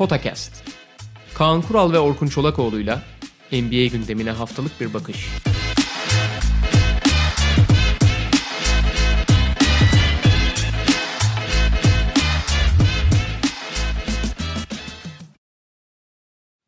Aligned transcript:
Potakast. 0.00 0.64
Kaan 1.34 1.62
Kural 1.62 1.92
ve 1.92 1.98
Orkun 1.98 2.26
Çolakoğlu'yla 2.26 3.02
NBA 3.52 3.86
gündemine 3.96 4.30
haftalık 4.30 4.80
bir 4.80 4.94
bakış. 4.94 5.28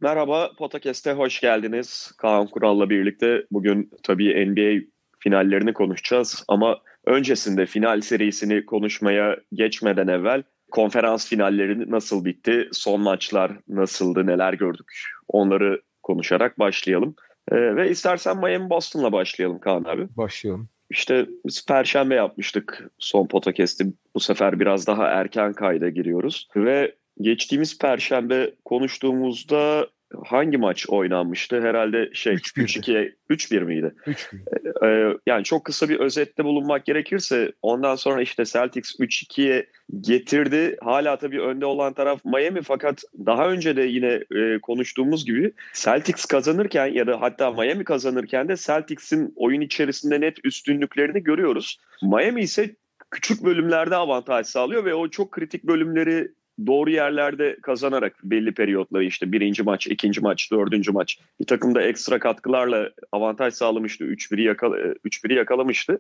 Merhaba, 0.00 0.50
Potakest'e 0.58 1.12
hoş 1.12 1.40
geldiniz. 1.40 2.12
Kaan 2.18 2.46
Kural'la 2.46 2.90
birlikte 2.90 3.46
bugün 3.50 3.90
tabii 4.02 4.46
NBA 4.46 4.86
finallerini 5.18 5.72
konuşacağız 5.72 6.44
ama 6.48 6.78
öncesinde 7.06 7.66
final 7.66 8.00
serisini 8.00 8.66
konuşmaya 8.66 9.36
geçmeden 9.52 10.08
evvel 10.08 10.42
konferans 10.72 11.28
finalleri 11.28 11.90
nasıl 11.90 12.24
bitti, 12.24 12.68
son 12.72 13.00
maçlar 13.00 13.52
nasıldı, 13.68 14.26
neler 14.26 14.52
gördük 14.52 14.92
onları 15.28 15.82
konuşarak 16.02 16.58
başlayalım. 16.58 17.14
Ee, 17.50 17.76
ve 17.76 17.90
istersen 17.90 18.38
Miami 18.38 18.70
Boston'la 18.70 19.12
başlayalım 19.12 19.58
Kaan 19.58 19.84
abi. 19.84 20.06
Başlayalım. 20.16 20.68
İşte 20.90 21.26
biz 21.46 21.66
Perşembe 21.66 22.14
yapmıştık 22.14 22.90
son 22.98 23.26
podcast'i. 23.26 23.86
Bu 24.14 24.20
sefer 24.20 24.60
biraz 24.60 24.86
daha 24.86 25.06
erken 25.06 25.52
kayda 25.52 25.88
giriyoruz. 25.88 26.48
Ve 26.56 26.94
geçtiğimiz 27.20 27.78
Perşembe 27.78 28.54
konuştuğumuzda 28.64 29.86
hangi 30.24 30.58
maç 30.58 30.86
oynanmıştı? 30.88 31.60
Herhalde 31.60 32.10
şey 32.12 32.34
3-2'ye 32.34 33.14
3-1 33.30 33.64
miydi? 33.64 33.94
3-1. 34.06 34.86
Ee, 34.86 35.16
yani 35.26 35.44
çok 35.44 35.64
kısa 35.64 35.88
bir 35.88 36.00
özette 36.00 36.44
bulunmak 36.44 36.86
gerekirse 36.86 37.52
ondan 37.62 37.96
sonra 37.96 38.22
işte 38.22 38.44
Celtics 38.44 39.00
3-2'ye 39.00 39.66
getirdi. 40.00 40.76
Hala 40.82 41.16
tabii 41.16 41.40
önde 41.40 41.66
olan 41.66 41.92
taraf 41.92 42.24
Miami 42.24 42.62
fakat 42.62 43.02
daha 43.26 43.48
önce 43.48 43.76
de 43.76 43.82
yine 43.82 44.20
e, 44.34 44.58
konuştuğumuz 44.58 45.24
gibi 45.24 45.52
Celtics 45.74 46.24
kazanırken 46.24 46.86
ya 46.86 47.06
da 47.06 47.20
hatta 47.20 47.50
Miami 47.50 47.84
kazanırken 47.84 48.48
de 48.48 48.56
Celtics'in 48.56 49.32
oyun 49.36 49.60
içerisinde 49.60 50.20
net 50.20 50.44
üstünlüklerini 50.44 51.22
görüyoruz. 51.22 51.78
Miami 52.02 52.42
ise 52.42 52.76
küçük 53.10 53.44
bölümlerde 53.44 53.96
avantaj 53.96 54.46
sağlıyor 54.46 54.84
ve 54.84 54.94
o 54.94 55.08
çok 55.08 55.32
kritik 55.32 55.64
bölümleri 55.64 56.28
doğru 56.66 56.90
yerlerde 56.90 57.56
kazanarak 57.62 58.16
belli 58.24 58.54
periyotları 58.54 59.04
işte 59.04 59.32
birinci 59.32 59.62
maç, 59.62 59.86
ikinci 59.86 60.20
maç, 60.20 60.52
dördüncü 60.52 60.92
maç 60.92 61.18
bir 61.40 61.46
takım 61.46 61.74
da 61.74 61.82
ekstra 61.82 62.18
katkılarla 62.18 62.90
avantaj 63.12 63.54
sağlamıştı. 63.54 64.04
3-1'i 64.04 64.42
yakala, 64.42 64.76
3-1'i 64.78 65.34
yakalamıştı. 65.34 65.98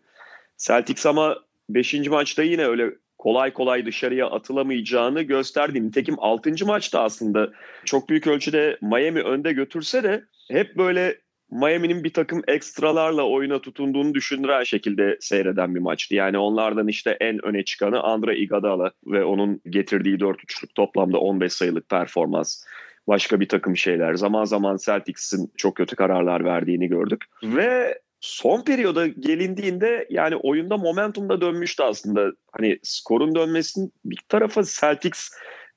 Celtics 0.58 1.06
ama 1.06 1.38
beşinci 1.68 2.10
maçta 2.10 2.42
yine 2.42 2.66
öyle 2.66 2.90
kolay 3.18 3.52
kolay 3.52 3.86
dışarıya 3.86 4.26
atılamayacağını 4.26 5.22
gösterdi. 5.22 5.86
Nitekim 5.86 6.16
6. 6.18 6.66
maçta 6.66 7.02
aslında 7.02 7.52
çok 7.84 8.08
büyük 8.08 8.26
ölçüde 8.26 8.78
Miami 8.80 9.22
önde 9.22 9.52
götürse 9.52 10.02
de 10.02 10.24
hep 10.50 10.76
böyle 10.76 11.18
Miami'nin 11.52 12.04
bir 12.04 12.12
takım 12.12 12.42
ekstralarla 12.48 13.28
oyuna 13.28 13.60
tutunduğunu 13.60 14.14
düşündüren 14.14 14.62
şekilde 14.62 15.16
seyreden 15.20 15.74
bir 15.74 15.80
maçtı. 15.80 16.14
Yani 16.14 16.38
onlardan 16.38 16.88
işte 16.88 17.16
en 17.20 17.44
öne 17.44 17.64
çıkanı 17.64 18.02
Andre 18.02 18.36
Iguodala 18.36 18.90
ve 19.06 19.24
onun 19.24 19.60
getirdiği 19.70 20.16
4-3'lük 20.16 20.74
toplamda 20.74 21.18
15 21.18 21.52
sayılık 21.52 21.88
performans. 21.88 22.64
Başka 23.08 23.40
bir 23.40 23.48
takım 23.48 23.76
şeyler. 23.76 24.14
Zaman 24.14 24.44
zaman 24.44 24.76
Celtics'in 24.76 25.52
çok 25.56 25.76
kötü 25.76 25.96
kararlar 25.96 26.44
verdiğini 26.44 26.88
gördük. 26.88 27.24
Ve 27.42 27.98
son 28.20 28.64
periyoda 28.64 29.06
gelindiğinde 29.06 30.06
yani 30.10 30.36
oyunda 30.36 30.76
momentum 30.76 31.28
da 31.28 31.40
dönmüştü 31.40 31.82
aslında. 31.82 32.32
Hani 32.52 32.78
skorun 32.82 33.34
dönmesinin 33.34 33.92
bir 34.04 34.18
tarafa 34.28 34.62
Celtics 34.62 35.30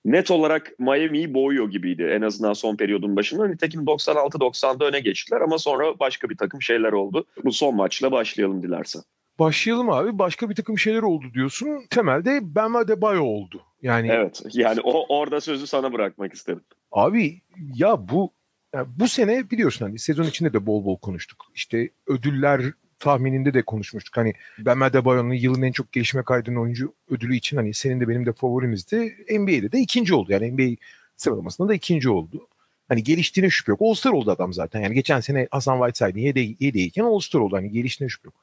net 0.06 0.32
olarak 0.32 0.72
Miami'yi 0.80 1.34
boğuyor 1.34 1.70
gibiydi 1.70 2.04
en 2.16 2.22
azından 2.22 2.54
son 2.54 2.76
periyodun 2.76 3.16
başında. 3.16 3.48
Nitekim 3.48 3.82
96-90'da 3.82 4.86
öne 4.86 5.00
geçtiler 5.00 5.42
ama 5.42 5.58
sonra 5.58 6.00
başka 6.00 6.30
bir 6.30 6.38
takım 6.38 6.62
şeyler 6.62 6.92
oldu. 6.92 7.26
Bu 7.44 7.52
son 7.52 7.76
maçla 7.76 8.12
başlayalım 8.12 8.64
dilersen. 8.64 9.02
Başlayalım 9.40 9.90
abi. 9.90 10.20
Başka 10.20 10.50
bir 10.50 10.56
takım 10.56 10.80
şeyler 10.80 11.02
oldu 11.02 11.26
diyorsun. 11.34 11.70
Temelde 11.90 12.56
Bam 12.56 12.76
Adebayo 12.76 13.24
oldu. 13.24 13.62
Yani 13.82 14.08
Evet. 14.12 14.42
Yani 14.54 14.80
o 14.84 15.18
orada 15.20 15.42
sözü 15.42 15.68
sana 15.68 15.94
bırakmak 15.94 16.34
istedim. 16.34 16.64
Abi 16.92 17.42
ya 17.76 18.10
bu 18.10 18.32
ya 18.76 18.86
bu 19.00 19.08
sene 19.08 19.50
biliyorsun 19.52 19.86
hani 19.86 20.00
sezon 20.00 20.24
içinde 20.24 20.54
de 20.54 20.66
bol 20.66 20.86
bol 20.86 20.98
konuştuk. 20.98 21.46
İşte 21.56 21.90
ödüller 22.08 22.62
tahmininde 23.06 23.54
de 23.54 23.62
konuşmuştuk. 23.62 24.18
Hani 24.18 24.34
Ben 24.60 24.80
Adebayo'nun 24.80 25.34
yılın 25.34 25.62
en 25.62 25.72
çok 25.72 25.92
gelişme 25.92 26.24
kaydının 26.24 26.56
oyuncu 26.56 26.94
ödülü 27.10 27.36
için 27.36 27.58
hani 27.58 27.74
senin 27.74 28.00
de 28.00 28.08
benim 28.08 28.26
de 28.26 28.34
favorimizdi. 28.34 29.16
NBA'de 29.40 29.72
de 29.72 29.80
ikinci 29.80 30.16
oldu. 30.16 30.32
Yani 30.32 30.52
NBA 30.52 30.76
sıralamasında 31.16 31.68
da 31.68 31.74
ikinci 31.74 32.10
oldu. 32.10 32.48
Hani 32.88 33.04
geliştiğine 33.04 33.50
şüphe 33.50 33.72
yok. 33.72 33.82
All-Star 33.82 34.12
oldu 34.12 34.32
adam 34.32 34.54
zaten. 34.54 34.82
Yani 34.82 34.96
geçen 34.96 35.20
sene 35.20 35.48
Hasan 35.52 35.78
Whiteside'in 35.78 36.26
yedi, 36.26 36.56
yediyken 36.60 37.04
All-Star 37.04 37.40
oldu. 37.40 37.56
Hani 37.56 37.72
geliştiğine 37.72 38.10
şüphe 38.10 38.28
yok. 38.28 38.36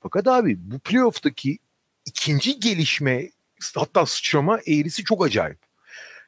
Fakat 0.00 0.26
abi 0.26 0.56
bu 0.58 0.78
playoff'taki 0.78 1.58
ikinci 2.06 2.60
gelişme 2.60 3.30
hatta 3.74 4.06
sıçrama 4.06 4.58
eğrisi 4.66 5.04
çok 5.04 5.26
acayip. 5.26 5.58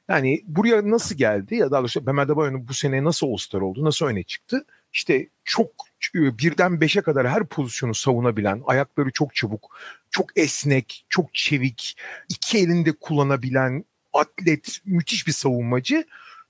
Yani 0.08 0.42
buraya 0.46 0.90
nasıl 0.90 1.14
geldi 1.16 1.54
ya 1.54 1.70
daha 1.70 1.80
doğrusu 1.80 2.02
Mehmet 2.02 2.28
bu 2.68 2.74
sene 2.74 3.04
nasıl 3.04 3.26
All-Star 3.26 3.60
oldu, 3.60 3.84
nasıl 3.84 4.06
öne 4.06 4.22
çıktı? 4.22 4.64
İşte 4.92 5.28
çok 5.44 5.87
birden 6.14 6.80
beşe 6.80 7.00
kadar 7.00 7.28
her 7.28 7.46
pozisyonu 7.46 7.94
savunabilen, 7.94 8.62
ayakları 8.66 9.10
çok 9.10 9.34
çabuk, 9.34 9.78
çok 10.10 10.38
esnek, 10.38 11.06
çok 11.08 11.34
çevik, 11.34 11.96
iki 12.28 12.58
elinde 12.58 12.92
kullanabilen 12.92 13.84
atlet, 14.12 14.78
müthiş 14.84 15.26
bir 15.26 15.32
savunmacı. 15.32 16.04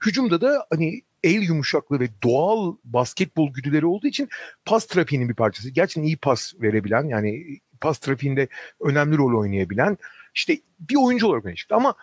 Hücumda 0.06 0.40
da 0.40 0.66
hani 0.70 1.02
el 1.22 1.42
yumuşaklığı 1.42 2.00
ve 2.00 2.08
doğal 2.22 2.76
basketbol 2.84 3.52
güdüleri 3.52 3.86
olduğu 3.86 4.06
için 4.06 4.28
pas 4.64 4.86
trafiğinin 4.86 5.28
bir 5.28 5.34
parçası. 5.34 5.70
Gerçekten 5.70 6.02
iyi 6.02 6.16
pas 6.16 6.52
verebilen 6.62 7.08
yani 7.08 7.60
pas 7.80 7.98
trafiğinde 7.98 8.48
önemli 8.80 9.16
rol 9.16 9.40
oynayabilen 9.40 9.98
işte 10.34 10.58
bir 10.80 10.96
oyuncu 10.96 11.26
olarak 11.26 11.44
öne 11.44 11.54
çıktı. 11.54 11.74
Ama 11.74 11.94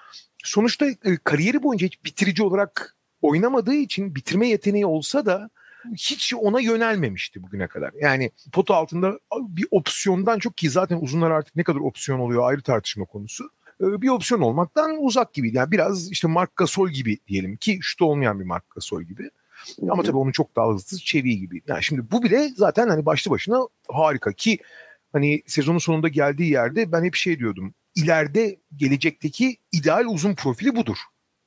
sonuçta 0.43 0.85
kariyeri 1.23 1.63
boyunca 1.63 1.87
hiç 1.87 2.05
bitirici 2.05 2.43
olarak 2.43 2.95
oynamadığı 3.21 3.75
için 3.75 4.15
bitirme 4.15 4.47
yeteneği 4.47 4.85
olsa 4.85 5.25
da 5.25 5.49
hiç 5.93 6.33
ona 6.33 6.59
yönelmemişti 6.59 7.43
bugüne 7.43 7.67
kadar. 7.67 7.91
Yani 8.01 8.31
pot 8.51 8.71
altında 8.71 9.19
bir 9.39 9.67
opsiyondan 9.71 10.39
çok 10.39 10.57
ki 10.57 10.69
zaten 10.69 10.99
uzunlar 11.01 11.31
artık 11.31 11.55
ne 11.55 11.63
kadar 11.63 11.79
opsiyon 11.79 12.19
oluyor 12.19 12.49
ayrı 12.49 12.61
tartışma 12.61 13.05
konusu. 13.05 13.49
Bir 13.79 14.09
opsiyon 14.09 14.41
olmaktan 14.41 14.97
uzak 14.99 15.33
gibiydi. 15.33 15.57
Yani 15.57 15.71
biraz 15.71 16.11
işte 16.11 16.27
Mark 16.27 16.55
Gasol 16.55 16.89
gibi 16.89 17.17
diyelim 17.27 17.57
ki 17.57 17.79
şutu 17.81 18.05
olmayan 18.05 18.39
bir 18.39 18.45
Mark 18.45 18.69
Gasol 18.69 19.01
gibi. 19.01 19.29
Ama 19.89 20.03
tabii 20.03 20.17
onun 20.17 20.31
çok 20.31 20.55
daha 20.55 20.73
hızlı 20.73 20.97
çeviği 20.97 21.39
gibi. 21.39 21.61
Yani 21.67 21.83
şimdi 21.83 22.11
bu 22.11 22.23
bile 22.23 22.49
zaten 22.55 22.89
hani 22.89 23.05
başlı 23.05 23.31
başına 23.31 23.59
harika 23.87 24.33
ki 24.33 24.59
hani 25.13 25.43
sezonun 25.47 25.77
sonunda 25.77 26.07
geldiği 26.07 26.51
yerde 26.51 26.91
ben 26.91 27.03
hep 27.03 27.15
şey 27.15 27.39
diyordum. 27.39 27.73
İleride 27.95 28.59
gelecekteki 28.75 29.57
ideal 29.71 30.05
uzun 30.05 30.35
profili 30.35 30.75
budur 30.75 30.97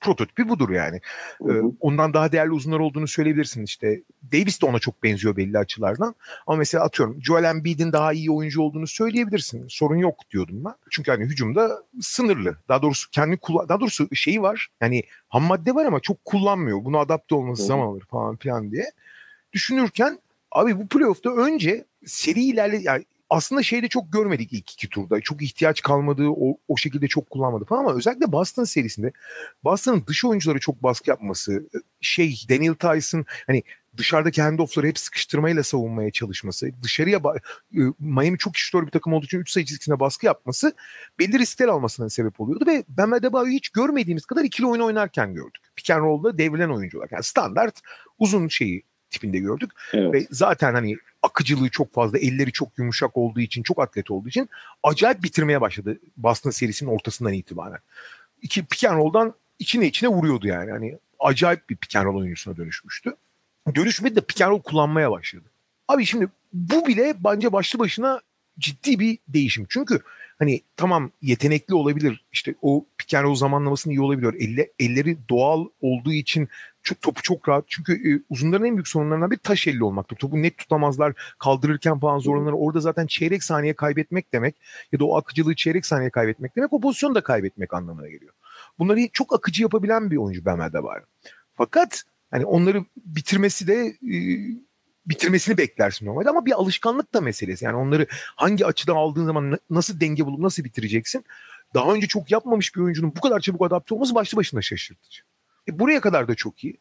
prototipi 0.00 0.48
budur 0.48 0.70
yani. 0.70 1.00
Hı 1.42 1.52
hı. 1.52 1.62
ondan 1.80 2.14
daha 2.14 2.32
değerli 2.32 2.52
uzunlar 2.52 2.78
olduğunu 2.78 3.08
söyleyebilirsin 3.08 3.64
işte. 3.64 4.02
Davis 4.32 4.62
de 4.62 4.66
ona 4.66 4.78
çok 4.78 5.02
benziyor 5.02 5.36
belli 5.36 5.58
açılardan. 5.58 6.14
Ama 6.46 6.58
mesela 6.58 6.84
atıyorum 6.84 7.18
Joel 7.22 7.44
Embiid'in 7.44 7.92
daha 7.92 8.12
iyi 8.12 8.30
oyuncu 8.30 8.62
olduğunu 8.62 8.86
söyleyebilirsin. 8.86 9.66
Sorun 9.68 9.96
yok 9.96 10.14
diyordum 10.30 10.64
ben. 10.64 10.74
Çünkü 10.90 11.10
hani 11.10 11.24
hücumda 11.24 11.82
sınırlı. 12.00 12.56
Daha 12.68 12.82
doğrusu 12.82 13.10
kendi 13.10 13.36
kullan 13.36 13.68
daha 13.68 13.80
doğrusu 13.80 14.14
şeyi 14.14 14.42
var. 14.42 14.68
Yani 14.80 15.02
ham 15.28 15.42
madde 15.42 15.74
var 15.74 15.86
ama 15.86 16.00
çok 16.00 16.24
kullanmıyor. 16.24 16.84
Bunu 16.84 16.98
adapte 16.98 17.34
olması 17.34 17.62
hı. 17.62 17.66
zaman 17.66 17.86
alır 17.86 18.04
falan 18.10 18.36
filan 18.36 18.70
diye. 18.70 18.84
Düşünürken 19.52 20.18
abi 20.52 20.78
bu 20.78 20.88
playoff'ta 20.88 21.30
önce 21.30 21.84
seri 22.06 22.40
ilerle 22.40 22.78
yani 22.82 23.04
aslında 23.30 23.62
şeyde 23.62 23.88
çok 23.88 24.12
görmedik 24.12 24.52
ilk 24.52 24.72
iki 24.72 24.88
turda. 24.88 25.20
Çok 25.20 25.42
ihtiyaç 25.42 25.82
kalmadığı, 25.82 26.28
o, 26.28 26.58
o 26.68 26.76
şekilde 26.76 27.08
çok 27.08 27.30
kullanmadı 27.30 27.64
falan 27.64 27.80
ama 27.80 27.94
özellikle 27.94 28.32
Boston 28.32 28.64
serisinde 28.64 29.12
Boston'ın 29.64 30.04
dış 30.06 30.24
oyuncuları 30.24 30.60
çok 30.60 30.82
baskı 30.82 31.10
yapması, 31.10 31.68
şey 32.00 32.40
Daniel 32.48 32.74
Tyson 32.74 33.24
hani 33.46 33.62
dışarıdaki 33.96 34.42
handoff'ları 34.42 34.86
hep 34.86 34.98
sıkıştırmayla 34.98 35.62
savunmaya 35.62 36.10
çalışması, 36.10 36.70
dışarıya 36.82 37.20
Miami 37.98 38.38
çok 38.38 38.56
iştör 38.56 38.86
bir 38.86 38.90
takım 38.90 39.12
olduğu 39.12 39.24
için 39.24 39.38
3 39.38 39.50
sayı 39.50 39.66
çizgisine 39.66 40.00
baskı 40.00 40.26
yapması 40.26 40.72
belli 41.18 41.38
riskler 41.38 41.68
almasına 41.68 42.10
sebep 42.10 42.40
oluyordu 42.40 42.64
ve 42.66 42.84
Ben 42.88 43.10
Adebayo'yu 43.10 43.52
hiç 43.52 43.68
görmediğimiz 43.68 44.26
kadar 44.26 44.44
ikili 44.44 44.66
oyun 44.66 44.82
oynarken 44.82 45.34
gördük. 45.34 45.62
Pick 45.76 45.90
and 45.90 46.00
roll'da 46.02 46.38
devrilen 46.38 46.68
oyuncu 46.68 46.98
olarak. 46.98 47.12
Yani 47.12 47.24
standart 47.24 47.80
uzun 48.18 48.48
şeyi 48.48 48.82
tipinde 49.10 49.38
gördük. 49.38 49.70
Evet. 49.92 50.14
Ve 50.14 50.26
zaten 50.30 50.74
hani 50.74 50.96
akıcılığı 51.22 51.68
çok 51.68 51.94
fazla, 51.94 52.18
elleri 52.18 52.52
çok 52.52 52.78
yumuşak 52.78 53.16
olduğu 53.16 53.40
için, 53.40 53.62
çok 53.62 53.82
atlet 53.82 54.10
olduğu 54.10 54.28
için 54.28 54.48
acayip 54.82 55.22
bitirmeye 55.22 55.60
başladı 55.60 55.98
Boston 56.16 56.50
serisinin 56.50 56.90
ortasından 56.90 57.32
itibaren. 57.32 57.78
İki 58.42 58.64
pick 58.64 58.84
and 58.84 59.32
içine 59.58 59.86
içine 59.86 60.08
vuruyordu 60.08 60.46
yani. 60.46 60.70
Hani 60.70 60.98
acayip 61.18 61.70
bir 61.70 61.76
pick 61.76 61.96
and 61.96 62.14
oyuncusuna 62.14 62.56
dönüşmüştü. 62.56 63.16
Dönüşmedi 63.74 64.16
de 64.16 64.20
pick 64.20 64.40
and 64.40 64.62
kullanmaya 64.62 65.10
başladı. 65.10 65.44
Abi 65.88 66.04
şimdi 66.04 66.28
bu 66.52 66.86
bile 66.86 67.14
bence 67.24 67.52
başlı 67.52 67.78
başına 67.78 68.20
ciddi 68.58 68.98
bir 68.98 69.18
değişim. 69.28 69.66
Çünkü 69.68 70.00
hani 70.38 70.60
tamam 70.76 71.10
yetenekli 71.22 71.74
olabilir. 71.74 72.24
İşte 72.32 72.54
o 72.62 72.84
roll 73.14 73.34
zamanlamasını 73.34 73.92
iyi 73.92 74.00
olabiliyor. 74.00 74.34
Elle, 74.34 74.70
elleri 74.78 75.16
doğal 75.30 75.66
olduğu 75.80 76.12
için 76.12 76.48
çok, 76.88 77.02
topu 77.02 77.22
çok 77.22 77.48
rahat. 77.48 77.64
Çünkü 77.68 78.12
e, 78.12 78.22
uzunların 78.30 78.66
en 78.66 78.76
büyük 78.76 78.88
sorunlarından 78.88 79.30
bir 79.30 79.36
taş 79.36 79.66
elli 79.66 79.84
olmakta. 79.84 80.16
Topu 80.16 80.42
net 80.42 80.58
tutamazlar. 80.58 81.12
Kaldırırken 81.38 82.00
falan 82.00 82.18
zorlanır. 82.18 82.52
Orada 82.52 82.80
zaten 82.80 83.06
çeyrek 83.06 83.42
saniye 83.42 83.74
kaybetmek 83.74 84.32
demek 84.32 84.56
ya 84.92 85.00
da 85.00 85.04
o 85.04 85.16
akıcılığı 85.16 85.54
çeyrek 85.54 85.86
saniye 85.86 86.10
kaybetmek 86.10 86.56
demek 86.56 86.72
o 86.72 86.80
pozisyonu 86.80 87.14
da 87.14 87.20
kaybetmek 87.20 87.74
anlamına 87.74 88.08
geliyor. 88.08 88.32
Bunları 88.78 89.08
çok 89.12 89.34
akıcı 89.34 89.62
yapabilen 89.62 90.10
bir 90.10 90.16
oyuncu 90.16 90.44
Ben 90.44 90.58
var. 90.58 91.02
Fakat 91.54 92.02
hani 92.30 92.44
onları 92.44 92.84
bitirmesi 92.96 93.66
de 93.66 93.86
e, 93.86 94.18
bitirmesini 95.06 95.58
beklersin 95.58 96.06
normalde 96.06 96.30
ama 96.30 96.46
bir 96.46 96.52
alışkanlık 96.52 97.14
da 97.14 97.20
meselesi. 97.20 97.64
Yani 97.64 97.76
onları 97.76 98.06
hangi 98.10 98.66
açıdan 98.66 98.96
aldığın 98.96 99.26
zaman 99.26 99.58
nasıl 99.70 100.00
denge 100.00 100.26
bulup 100.26 100.40
nasıl 100.40 100.64
bitireceksin? 100.64 101.24
Daha 101.74 101.92
önce 101.92 102.06
çok 102.06 102.30
yapmamış 102.30 102.76
bir 102.76 102.80
oyuncunun 102.80 103.12
bu 103.16 103.20
kadar 103.20 103.40
çabuk 103.40 103.62
adapte 103.62 103.94
olması 103.94 104.14
başlı 104.14 104.38
başına 104.38 104.62
şaşırtıcı. 104.62 105.22
E 105.68 105.78
buraya 105.78 106.00
kadar 106.00 106.28
da 106.28 106.34
çok 106.34 106.64
iyi. 106.64 106.80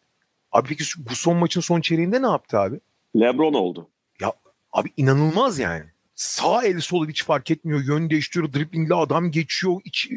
Abi 0.52 0.68
peki 0.68 0.84
bu 0.98 1.16
son 1.16 1.38
maçın 1.38 1.62
son 1.62 1.82
çeyreğinde 1.82 2.22
ne 2.22 2.28
yaptı 2.28 2.60
abi? 2.60 2.80
Lebron 3.16 3.54
oldu. 3.54 3.90
Ya 4.22 4.34
abi 4.72 4.90
inanılmaz 4.98 5.60
yani. 5.60 5.86
Sağ 6.16 6.64
el 6.64 6.80
sol 6.80 7.08
hiç 7.08 7.24
fark 7.24 7.52
etmiyor. 7.52 7.84
Yön 7.84 8.10
değiştiriyor. 8.10 8.54
Driblingle 8.54 8.96
adam 8.96 9.32
geçiyor. 9.32 9.82
Iç, 9.84 10.10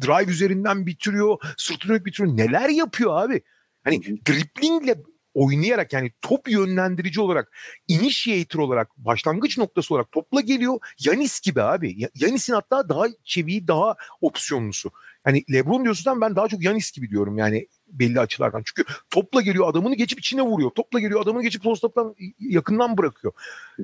drive 0.00 0.30
üzerinden 0.30 0.86
bitiriyor. 0.86 1.38
Sırtını 1.56 2.04
bitiriyor. 2.04 2.36
Neler 2.36 2.68
yapıyor 2.68 3.22
abi? 3.22 3.42
Hani 3.84 4.02
driblingle 4.02 4.96
oynayarak 5.34 5.92
yani 5.92 6.12
top 6.22 6.48
yönlendirici 6.48 7.20
olarak, 7.20 7.56
initiator 7.88 8.60
olarak, 8.60 8.88
başlangıç 8.96 9.58
noktası 9.58 9.94
olarak 9.94 10.12
topla 10.12 10.40
geliyor. 10.40 10.78
Yanis 10.98 11.40
gibi 11.40 11.62
abi. 11.62 12.08
Yanis'in 12.14 12.54
hatta 12.54 12.88
daha 12.88 13.04
çeviği, 13.24 13.68
daha 13.68 13.94
opsiyonlusu. 14.20 14.90
Hani 15.24 15.44
Lebron 15.52 15.84
diyorsun 15.84 16.20
ben 16.20 16.36
daha 16.36 16.48
çok 16.48 16.62
Yanis 16.62 16.92
gibi 16.92 17.10
diyorum 17.10 17.38
yani 17.38 17.66
belli 17.88 18.20
açılardan. 18.20 18.62
Çünkü 18.64 18.92
topla 19.10 19.40
geliyor 19.40 19.68
adamını 19.70 19.94
geçip 19.94 20.18
içine 20.18 20.42
vuruyor. 20.42 20.70
Topla 20.70 21.00
geliyor 21.00 21.22
adamını 21.22 21.42
geçip 21.42 21.62
postaptan 21.62 22.14
yakından 22.38 22.98
bırakıyor. 22.98 23.32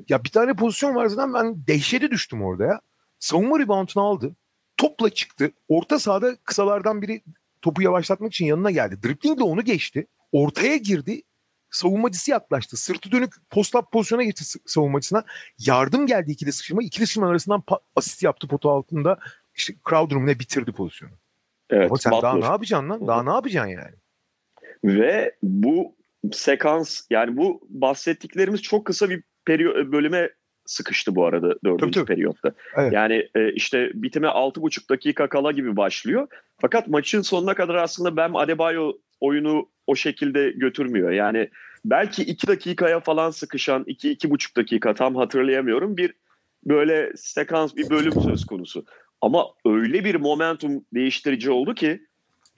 Ya 0.09 0.23
bir 0.23 0.29
tane 0.29 0.53
pozisyon 0.53 0.95
var 0.95 1.07
zaten 1.07 1.33
ben 1.33 1.67
dehşete 1.67 2.11
düştüm 2.11 2.43
orada 2.43 2.63
ya. 2.63 2.81
Savunma 3.19 3.59
reboundunu 3.59 4.03
aldı. 4.03 4.35
Topla 4.77 5.09
çıktı. 5.09 5.51
Orta 5.67 5.99
sahada 5.99 6.35
kısalardan 6.35 7.01
biri 7.01 7.23
topu 7.61 7.81
yavaşlatmak 7.81 8.33
için 8.33 8.45
yanına 8.45 8.71
geldi. 8.71 8.99
Driblingle 9.03 9.43
onu 9.43 9.61
geçti. 9.61 10.07
Ortaya 10.31 10.77
girdi 10.77 11.21
savunmacısı 11.71 12.31
yaklaştı. 12.31 12.77
Sırtı 12.77 13.11
dönük 13.11 13.33
post-up 13.49 13.91
pozisyona 13.91 14.23
geçti 14.23 14.59
savunmacısına. 14.65 15.23
Yardım 15.59 16.07
geldi 16.07 16.31
ikili 16.31 16.51
sıkışma. 16.51 16.83
İkili 16.83 17.07
sıkışma 17.07 17.29
arasından 17.29 17.63
asist 17.95 18.23
yaptı 18.23 18.47
potu 18.47 18.69
altında. 18.69 19.19
İşte 19.55 19.73
Crowder'ın 19.89 20.27
ne 20.27 20.39
bitirdi 20.39 20.71
pozisyonu. 20.71 21.22
Evet, 21.73 21.91
Ama 21.91 21.97
sen 21.97 22.11
Butler. 22.11 22.23
daha 22.31 22.37
ne 22.37 22.45
yapacaksın 22.45 22.89
lan? 22.89 23.07
Daha 23.07 23.23
ne 23.23 23.29
yapacaksın 23.29 23.69
yani? 23.71 23.95
Ve 24.83 25.35
bu 25.43 25.95
sekans 26.31 27.01
yani 27.09 27.37
bu 27.37 27.61
bahsettiklerimiz 27.69 28.61
çok 28.61 28.85
kısa 28.85 29.09
bir 29.09 29.23
periyo- 29.47 29.91
bölüme 29.91 30.29
sıkıştı 30.65 31.15
bu 31.15 31.25
arada 31.25 31.55
dördüncü 31.65 31.91
tabii, 31.91 32.05
periyotta. 32.05 32.51
Evet. 32.77 32.93
Yani 32.93 33.27
e, 33.35 33.51
işte 33.51 33.91
bitime 33.93 34.27
altı 34.27 34.61
buçuk 34.61 34.89
dakika 34.89 35.29
kala 35.29 35.51
gibi 35.51 35.77
başlıyor. 35.77 36.27
Fakat 36.61 36.87
maçın 36.87 37.21
sonuna 37.21 37.53
kadar 37.53 37.75
aslında 37.75 38.17
Ben 38.17 38.31
Adebayo 38.33 38.93
oyunu 39.19 39.69
o 39.87 39.95
şekilde 39.95 40.51
götürmüyor. 40.51 41.11
Yani 41.11 41.49
belki 41.85 42.23
iki 42.23 42.47
dakikaya 42.47 42.99
falan 42.99 43.29
sıkışan 43.29 43.83
iki 43.87 44.11
iki 44.11 44.29
buçuk 44.29 44.57
dakika 44.57 44.93
tam 44.93 45.15
hatırlayamıyorum 45.15 45.97
bir 45.97 46.13
böyle 46.65 47.11
sekans 47.15 47.75
bir 47.75 47.89
bölüm 47.89 48.21
söz 48.21 48.45
konusu. 48.45 48.85
Ama 49.23 49.47
öyle 49.65 50.05
bir 50.05 50.15
momentum 50.15 50.85
değiştirici 50.93 51.51
oldu 51.51 51.75
ki 51.75 52.01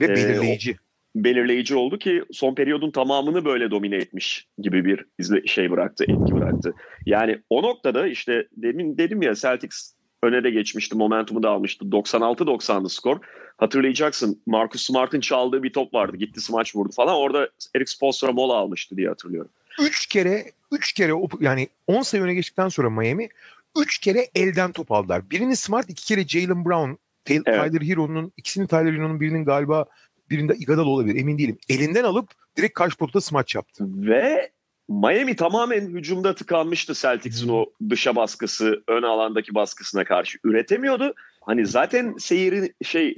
ve 0.02 0.10
belirleyici. 0.10 0.72
E, 0.72 0.76
belirleyici 1.16 1.76
oldu 1.76 2.00
ki 2.00 2.24
son 2.32 2.56
periyodun 2.56 2.92
tamamını 2.92 3.46
böyle 3.46 3.72
domine 3.72 3.96
etmiş 3.96 4.48
gibi 4.58 4.86
bir 4.86 5.06
izle 5.20 5.48
şey 5.48 5.72
bıraktı, 5.72 6.04
etki 6.04 6.36
bıraktı. 6.36 6.74
Yani 7.06 7.40
o 7.50 7.64
noktada 7.64 8.08
işte 8.08 8.48
demin 8.58 8.98
dedim 8.98 9.22
ya 9.22 9.36
Celtics 9.36 9.94
öne 10.24 10.44
de 10.44 10.50
geçmişti, 10.50 10.96
momentumu 10.96 11.44
da 11.44 11.50
almıştı. 11.50 11.86
96-90'dı 11.86 12.90
skor. 12.90 13.18
Hatırlayacaksın 13.58 14.42
Marcus 14.46 14.84
Smart'ın 14.84 15.20
çaldığı 15.20 15.64
bir 15.64 15.74
top 15.74 15.94
vardı. 15.94 16.18
Gitti 16.18 16.42
smaç 16.42 16.76
vurdu 16.76 16.92
falan. 16.96 17.16
Orada 17.16 17.50
Eric 17.76 17.92
Spoelstra 17.92 18.32
mola 18.32 18.54
almıştı 18.54 18.98
diye 18.98 19.08
hatırlıyorum. 19.08 19.52
Üç 19.82 20.06
kere, 20.06 20.46
üç 20.72 20.94
kere 20.94 21.12
yani 21.40 21.68
10 21.88 22.02
sayı 22.02 22.24
öne 22.24 22.34
geçtikten 22.34 22.70
sonra 22.70 22.90
Miami 22.90 23.30
üç 23.78 24.00
kere 24.00 24.28
elden 24.36 24.72
top 24.72 24.92
aldılar. 24.92 25.30
Birini 25.30 25.56
Smart, 25.56 25.90
iki 25.90 26.06
kere 26.06 26.28
Jalen 26.28 26.66
Brown, 26.66 26.92
Tyler 27.26 27.44
evet. 27.46 27.84
Hero'nun, 27.84 28.34
ikisini 28.38 28.68
Tyler 28.68 28.94
Hero'nun 28.94 29.20
birinin 29.20 29.46
galiba 29.46 29.86
birinde 30.30 30.56
Iguodala 30.56 30.88
olabilir 30.88 31.20
emin 31.20 31.38
değilim. 31.38 31.58
Elinden 31.70 32.04
alıp 32.04 32.32
direkt 32.58 32.74
karşı 32.74 32.98
potada 32.98 33.22
smaç 33.22 33.56
yaptı. 33.56 33.86
Ve 33.88 34.52
Miami 34.90 35.36
tamamen 35.36 35.88
hücumda 35.88 36.36
tıkanmıştı 36.36 36.94
Celtics'in 36.94 37.50
o 37.50 37.66
dışa 37.90 38.16
baskısı, 38.16 38.84
ön 38.88 39.04
alandaki 39.04 39.56
baskısına 39.56 40.04
karşı 40.04 40.38
üretemiyordu. 40.44 41.14
Hani 41.42 41.66
zaten 41.66 42.16
seyri 42.20 42.74
şey 42.84 43.16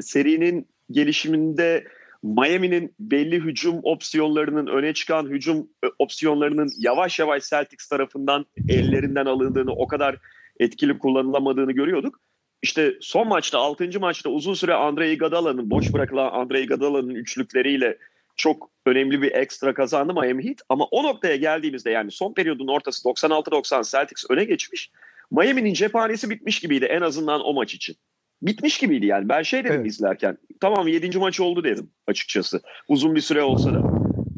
serinin 0.00 0.68
gelişiminde 0.90 1.84
Miami'nin 2.24 2.94
belli 2.98 3.40
hücum 3.40 3.80
opsiyonlarının 3.82 4.66
öne 4.66 4.94
çıkan 4.94 5.26
hücum 5.26 5.68
e, 5.84 5.86
opsiyonlarının 5.98 6.72
yavaş 6.78 7.18
yavaş 7.18 7.50
Celtics 7.50 7.88
tarafından 7.88 8.46
ellerinden 8.68 9.26
alındığını, 9.26 9.72
o 9.72 9.86
kadar 9.86 10.16
etkili 10.60 10.98
kullanılamadığını 10.98 11.72
görüyorduk. 11.72 12.20
İşte 12.62 12.94
son 13.00 13.28
maçta, 13.28 13.58
6. 13.58 14.00
maçta 14.00 14.30
uzun 14.30 14.54
süre 14.54 14.74
Andre 14.74 15.12
Iguodala'nın, 15.12 15.70
boş 15.70 15.92
bırakılan 15.92 16.30
Andre 16.32 16.62
Iguodala'nın 16.62 17.14
üçlükleriyle 17.14 17.98
çok 18.36 18.70
önemli 18.86 19.22
bir 19.22 19.32
ekstra 19.32 19.74
kazandı 19.74 20.14
Miami 20.14 20.44
Heat. 20.44 20.58
Ama 20.68 20.84
o 20.84 21.02
noktaya 21.02 21.36
geldiğimizde 21.36 21.90
yani 21.90 22.10
son 22.10 22.34
periyodun 22.34 22.68
ortası 22.68 23.08
96-90 23.08 23.90
Celtics 23.90 24.24
öne 24.30 24.44
geçmiş. 24.44 24.90
Miami'nin 25.30 25.74
cephanesi 25.74 26.30
bitmiş 26.30 26.60
gibiydi 26.60 26.84
en 26.84 27.00
azından 27.00 27.46
o 27.46 27.54
maç 27.54 27.74
için. 27.74 27.96
Bitmiş 28.46 28.78
gibiydi 28.78 29.06
yani. 29.06 29.28
Ben 29.28 29.42
şey 29.42 29.64
dedim 29.64 29.76
evet. 29.76 29.86
izlerken. 29.86 30.38
Tamam 30.60 30.88
7. 30.88 31.18
maç 31.18 31.40
oldu 31.40 31.64
dedim 31.64 31.90
açıkçası. 32.06 32.60
Uzun 32.88 33.14
bir 33.14 33.20
süre 33.20 33.42
olsa 33.42 33.74
da. 33.74 33.82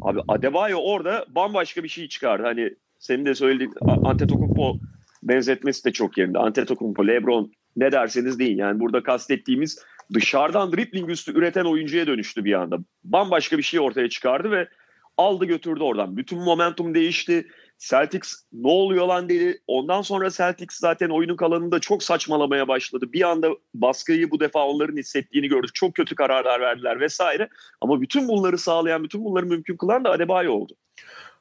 Abi 0.02 0.20
Adebayo 0.28 0.78
orada 0.78 1.24
bambaşka 1.28 1.84
bir 1.84 1.88
şey 1.88 2.08
çıkardı. 2.08 2.42
Hani 2.42 2.70
senin 2.98 3.24
de 3.24 3.34
söylediğin 3.34 3.72
Antetokounmpo 4.04 4.78
benzetmesi 5.22 5.84
de 5.84 5.92
çok 5.92 6.18
yerinde. 6.18 6.38
Antetokounmpo, 6.38 7.06
LeBron 7.06 7.52
ne 7.76 7.92
derseniz 7.92 8.38
deyin. 8.38 8.58
Yani 8.58 8.80
burada 8.80 9.02
kastettiğimiz 9.02 9.78
dışarıdan 10.14 10.72
dribbling 10.72 11.10
üstü 11.10 11.38
üreten 11.38 11.64
oyuncuya 11.64 12.06
dönüştü 12.06 12.44
bir 12.44 12.52
anda. 12.52 12.78
Bambaşka 13.04 13.58
bir 13.58 13.62
şey 13.62 13.80
ortaya 13.80 14.08
çıkardı 14.08 14.50
ve 14.50 14.68
aldı 15.16 15.44
götürdü 15.44 15.82
oradan. 15.82 16.16
Bütün 16.16 16.38
momentum 16.38 16.94
değişti. 16.94 17.46
Celtics 17.78 18.32
ne 18.52 18.68
oluyor 18.68 19.06
lan 19.06 19.28
dedi. 19.28 19.62
Ondan 19.66 20.02
sonra 20.02 20.30
Celtics 20.30 20.78
zaten 20.78 21.08
oyunun 21.08 21.36
kalanında 21.36 21.80
çok 21.80 22.02
saçmalamaya 22.02 22.68
başladı. 22.68 23.12
Bir 23.12 23.22
anda 23.22 23.50
baskıyı 23.74 24.30
bu 24.30 24.40
defa 24.40 24.66
onların 24.66 24.96
hissettiğini 24.96 25.48
gördük. 25.48 25.74
Çok 25.74 25.94
kötü 25.94 26.14
kararlar 26.14 26.60
verdiler 26.60 27.00
vesaire. 27.00 27.48
Ama 27.80 28.00
bütün 28.00 28.28
bunları 28.28 28.58
sağlayan, 28.58 29.04
bütün 29.04 29.24
bunları 29.24 29.46
mümkün 29.46 29.76
kılan 29.76 30.04
da 30.04 30.10
Adebayo 30.10 30.52
oldu. 30.52 30.76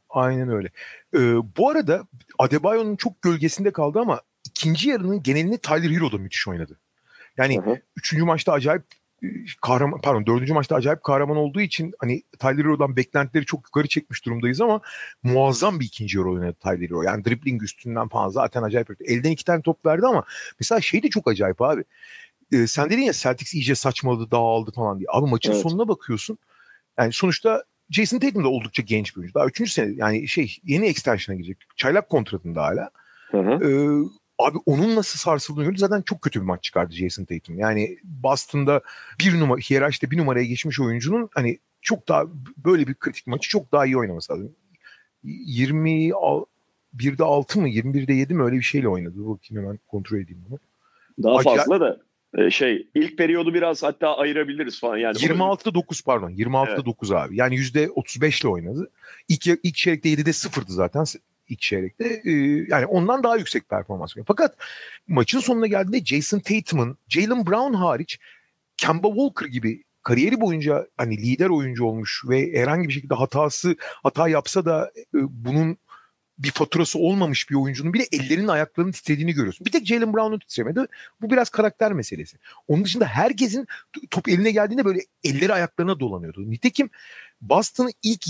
Aynen 0.10 0.50
öyle. 0.50 0.72
Ee, 1.15 1.36
bu 1.58 1.70
arada 1.70 2.08
Adebayo'nun 2.39 2.96
çok 2.96 3.22
gölgesinde 3.22 3.72
kaldı 3.72 4.00
ama 4.00 4.22
ikinci 4.46 4.89
yarının 4.89 5.24
genelini 5.24 5.58
Tyler 5.58 5.92
Hero 5.92 6.12
da 6.12 6.18
müthiş 6.18 6.48
oynadı. 6.48 6.80
Yani 7.38 7.58
hı 7.58 7.72
hı. 7.72 7.80
üçüncü 7.98 8.24
maçta 8.24 8.51
acayip 8.51 8.84
kahraman 9.62 10.01
pardon 10.01 10.25
dördüncü 10.25 10.53
maçta 10.53 10.75
acayip 10.75 11.03
kahraman 11.03 11.38
olduğu 11.38 11.62
için 11.62 11.94
hani 12.00 12.24
Tyler 12.39 12.63
Hero'dan 12.63 12.96
beklentileri 12.96 13.46
çok 13.46 13.65
yukarı 13.65 13.88
çekmiş 13.88 14.25
durumdayız 14.25 14.62
ama 14.62 14.82
muazzam 15.24 15.79
bir 15.79 15.86
ikinci 15.86 16.17
yarı 16.17 16.29
oynadı 16.29 16.55
Tyler 16.63 16.89
Hero. 16.89 17.01
Yani 17.01 17.25
dribbling 17.25 17.63
üstünden 17.63 18.08
falan 18.08 18.29
zaten 18.29 18.63
acayip. 18.63 18.89
Elden 19.05 19.32
iki 19.32 19.46
tane 19.46 19.62
top 19.62 19.86
verdi 19.86 20.05
ama 20.05 20.24
mesela 20.60 20.82
şey 20.82 21.03
de 21.03 21.10
çok 21.10 21.27
acayip 21.27 21.62
abi. 21.62 21.84
Ee, 22.51 22.67
sen 22.67 22.89
dedin 22.89 23.01
ya 23.01 23.13
Celtics 23.13 23.53
iyice 23.53 23.75
saçmaladı 23.75 24.32
dağıldı 24.32 24.72
falan 24.72 25.00
diye. 25.00 25.08
Abi 25.12 25.29
maçın 25.29 25.51
evet. 25.51 25.62
sonuna 25.62 25.88
bakıyorsun. 25.88 26.38
Yani 27.00 27.13
sonuçta 27.13 27.63
Jason 27.89 28.20
Tatum 28.20 28.44
da 28.44 28.50
oldukça 28.50 28.84
genç 28.84 29.15
bir 29.15 29.20
oyuncu. 29.20 29.34
Daha 29.34 29.46
üçüncü 29.46 29.72
sene 29.72 29.94
yani 29.96 30.27
şey 30.27 30.58
yeni 30.63 30.86
extension'a 30.86 31.38
girecek. 31.38 31.58
Çaylak 31.75 32.10
kontratında 32.10 32.63
hala. 32.63 32.89
Hı 33.32 33.38
hı. 33.38 33.51
Ee, 33.51 34.10
Abi 34.39 34.58
onun 34.65 34.96
nasıl 34.96 35.20
sarsıldığını 35.20 35.63
gördüm. 35.63 35.77
Zaten 35.77 36.01
çok 36.01 36.22
kötü 36.22 36.42
bir 36.42 36.46
maç 36.46 36.63
çıkardı 36.63 36.94
Jason 36.94 37.25
Tatum. 37.25 37.60
Yani 37.60 37.98
Boston'da 38.04 38.82
bir 39.20 39.39
numara, 39.39 39.60
hiyerarşide 39.60 40.12
bir 40.12 40.18
numaraya 40.18 40.46
geçmiş 40.46 40.80
oyuncunun 40.80 41.30
hani 41.34 41.60
çok 41.82 42.08
daha 42.08 42.24
böyle 42.65 42.88
bir 42.88 42.94
kritik 42.94 43.27
maçı 43.27 43.50
çok 43.50 43.72
daha 43.72 43.86
iyi 43.86 43.98
oynaması 43.98 44.34
lazım. 44.34 44.51
20 45.24 46.10
1'de 46.98 47.24
6 47.24 47.62
mı 47.62 47.70
21'de 47.70 48.13
7 48.13 48.34
mi 48.34 48.44
öyle 48.44 48.56
bir 48.56 48.62
şeyle 48.62 48.88
oynadı. 48.88 49.13
Bakayım 49.18 49.63
hemen 49.63 49.80
kontrol 49.88 50.18
edeyim 50.18 50.46
bunu. 50.50 50.60
Daha 51.24 51.36
Acayip... 51.36 51.60
fazla 51.60 51.80
da 51.80 52.00
e, 52.38 52.51
şey 52.51 52.88
ilk 52.96 53.18
periyodu 53.18 53.54
biraz 53.54 53.84
hatta 53.84 54.18
ayırabiliriz 54.18 54.80
falan 54.80 54.98
yani. 54.98 55.18
26'da 55.18 55.74
9 55.74 56.01
pardon. 56.01 56.30
26'da 56.30 56.74
evet. 56.74 56.86
9 56.86 57.12
abi. 57.12 57.38
Yani 57.38 57.56
%35 57.56 58.42
ile 58.42 58.48
oynadı. 58.48 58.89
İlk 59.27 59.48
ilk 59.63 59.75
çeyrekte 59.75 60.10
7'de 60.10 60.30
0'dı 60.30 60.72
zaten. 60.72 61.06
İlk 61.50 61.60
çeyrekte. 61.60 62.22
Yani 62.70 62.86
ondan 62.86 63.24
daha 63.24 63.38
yüksek 63.38 63.70
performans. 63.70 64.14
Fakat 64.28 64.56
maçın 65.08 65.40
sonuna 65.40 65.68
geldiğinde 65.68 66.06
Jason 66.06 66.40
Tatum'un, 66.40 66.98
Jalen 67.10 67.46
Brown 67.46 67.74
hariç 67.74 68.20
Kemba 68.78 69.08
Walker 69.08 69.46
gibi 69.46 69.84
kariyeri 70.04 70.42
boyunca 70.42 70.88
hani 70.98 71.18
lider 71.18 71.50
oyuncu 71.50 71.86
olmuş 71.86 72.24
ve 72.30 72.54
herhangi 72.54 72.88
bir 72.88 72.94
şekilde 72.94 73.16
hatası 73.16 73.75
hata 73.80 74.28
yapsa 74.28 74.66
da 74.66 74.92
bunun 75.14 75.78
bir 76.38 76.52
faturası 76.52 77.00
olmamış 77.00 77.50
bir 77.50 77.56
oyuncunun 77.56 77.94
bile 77.94 78.04
ellerinin 78.12 78.48
ayaklarının 78.48 78.92
titrediğini 78.92 79.34
görüyorsun. 79.34 79.66
Bir 79.66 79.72
tek 79.72 79.86
Jalen 79.86 80.14
Brown'un 80.14 80.40
titremedi. 80.40 80.86
Bu 81.22 81.30
biraz 81.30 81.50
karakter 81.50 81.94
meselesi. 81.94 82.38
Onun 82.68 82.84
dışında 82.84 83.06
herkesin 83.06 83.68
top 84.10 84.30
eline 84.30 84.52
geldiğinde 84.52 84.86
böyle 84.86 85.00
elleri 85.24 85.54
ayaklarına 85.54 86.00
dolanıyordu. 86.00 86.52
Nitekim 86.52 86.90
Boston'ın 87.42 87.94
ilk 88.04 88.28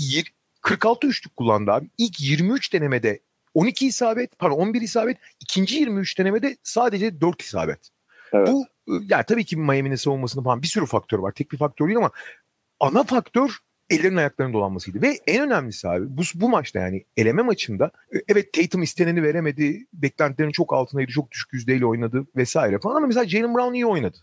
46 0.66 1.06
üçlük 1.06 1.36
kullandı 1.36 1.72
abi. 1.72 1.90
İlk 1.98 2.20
23 2.20 2.72
denemede 2.72 3.20
12 3.54 3.86
isabet, 3.86 4.38
pardon 4.38 4.56
11 4.56 4.80
isabet. 4.80 5.18
ikinci 5.40 5.76
23 5.76 6.18
denemede 6.18 6.56
sadece 6.62 7.20
4 7.20 7.42
isabet. 7.42 7.78
Evet. 8.32 8.48
Bu 8.48 8.66
yani 8.86 9.24
tabii 9.28 9.44
ki 9.44 9.56
Miami'nin 9.56 9.96
savunmasında 9.96 10.44
falan 10.44 10.62
bir 10.62 10.66
sürü 10.66 10.86
faktör 10.86 11.18
var. 11.18 11.32
Tek 11.32 11.52
bir 11.52 11.58
faktör 11.58 11.86
değil 11.86 11.96
ama 11.96 12.10
ana 12.80 13.04
faktör 13.04 13.58
ellerin 13.90 14.16
ayaklarının 14.16 14.54
dolanmasıydı. 14.54 15.02
Ve 15.02 15.20
en 15.26 15.42
önemlisi 15.42 15.88
abi 15.88 16.04
bu, 16.08 16.22
bu 16.34 16.48
maçta 16.48 16.78
yani 16.78 17.04
eleme 17.16 17.42
maçında 17.42 17.90
e, 18.14 18.18
evet 18.28 18.52
Tatum 18.52 18.82
isteneni 18.82 19.22
veremedi. 19.22 19.86
Beklentilerin 19.92 20.50
çok 20.50 20.72
altındaydı. 20.72 21.12
Çok 21.12 21.30
düşük 21.30 21.52
yüzdeyle 21.52 21.86
oynadı 21.86 22.26
vesaire 22.36 22.78
falan 22.78 22.96
ama 22.96 23.06
mesela 23.06 23.28
Jalen 23.28 23.54
Brown 23.54 23.74
iyi 23.74 23.86
oynadı. 23.86 24.18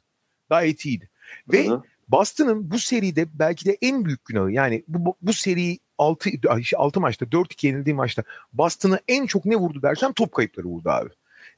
Gayet 0.50 0.86
iyiydi. 0.86 1.10
Ve 1.48 1.68
Hı-hı. 1.68 1.84
Boston'ın 2.08 2.72
bu 2.72 2.80
seride 2.80 3.26
belki 3.34 3.66
de 3.66 3.78
en 3.82 4.06
büyük 4.06 4.26
günahı 4.26 4.52
yani 4.52 4.84
bu, 4.88 5.18
bu 5.22 5.34
seri 5.34 5.80
6, 5.98 6.30
6 6.76 7.00
maçta 7.00 7.26
4-2 7.26 7.68
yenildiği 7.68 7.96
maçta 7.96 8.24
Boston'a 8.54 9.00
en 9.08 9.26
çok 9.26 9.46
ne 9.46 9.56
vurdu 9.56 9.82
dersen 9.82 10.14
top 10.14 10.32
kayıpları 10.32 10.68
vurdu 10.68 10.90
abi. 10.90 11.10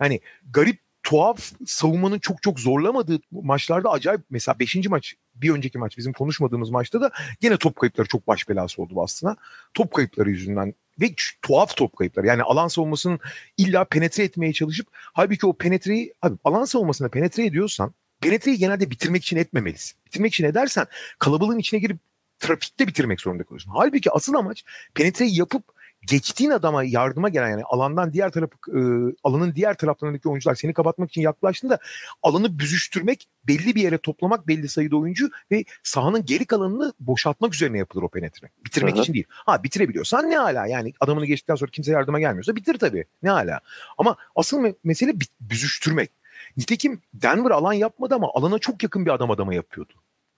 Yani 0.01 0.20
garip 0.54 0.80
tuhaf 1.04 1.51
savunmanın 1.65 2.20
çok 2.20 2.42
çok 2.42 2.60
zorlamadığı 2.60 3.20
maçlarda 3.32 3.92
acayip 3.92 4.22
mesela 4.30 4.60
5. 4.60 4.75
maç 4.89 5.15
bir 5.36 5.50
önceki 5.50 5.77
maç 5.77 5.98
bizim 5.98 6.13
konuşmadığımız 6.13 6.70
maçta 6.70 7.01
da 7.01 7.12
yine 7.42 7.58
top 7.58 7.75
kayıpları 7.75 8.08
çok 8.08 8.27
baş 8.27 8.50
belası 8.50 8.82
oldu 8.82 9.04
aslında. 9.04 9.38
Top 9.74 9.94
kayıpları 9.94 10.30
yüzünden 10.30 10.74
ve 11.01 11.10
tuhaf 11.42 11.77
top 11.77 11.98
kayıpları. 11.98 12.27
Yani 12.27 12.44
alan 12.44 12.68
savunmasının 12.68 13.20
illa 13.58 13.86
penetre 13.86 14.24
etmeye 14.24 14.54
çalışıp 14.54 14.88
halbuki 14.94 15.46
o 15.46 15.54
penetreyi 15.54 16.13
abi 16.22 16.36
alan 16.44 16.65
savunmasına 16.65 17.10
penetre 17.10 17.46
ediyorsan 17.46 17.94
penetreyi 18.22 18.58
genelde 18.58 18.92
bitirmek 18.92 19.24
için 19.24 19.38
etmemelisin. 19.38 19.98
Bitirmek 20.06 20.34
için 20.34 20.46
edersen 20.46 20.86
kalabalığın 21.20 21.60
içine 21.60 21.80
girip 21.80 21.98
trafikte 22.39 22.88
bitirmek 22.88 23.22
zorunda 23.22 23.44
kalıyorsun. 23.44 23.72
Halbuki 23.75 24.12
asıl 24.12 24.34
amaç 24.34 24.63
penetreyi 24.94 25.39
yapıp 25.39 25.75
geçtiğin 26.08 26.51
adama 26.51 26.84
yardıma 26.84 27.30
gelen 27.30 27.50
yani 27.50 27.63
alandan 27.63 28.13
diğer 28.13 28.32
tarafı 28.32 28.54
e, 28.68 28.80
alanın 29.24 29.56
diğer 29.56 29.77
taraflarındaki 29.77 30.30
oyuncular 30.30 30.56
seni 30.56 30.74
kapatmak 30.74 31.10
için 31.10 31.22
yaklaştığında 31.22 31.80
alanı 32.24 32.60
büzüştürmek, 32.60 33.27
belli 33.48 33.75
bir 33.75 33.82
yere 33.82 33.98
toplamak 33.98 34.48
belli 34.48 34.70
sayıda 34.70 34.98
oyuncu 34.98 35.30
ve 35.51 35.65
sahanın 35.84 36.25
geri 36.25 36.46
kalanını 36.46 36.94
boşaltmak 37.00 37.54
üzerine 37.54 37.77
yapılır 37.77 38.04
o 38.04 38.10
penetre. 38.10 38.50
Bitirmek 38.65 38.94
Hı-hı. 38.94 39.01
için 39.01 39.13
değil. 39.13 39.25
Ha 39.30 39.63
bitirebiliyorsan 39.63 40.30
ne 40.30 40.38
hala 40.38 40.68
yani 40.68 40.94
adamını 41.00 41.25
geçtikten 41.25 41.56
sonra 41.56 41.72
kimse 41.72 41.92
yardıma 41.92 42.20
gelmiyorsa 42.20 42.56
bitir 42.56 42.77
tabii. 42.77 43.06
Ne 43.24 43.30
hala. 43.30 43.60
Ama 43.98 44.18
asıl 44.36 44.60
me- 44.60 44.75
mesele 44.84 45.13
büzüştürmek. 45.42 46.12
Nitekim 46.58 47.01
Denver 47.13 47.51
alan 47.51 47.74
yapmadı 47.74 48.15
ama 48.15 48.32
alana 48.34 48.60
çok 48.60 48.84
yakın 48.84 49.06
bir 49.06 49.12
adam 49.12 49.32
adama 49.32 49.54
yapıyordu. 49.54 49.94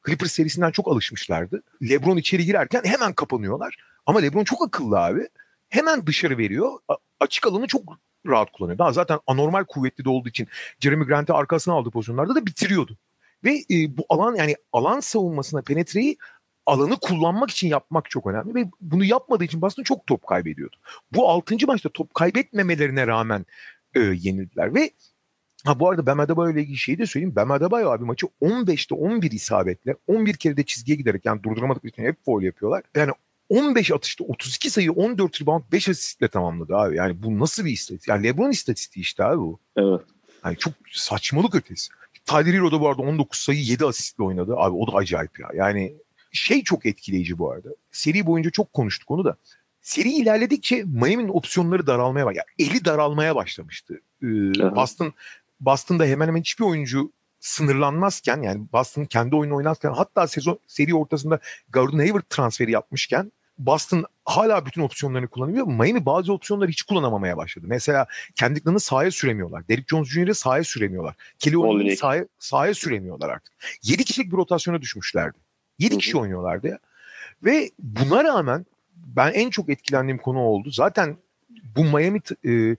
Clippers 0.07 0.31
serisinden 0.31 0.71
çok 0.71 0.87
alışmışlardı. 0.87 1.63
LeBron 1.89 2.17
içeri 2.17 2.45
girerken 2.45 2.81
hemen 2.83 3.13
kapanıyorlar. 3.13 3.77
Ama 4.05 4.19
LeBron 4.19 4.43
çok 4.43 4.67
akıllı 4.67 4.99
abi 4.99 5.27
hemen 5.69 6.07
dışarı 6.07 6.37
veriyor. 6.37 6.71
Açık 7.19 7.47
alanı 7.47 7.67
çok 7.67 7.81
rahat 8.27 8.51
kullanıyor. 8.51 8.77
Daha 8.77 8.93
zaten 8.93 9.19
anormal 9.27 9.63
kuvvetli 9.63 10.05
de 10.05 10.09
olduğu 10.09 10.29
için 10.29 10.47
Jeremy 10.79 11.05
Grant'i 11.05 11.33
arkasına 11.33 11.73
aldığı 11.73 11.91
pozisyonlarda 11.91 12.35
da 12.35 12.45
bitiriyordu. 12.45 12.97
Ve 13.43 13.55
e, 13.71 13.97
bu 13.97 14.05
alan 14.09 14.35
yani 14.35 14.55
alan 14.73 14.99
savunmasına 14.99 15.61
penetreyi 15.61 16.17
alanı 16.65 16.95
kullanmak 17.01 17.49
için 17.49 17.67
yapmak 17.67 18.09
çok 18.09 18.27
önemli 18.27 18.55
ve 18.55 18.69
bunu 18.81 19.03
yapmadığı 19.03 19.43
için 19.43 19.61
Boston 19.61 19.83
çok 19.83 20.07
top 20.07 20.27
kaybediyordu. 20.27 20.75
Bu 21.11 21.29
6. 21.29 21.55
maçta 21.67 21.89
top 21.89 22.13
kaybetmemelerine 22.13 23.07
rağmen 23.07 23.45
e, 23.95 23.99
yenildiler 23.99 24.75
ve 24.75 24.91
Ha 25.65 25.79
bu 25.79 25.89
arada 25.89 26.05
Bam 26.05 26.19
Adebayo 26.19 26.53
ile 26.53 26.61
ilgili 26.61 26.77
şeyi 26.77 26.97
de 26.97 27.05
söyleyeyim. 27.05 27.35
Bam 27.35 27.51
Adebayo 27.51 27.89
abi 27.89 28.03
maçı 28.03 28.27
15'te 28.41 28.95
11 28.95 29.31
isabetle 29.31 29.95
11 30.07 30.33
kere 30.33 30.57
de 30.57 30.63
çizgiye 30.63 30.97
giderek 30.97 31.25
yani 31.25 31.43
durduramadıkları 31.43 31.89
için 31.89 32.03
hep 32.03 32.25
foul 32.25 32.43
yapıyorlar. 32.43 32.83
Yani 32.95 33.11
15 33.49 33.91
atışta 33.91 34.23
32 34.23 34.69
sayı 34.69 34.91
14 34.91 35.41
rebound 35.41 35.63
5 35.71 35.89
asistle 35.89 36.27
tamamladı 36.27 36.75
abi. 36.75 36.95
Yani 36.95 37.23
bu 37.23 37.39
nasıl 37.39 37.65
bir 37.65 37.71
istatistik? 37.71 38.09
Yani 38.09 38.23
LeBron 38.23 38.51
istatistiği 38.51 39.01
işte 39.01 39.23
abi 39.23 39.37
bu. 39.37 39.59
Evet. 39.77 40.01
Yani 40.45 40.57
çok 40.57 40.73
saçmalık 40.91 41.55
ötesi. 41.55 41.89
Tyler 42.25 42.53
Hero 42.53 42.71
da 42.71 42.81
bu 42.81 42.89
arada 42.89 43.01
19 43.01 43.39
sayı 43.39 43.59
7 43.59 43.85
asistle 43.85 44.23
oynadı. 44.23 44.53
Abi 44.57 44.75
o 44.75 44.87
da 44.87 44.97
acayip 44.97 45.39
ya. 45.39 45.47
Yani 45.55 45.95
şey 46.31 46.63
çok 46.63 46.85
etkileyici 46.85 47.37
bu 47.37 47.51
arada. 47.51 47.69
Seri 47.91 48.25
boyunca 48.25 48.49
çok 48.49 48.73
konuştuk 48.73 49.11
onu 49.11 49.25
da. 49.25 49.37
Seri 49.81 50.09
ilerledikçe 50.09 50.83
Miami'nin 50.83 51.29
opsiyonları 51.29 51.87
daralmaya 51.87 52.25
bak. 52.25 52.35
Yani 52.35 52.69
eli 52.69 52.85
daralmaya 52.85 53.35
başlamıştı. 53.35 54.01
Ee, 54.23 54.25
Boston 54.75 55.13
Boston'da 55.59 56.05
hemen 56.05 56.27
hemen 56.27 56.39
hiçbir 56.39 56.65
oyuncu 56.65 57.11
sınırlanmazken 57.39 58.41
yani 58.41 58.65
Boston 58.73 59.05
kendi 59.05 59.35
oyunu 59.35 59.55
oynarken 59.55 59.91
hatta 59.91 60.27
sezon 60.27 60.59
seri 60.67 60.95
ortasında 60.95 61.39
Gordon 61.69 61.97
Hayward 61.97 62.23
transferi 62.29 62.71
yapmışken 62.71 63.31
Boston 63.57 64.05
hala 64.25 64.65
bütün 64.65 64.81
opsiyonlarını 64.81 65.27
kullanıyor. 65.27 65.67
Miami 65.67 66.05
bazı 66.05 66.33
opsiyonları 66.33 66.69
hiç 66.69 66.81
kullanamamaya 66.81 67.37
başladı. 67.37 67.65
Mesela 67.69 68.07
kendiklerini 68.35 68.79
sahaya 68.79 69.11
süremiyorlar. 69.11 69.67
Derek 69.67 69.87
Jones 69.89 70.07
Jr.'ı 70.07 70.35
sahaya 70.35 70.63
süremiyorlar. 70.63 71.15
Kelly 71.39 71.57
Olyny'yi 71.57 71.97
sahaya, 71.97 72.25
sahaya 72.39 72.73
süremiyorlar 72.73 73.29
artık. 73.29 73.53
7 73.83 74.05
kişilik 74.05 74.31
bir 74.31 74.37
rotasyona 74.37 74.81
düşmüşlerdi. 74.81 75.37
7 75.79 75.97
kişi 75.97 76.17
oynuyorlardı 76.17 76.67
ya. 76.67 76.79
Ve 77.43 77.71
buna 77.79 78.23
rağmen 78.23 78.65
ben 78.95 79.31
en 79.31 79.49
çok 79.49 79.69
etkilendiğim 79.69 80.17
konu 80.17 80.39
oldu. 80.39 80.71
Zaten 80.71 81.17
bu 81.75 81.83
Miami 81.83 82.21
e, 82.45 82.75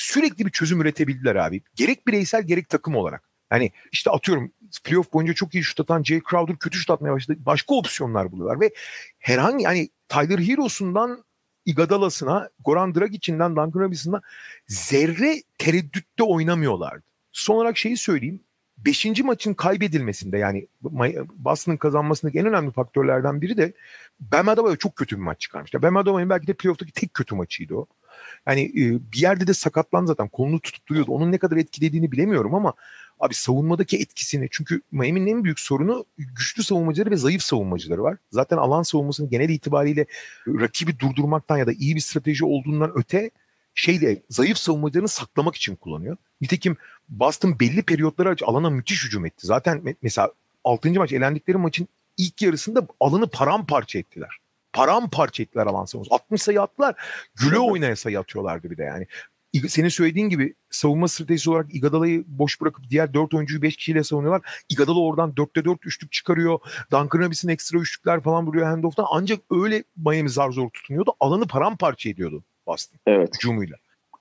sürekli 0.00 0.46
bir 0.46 0.50
çözüm 0.50 0.80
üretebildiler 0.80 1.36
abi. 1.36 1.62
Gerek 1.74 2.06
bireysel 2.06 2.42
gerek 2.42 2.68
takım 2.68 2.96
olarak. 2.96 3.22
Yani 3.52 3.72
işte 3.92 4.10
atıyorum 4.10 4.52
playoff 4.84 5.12
boyunca 5.12 5.34
çok 5.34 5.54
iyi 5.54 5.64
şut 5.64 5.80
atan 5.80 6.02
Jay 6.02 6.20
Crowder 6.30 6.56
kötü 6.56 6.78
şut 6.78 6.90
atmaya 6.90 7.12
başladı. 7.12 7.38
Başka 7.46 7.74
opsiyonlar 7.74 8.32
buluyorlar 8.32 8.60
ve 8.60 8.70
herhangi 9.18 9.64
yani 9.64 9.88
Tyler 10.08 10.38
Hero'sundan 10.38 11.24
Igadalas'ına, 11.64 12.48
Goran 12.64 12.94
Dragic'inden 12.94 13.50
Duncan 13.56 13.80
Robinson'a 13.80 14.20
zerre 14.66 15.42
tereddütte 15.58 16.22
oynamıyorlardı. 16.22 17.02
Son 17.32 17.56
olarak 17.56 17.78
şeyi 17.78 17.96
söyleyeyim. 17.96 18.40
Beşinci 18.78 19.22
maçın 19.22 19.54
kaybedilmesinde 19.54 20.38
yani 20.38 20.66
Boston'ın 21.34 21.76
kazanmasındaki 21.76 22.38
en 22.38 22.46
önemli 22.46 22.70
faktörlerden 22.72 23.40
biri 23.40 23.56
de 23.56 23.72
Bam 24.20 24.48
Adebayo 24.48 24.76
çok 24.76 24.96
kötü 24.96 25.16
bir 25.16 25.22
maç 25.22 25.40
çıkarmıştı. 25.40 25.82
Bam 25.82 25.96
Adebayo'nun 25.96 26.30
belki 26.30 26.46
de 26.46 26.54
playoff'taki 26.54 26.92
tek 26.92 27.14
kötü 27.14 27.34
maçıydı 27.34 27.74
o. 27.74 27.86
Yani 28.46 28.62
e, 28.62 29.12
bir 29.12 29.18
yerde 29.18 29.46
de 29.46 29.54
sakatlan 29.54 30.06
zaten 30.06 30.28
kolunu 30.28 30.60
tutup 30.60 30.86
duruyordu. 30.86 31.12
Onun 31.12 31.32
ne 31.32 31.38
kadar 31.38 31.56
etkilediğini 31.56 32.12
bilemiyorum 32.12 32.54
ama 32.54 32.74
abi 33.20 33.34
savunmadaki 33.34 33.98
etkisini 33.98 34.48
çünkü 34.50 34.82
Miami'nin 34.92 35.26
en 35.26 35.44
büyük 35.44 35.60
sorunu 35.60 36.04
güçlü 36.18 36.62
savunmacıları 36.62 37.10
ve 37.10 37.16
zayıf 37.16 37.42
savunmacıları 37.42 38.02
var. 38.02 38.16
Zaten 38.30 38.56
alan 38.56 38.82
savunmasının 38.82 39.30
genel 39.30 39.48
itibariyle 39.48 40.06
rakibi 40.46 40.98
durdurmaktan 40.98 41.58
ya 41.58 41.66
da 41.66 41.72
iyi 41.72 41.96
bir 41.96 42.00
strateji 42.00 42.44
olduğundan 42.44 42.92
öte 42.94 43.30
şeyle 43.74 44.22
zayıf 44.30 44.58
savunmacılarını 44.58 45.08
saklamak 45.08 45.56
için 45.56 45.76
kullanıyor. 45.76 46.16
Nitekim 46.40 46.76
Boston 47.08 47.60
belli 47.60 47.82
periyotları 47.82 48.36
alana 48.44 48.70
müthiş 48.70 49.04
hücum 49.04 49.26
etti. 49.26 49.46
Zaten 49.46 49.96
mesela 50.02 50.32
6. 50.64 50.92
maç 50.92 51.12
elendikleri 51.12 51.58
maçın 51.58 51.88
ilk 52.16 52.42
yarısında 52.42 52.86
alanı 53.00 53.30
paramparça 53.30 53.98
ettiler 53.98 54.38
paramparça 54.72 55.42
ettiler 55.42 55.66
alan 55.66 55.84
savunması. 55.84 56.14
60 56.14 56.42
sayı 56.42 56.62
attılar. 56.62 56.94
Güle 57.34 57.58
oynaya 57.58 57.96
sayı 57.96 58.20
atıyorlardı 58.20 58.70
bir 58.70 58.76
de 58.76 58.82
yani. 58.82 59.06
Senin 59.68 59.88
söylediğin 59.88 60.28
gibi 60.28 60.54
savunma 60.70 61.08
stratejisi 61.08 61.50
olarak 61.50 61.74
Igadala'yı 61.74 62.24
boş 62.26 62.60
bırakıp 62.60 62.90
diğer 62.90 63.14
4 63.14 63.34
oyuncuyu 63.34 63.62
5 63.62 63.76
kişiyle 63.76 64.04
savunuyorlar. 64.04 64.62
Igadala 64.68 65.00
oradan 65.00 65.30
4'te 65.30 65.64
4 65.64 65.86
üçlük 65.86 66.12
çıkarıyor. 66.12 66.58
Duncan 66.92 67.18
Robinson 67.18 67.48
ekstra 67.48 67.78
üçlükler 67.78 68.20
falan 68.20 68.46
vuruyor 68.46 68.66
handoff'tan. 68.66 69.06
Ancak 69.10 69.40
öyle 69.50 69.84
Miami 69.96 70.30
zar 70.30 70.50
zor 70.50 70.70
tutunuyordu. 70.70 71.12
Alanı 71.20 71.46
paramparça 71.46 72.10
ediyordu 72.10 72.42
Boston. 72.66 73.00
Evet. 73.06 73.34
Hücumuyla. 73.34 73.76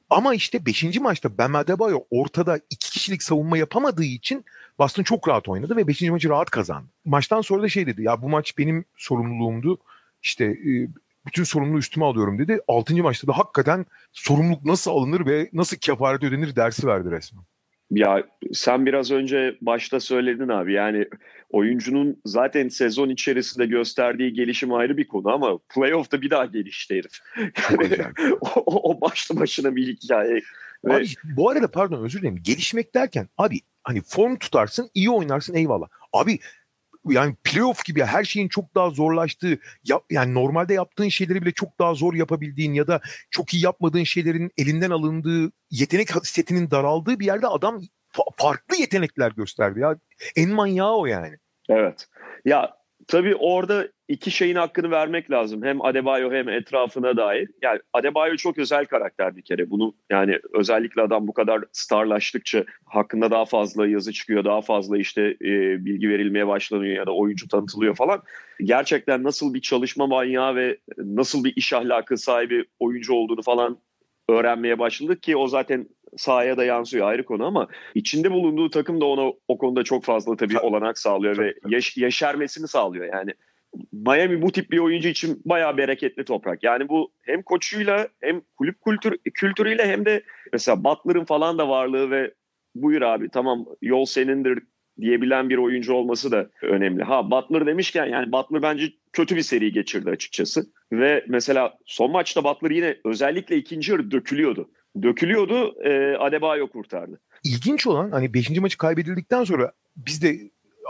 Ama 0.10 0.34
işte 0.34 0.66
5. 0.66 1.00
maçta 1.00 1.38
Bam 1.38 1.56
Adebayo 1.56 2.00
ortada 2.12 2.60
iki 2.70 2.92
kişilik 2.92 3.24
savunma 3.24 3.58
yapamadığı 3.58 4.04
için 4.04 4.46
Boston 4.80 5.04
çok 5.04 5.28
rahat 5.28 5.50
oynadı 5.50 5.76
ve 5.76 5.88
5. 5.88 6.02
maçı 6.02 6.30
rahat 6.30 6.50
kazandı. 6.50 6.88
Maçtan 7.06 7.42
sonra 7.42 7.64
da 7.64 7.70
şey 7.70 7.88
dedi 7.88 8.04
ya 8.04 8.22
bu 8.22 8.30
maç 8.30 8.58
benim 8.58 8.86
sorumluluğumdu 8.98 9.80
işte 10.24 10.46
e, 10.46 10.88
bütün 11.26 11.44
sorumluluğu 11.44 11.80
üstüme 11.80 12.06
alıyorum 12.06 12.40
dedi. 12.40 12.60
Altıncı 12.68 13.04
maçta 13.04 13.28
da 13.28 13.38
hakikaten 13.38 13.86
sorumluluk 14.12 14.66
nasıl 14.66 14.92
alınır 14.92 15.26
ve 15.26 15.50
nasıl 15.54 15.78
kefaret 15.78 16.24
ödenir 16.24 16.56
dersi 16.56 16.88
verdi 16.88 17.12
resmen. 17.12 17.44
Ya 17.92 18.24
sen 18.54 18.86
biraz 18.86 19.12
önce 19.12 19.58
başta 19.62 20.00
söyledin 20.00 20.48
abi 20.48 20.74
yani 20.74 21.08
oyuncunun 21.50 22.22
zaten 22.26 22.68
sezon 22.68 23.10
içerisinde 23.10 23.66
gösterdiği 23.66 24.34
gelişim 24.34 24.74
ayrı 24.74 24.98
bir 24.98 25.08
konu 25.08 25.30
ama 25.30 25.60
playoff'ta 25.76 26.22
bir 26.22 26.30
daha 26.30 26.46
gelişti 26.46 26.96
herif. 26.96 27.20
Yani, 27.70 28.14
o, 28.42 28.92
o 28.92 29.02
başlı 29.02 29.40
başına 29.40 29.76
bir 29.76 29.88
hikaye. 29.88 30.42
Ve... 30.86 30.94
Abi 30.94 31.06
bu 31.24 31.50
arada 31.50 31.72
pardon 31.72 32.04
özür 32.04 32.22
dilerim 32.22 32.40
gelişmek 32.44 32.96
derken 32.96 33.28
abi 33.38 33.60
hani 33.84 34.02
form 34.02 34.36
tutarsın 34.36 34.90
iyi 34.94 35.10
oynarsın 35.10 35.54
eyvallah. 35.54 35.88
Abi 36.14 36.40
yani 37.06 37.36
playoff 37.44 37.86
gibi 37.86 38.04
her 38.04 38.24
şeyin 38.24 38.48
çok 38.48 38.76
daha 38.76 38.90
zorlaştığı 38.90 39.60
ya, 39.84 40.02
yani 40.10 40.34
normalde 40.34 40.74
yaptığın 40.74 41.10
şeyleri 41.10 41.42
bile 41.42 41.52
çok 41.52 41.80
daha 41.80 41.94
zor 41.94 42.14
yapabildiğin 42.14 42.74
ya 42.74 42.88
da 42.88 43.02
çok 43.32 43.54
iyi 43.54 43.64
yapmadığın 43.64 44.04
şeylerin 44.04 44.52
elinden 44.58 44.92
alındığı 44.92 45.52
yetenek 45.72 46.10
setinin 46.24 46.72
daraldığı 46.72 47.20
bir 47.20 47.26
yerde 47.26 47.48
adam 47.48 47.82
fa- 48.14 48.34
farklı 48.38 48.76
yetenekler 48.76 49.32
gösterdi 49.32 49.80
ya. 49.80 49.96
En 50.36 50.50
manyağı 50.50 50.96
o 50.96 51.06
yani. 51.06 51.38
Evet. 51.70 52.08
Ya 52.46 52.79
tabii 53.10 53.36
orada 53.36 53.88
iki 54.08 54.32
şeyin 54.32 54.56
hakkını 54.56 54.92
vermek 54.92 55.32
lazım. 55.32 55.64
Hem 55.64 55.86
Adebayo 55.86 56.32
hem 56.32 56.50
etrafına 56.50 57.18
dair. 57.18 57.50
Yani 57.62 57.80
Adebayo 57.94 58.36
çok 58.36 58.58
özel 58.58 58.86
karakter 58.86 59.36
bir 59.36 59.42
kere. 59.42 59.70
Bunu 59.70 59.94
yani 60.10 60.40
özellikle 60.54 61.02
adam 61.02 61.28
bu 61.28 61.34
kadar 61.34 61.64
starlaştıkça 61.72 62.66
hakkında 62.86 63.32
daha 63.32 63.46
fazla 63.46 63.88
yazı 63.88 64.14
çıkıyor. 64.14 64.46
Daha 64.46 64.62
fazla 64.62 64.98
işte 64.98 65.22
e, 65.42 65.86
bilgi 65.86 66.10
verilmeye 66.10 66.48
başlanıyor 66.48 66.96
ya 66.96 67.06
da 67.06 67.16
oyuncu 67.16 67.48
tanıtılıyor 67.48 67.96
falan. 67.96 68.22
Gerçekten 68.60 69.24
nasıl 69.24 69.54
bir 69.54 69.62
çalışma 69.62 70.08
manyağı 70.08 70.56
ve 70.56 70.78
nasıl 70.98 71.44
bir 71.44 71.54
iş 71.56 71.74
ahlakı 71.74 72.18
sahibi 72.18 72.66
oyuncu 72.80 73.14
olduğunu 73.14 73.42
falan 73.42 73.78
öğrenmeye 74.30 74.80
başladık 74.80 75.24
ki 75.24 75.38
o 75.38 75.48
zaten 75.48 75.88
sahaya 76.18 76.58
da 76.58 76.66
yansıyor 76.66 77.08
ayrı 77.08 77.26
konu 77.26 77.46
ama 77.46 77.68
içinde 77.96 78.32
bulunduğu 78.32 78.70
takım 78.70 79.02
da 79.02 79.06
ona 79.06 79.34
o 79.48 79.58
konuda 79.58 79.84
çok 79.84 80.04
fazla 80.04 80.36
tabii 80.36 80.60
olanak 80.60 81.00
sağlıyor 81.00 81.38
ve 81.38 81.54
yaş- 81.68 81.98
yeşermesini 81.98 82.68
sağlıyor 82.68 83.14
yani. 83.14 83.32
Miami 83.92 84.42
bu 84.42 84.52
tip 84.52 84.72
bir 84.72 84.80
oyuncu 84.80 85.10
için 85.10 85.42
bayağı 85.46 85.78
bereketli 85.78 86.26
toprak. 86.26 86.64
Yani 86.64 86.90
bu 86.90 87.12
hem 87.22 87.42
koçuyla 87.42 88.08
hem 88.22 88.42
kulüp 88.58 88.76
kültür, 88.86 89.18
kültürüyle 89.34 89.88
hem 89.88 90.06
de 90.06 90.24
mesela 90.54 90.84
Butler'ın 90.84 91.26
falan 91.26 91.58
da 91.58 91.70
varlığı 91.70 92.12
ve 92.12 92.34
buyur 92.76 93.02
abi 93.02 93.30
tamam 93.30 93.66
yol 93.82 94.06
senindir 94.06 94.60
diyebilen 95.02 95.50
bir 95.50 95.58
oyuncu 95.58 95.94
olması 95.94 96.32
da 96.32 96.50
önemli. 96.62 97.04
Ha 97.04 97.32
Butler 97.32 97.66
demişken 97.66 98.06
yani 98.06 98.32
Butler 98.32 98.62
bence 98.62 98.86
kötü 99.14 99.36
bir 99.36 99.42
seri 99.42 99.72
geçirdi 99.72 100.10
açıkçası. 100.10 100.66
Ve 100.92 101.26
mesela 101.28 101.78
son 101.86 102.12
maçta 102.12 102.44
Butler 102.44 102.72
yine 102.72 102.98
özellikle 103.06 103.58
ikinci 103.58 103.92
yarı 103.92 104.12
dökülüyordu. 104.12 104.70
Dökülüyordu 105.02 105.84
e, 105.84 106.18
Adebayo 106.18 106.68
kurtardı. 106.68 107.20
İlginç 107.44 107.88
olan 107.88 108.12
hani 108.12 108.34
5. 108.34 108.50
maçı 108.50 108.78
kaybedildikten 108.78 109.44
sonra 109.44 109.72
biz 109.98 110.22
de 110.22 110.40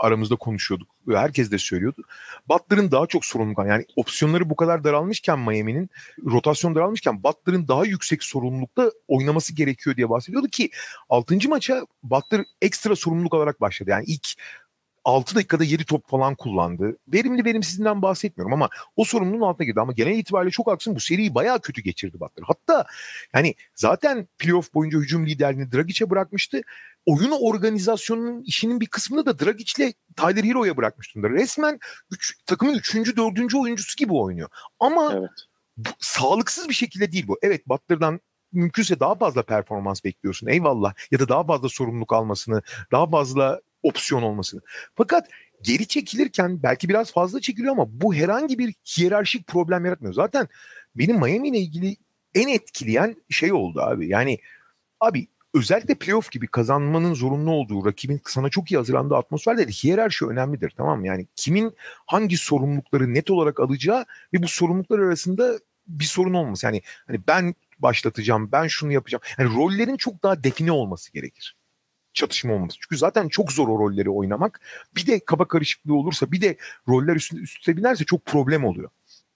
aramızda 0.00 0.36
konuşuyorduk. 0.36 0.88
Herkes 1.10 1.50
de 1.50 1.58
söylüyordu. 1.58 2.02
Butler'ın 2.48 2.90
daha 2.90 3.06
çok 3.06 3.24
sorumluluk 3.24 3.58
yani 3.66 3.84
opsiyonları 3.96 4.50
bu 4.50 4.56
kadar 4.56 4.84
daralmışken 4.84 5.38
Miami'nin 5.38 5.90
rotasyon 6.24 6.74
daralmışken 6.74 7.22
Butler'ın 7.22 7.68
daha 7.68 7.84
yüksek 7.84 8.24
sorumlulukta 8.24 8.90
oynaması 9.08 9.54
gerekiyor 9.54 9.96
diye 9.96 10.10
bahsediyordu 10.10 10.48
ki 10.48 10.70
6. 11.08 11.48
maça 11.48 11.86
Butler 12.02 12.44
ekstra 12.62 12.96
sorumluluk 12.96 13.34
alarak 13.34 13.60
başladı. 13.60 13.90
Yani 13.90 14.04
ilk 14.06 14.28
6 15.04 15.34
dakikada 15.34 15.64
7 15.64 15.84
top 15.84 16.08
falan 16.08 16.34
kullandı. 16.34 16.96
Verimli 17.08 17.44
verimsizliğinden 17.44 18.02
bahsetmiyorum 18.02 18.52
ama 18.52 18.68
o 18.96 19.04
sorumluluğun 19.04 19.48
altına 19.48 19.64
girdi. 19.64 19.80
Ama 19.80 19.92
genel 19.92 20.18
itibariyle 20.18 20.50
çok 20.50 20.66
haklısın 20.66 20.94
bu 20.94 21.00
seriyi 21.00 21.34
bayağı 21.34 21.60
kötü 21.60 21.82
geçirdi 21.82 22.20
Butler. 22.20 22.44
Hatta 22.46 22.86
yani 23.34 23.54
zaten 23.74 24.28
playoff 24.38 24.74
boyunca 24.74 24.98
hücum 24.98 25.26
liderliğini 25.26 25.72
Dragic'e 25.72 26.10
bırakmıştı. 26.10 26.60
Oyun 27.06 27.30
organizasyonunun 27.30 28.42
işinin 28.42 28.80
bir 28.80 28.86
kısmını 28.86 29.26
da 29.26 29.38
Dragic'le 29.38 29.92
Tyler 30.16 30.44
Hero'ya 30.44 30.76
bırakmış 30.76 31.14
durumda. 31.14 31.30
Resmen 31.30 31.78
üç, 32.10 32.44
takımın 32.46 32.74
3. 32.74 33.16
4. 33.16 33.54
oyuncusu 33.54 33.96
gibi 33.96 34.12
oynuyor. 34.12 34.48
Ama 34.80 35.12
evet. 35.12 35.30
bu, 35.76 35.88
sağlıksız 35.98 36.68
bir 36.68 36.74
şekilde 36.74 37.12
değil 37.12 37.28
bu. 37.28 37.38
Evet 37.42 37.68
Butler'dan 37.68 38.20
mümkünse 38.52 39.00
daha 39.00 39.14
fazla 39.14 39.42
performans 39.42 40.04
bekliyorsun 40.04 40.46
eyvallah 40.46 40.94
ya 41.10 41.18
da 41.18 41.28
daha 41.28 41.44
fazla 41.44 41.68
sorumluluk 41.68 42.12
almasını 42.12 42.62
daha 42.92 43.10
fazla 43.10 43.60
opsiyon 43.82 44.22
olmasını. 44.22 44.60
Fakat 44.94 45.28
geri 45.62 45.88
çekilirken 45.88 46.62
belki 46.62 46.88
biraz 46.88 47.12
fazla 47.12 47.40
çekiliyor 47.40 47.72
ama 47.72 48.00
bu 48.00 48.14
herhangi 48.14 48.58
bir 48.58 48.74
hiyerarşik 48.96 49.46
problem 49.46 49.84
yaratmıyor. 49.84 50.14
Zaten 50.14 50.48
benim 50.94 51.16
Miami 51.16 51.48
ile 51.48 51.58
ilgili 51.58 51.96
en 52.34 52.48
etkileyen 52.48 53.16
şey 53.30 53.52
oldu 53.52 53.80
abi. 53.80 54.08
Yani 54.08 54.38
abi 55.00 55.28
özellikle 55.54 55.94
playoff 55.94 56.30
gibi 56.30 56.46
kazanmanın 56.46 57.14
zorunlu 57.14 57.50
olduğu 57.50 57.86
rakibin 57.86 58.20
sana 58.26 58.48
çok 58.48 58.72
iyi 58.72 58.76
hazırlandığı 58.76 59.16
atmosferde 59.16 59.68
de 59.68 59.72
hiyerarşi 59.72 60.26
önemlidir 60.26 60.74
tamam 60.76 61.00
mı? 61.00 61.06
Yani 61.06 61.26
kimin 61.36 61.74
hangi 62.06 62.36
sorumlulukları 62.36 63.14
net 63.14 63.30
olarak 63.30 63.60
alacağı 63.60 64.04
ve 64.34 64.42
bu 64.42 64.48
sorumluluklar 64.48 64.98
arasında 64.98 65.58
bir 65.86 66.04
sorun 66.04 66.34
olması. 66.34 66.66
Yani 66.66 66.82
hani 67.06 67.20
ben 67.28 67.54
başlatacağım, 67.78 68.52
ben 68.52 68.66
şunu 68.66 68.92
yapacağım. 68.92 69.22
Yani 69.38 69.54
rollerin 69.54 69.96
çok 69.96 70.22
daha 70.22 70.44
define 70.44 70.72
olması 70.72 71.12
gerekir 71.12 71.56
çatışma 72.12 72.54
olması. 72.54 72.78
Çünkü 72.80 72.98
zaten 72.98 73.28
çok 73.28 73.52
zor 73.52 73.68
o 73.68 73.78
rolleri 73.78 74.10
oynamak. 74.10 74.60
Bir 74.96 75.06
de 75.06 75.20
kaba 75.24 75.48
karışıklığı 75.48 75.94
olursa 75.94 76.32
bir 76.32 76.40
de 76.40 76.56
roller 76.88 77.16
üstüne, 77.16 77.40
üstüne 77.40 77.76
binerse 77.76 78.04
çok 78.04 78.26
problem 78.26 78.64
oluyor. 78.64 78.90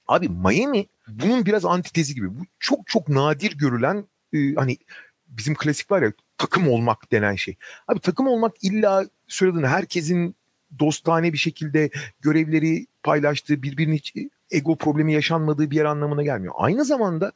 Abi 0.09 0.29
Miami 0.29 0.87
bunun 1.09 1.47
biraz 1.47 1.65
antitezi 1.65 2.15
gibi. 2.15 2.39
Bu 2.39 2.43
çok 2.61 2.87
çok 2.87 3.09
nadir 3.09 3.59
görülen 3.59 4.05
e, 4.33 4.55
hani 4.55 4.77
bizim 5.29 5.55
klasik 5.55 5.91
var 5.91 6.03
ya 6.03 6.13
takım 6.39 6.69
olmak 6.69 7.13
denen 7.13 7.35
şey. 7.35 7.57
Abi 7.89 8.01
takım 8.01 8.27
olmak 8.27 8.65
illa 8.65 9.07
söylediğin 9.29 9.65
herkesin 9.65 10.35
dostane 10.79 11.33
bir 11.33 11.39
şekilde 11.39 11.91
görevleri 12.21 12.87
paylaştığı, 13.03 13.63
birbirinin 13.63 14.31
ego 14.51 14.77
problemi 14.77 15.13
yaşanmadığı 15.13 15.71
bir 15.71 15.77
yer 15.77 15.85
anlamına 15.85 16.23
gelmiyor. 16.23 16.55
Aynı 16.57 16.85
zamanda 16.85 17.33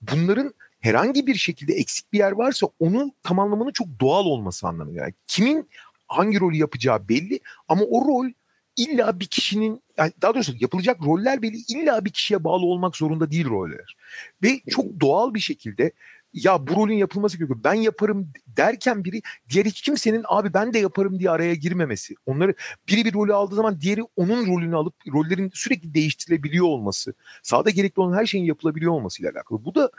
bunların 0.00 0.54
herhangi 0.80 1.26
bir 1.26 1.34
şekilde 1.34 1.72
eksik 1.72 2.12
bir 2.12 2.18
yer 2.18 2.32
varsa 2.32 2.66
onu 2.80 3.12
tamamlamanın 3.22 3.72
çok 3.72 3.88
doğal 4.00 4.24
olması 4.24 4.68
anlamına 4.68 5.00
Yani 5.00 5.14
kimin 5.26 5.68
hangi 6.06 6.40
rolü 6.40 6.56
yapacağı 6.56 7.08
belli 7.08 7.40
ama 7.68 7.84
o 7.84 8.08
rol 8.08 8.30
illa 8.76 9.20
bir 9.20 9.26
kişinin 9.26 9.82
yani 9.98 10.12
daha 10.22 10.34
doğrusu 10.34 10.52
yapılacak 10.60 11.00
roller 11.06 11.42
belli 11.42 11.56
illa 11.68 12.04
bir 12.04 12.10
kişiye 12.10 12.44
bağlı 12.44 12.66
olmak 12.66 12.96
zorunda 12.96 13.30
değil 13.30 13.46
roller. 13.46 13.96
Ve 14.42 14.60
çok 14.70 15.00
doğal 15.00 15.34
bir 15.34 15.40
şekilde 15.40 15.92
ya 16.32 16.66
bu 16.66 16.76
rolün 16.76 16.94
yapılması 16.94 17.36
gerekiyor. 17.36 17.60
Ben 17.64 17.74
yaparım 17.74 18.32
derken 18.46 19.04
biri 19.04 19.22
diğer 19.48 19.64
hiç 19.64 19.82
kimsenin 19.82 20.24
abi 20.28 20.54
ben 20.54 20.72
de 20.72 20.78
yaparım 20.78 21.18
diye 21.18 21.30
araya 21.30 21.54
girmemesi. 21.54 22.14
Onları 22.26 22.54
biri 22.88 23.04
bir 23.04 23.14
rolü 23.14 23.34
aldığı 23.34 23.54
zaman 23.54 23.80
diğeri 23.80 24.02
onun 24.16 24.46
rolünü 24.46 24.76
alıp 24.76 24.94
rollerin 25.12 25.50
sürekli 25.54 25.94
değiştirilebiliyor 25.94 26.66
olması. 26.66 27.14
Sahada 27.42 27.70
gerekli 27.70 28.00
olan 28.00 28.18
her 28.18 28.26
şeyin 28.26 28.44
yapılabiliyor 28.44 28.92
olmasıyla 28.92 29.30
alakalı. 29.30 29.64
Bu 29.64 29.74
da 29.74 29.90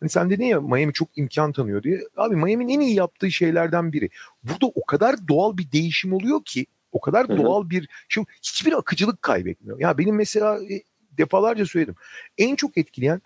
Hani 0.00 0.10
sen 0.10 0.30
dedin 0.30 0.44
ya 0.44 0.60
Miami 0.60 0.92
çok 0.92 1.08
imkan 1.18 1.52
tanıyor 1.52 1.82
diye. 1.82 2.00
Abi 2.16 2.36
Miami'nin 2.36 2.68
en 2.68 2.80
iyi 2.80 2.94
yaptığı 2.94 3.30
şeylerden 3.30 3.92
biri. 3.92 4.10
Burada 4.42 4.66
o 4.66 4.86
kadar 4.86 5.28
doğal 5.28 5.56
bir 5.56 5.72
değişim 5.72 6.12
oluyor 6.12 6.44
ki 6.44 6.66
o 6.92 7.00
kadar 7.00 7.28
Hı-hı. 7.28 7.38
doğal 7.38 7.70
bir 7.70 7.88
şey 8.08 8.24
hiçbir 8.42 8.72
akıcılık 8.72 9.22
kaybetmiyor. 9.22 9.80
Ya 9.80 9.98
benim 9.98 10.16
mesela 10.16 10.58
e, 10.64 10.82
defalarca 11.18 11.66
söyledim. 11.66 11.94
En 12.38 12.56
çok 12.56 12.78
etkileyen 12.78 13.20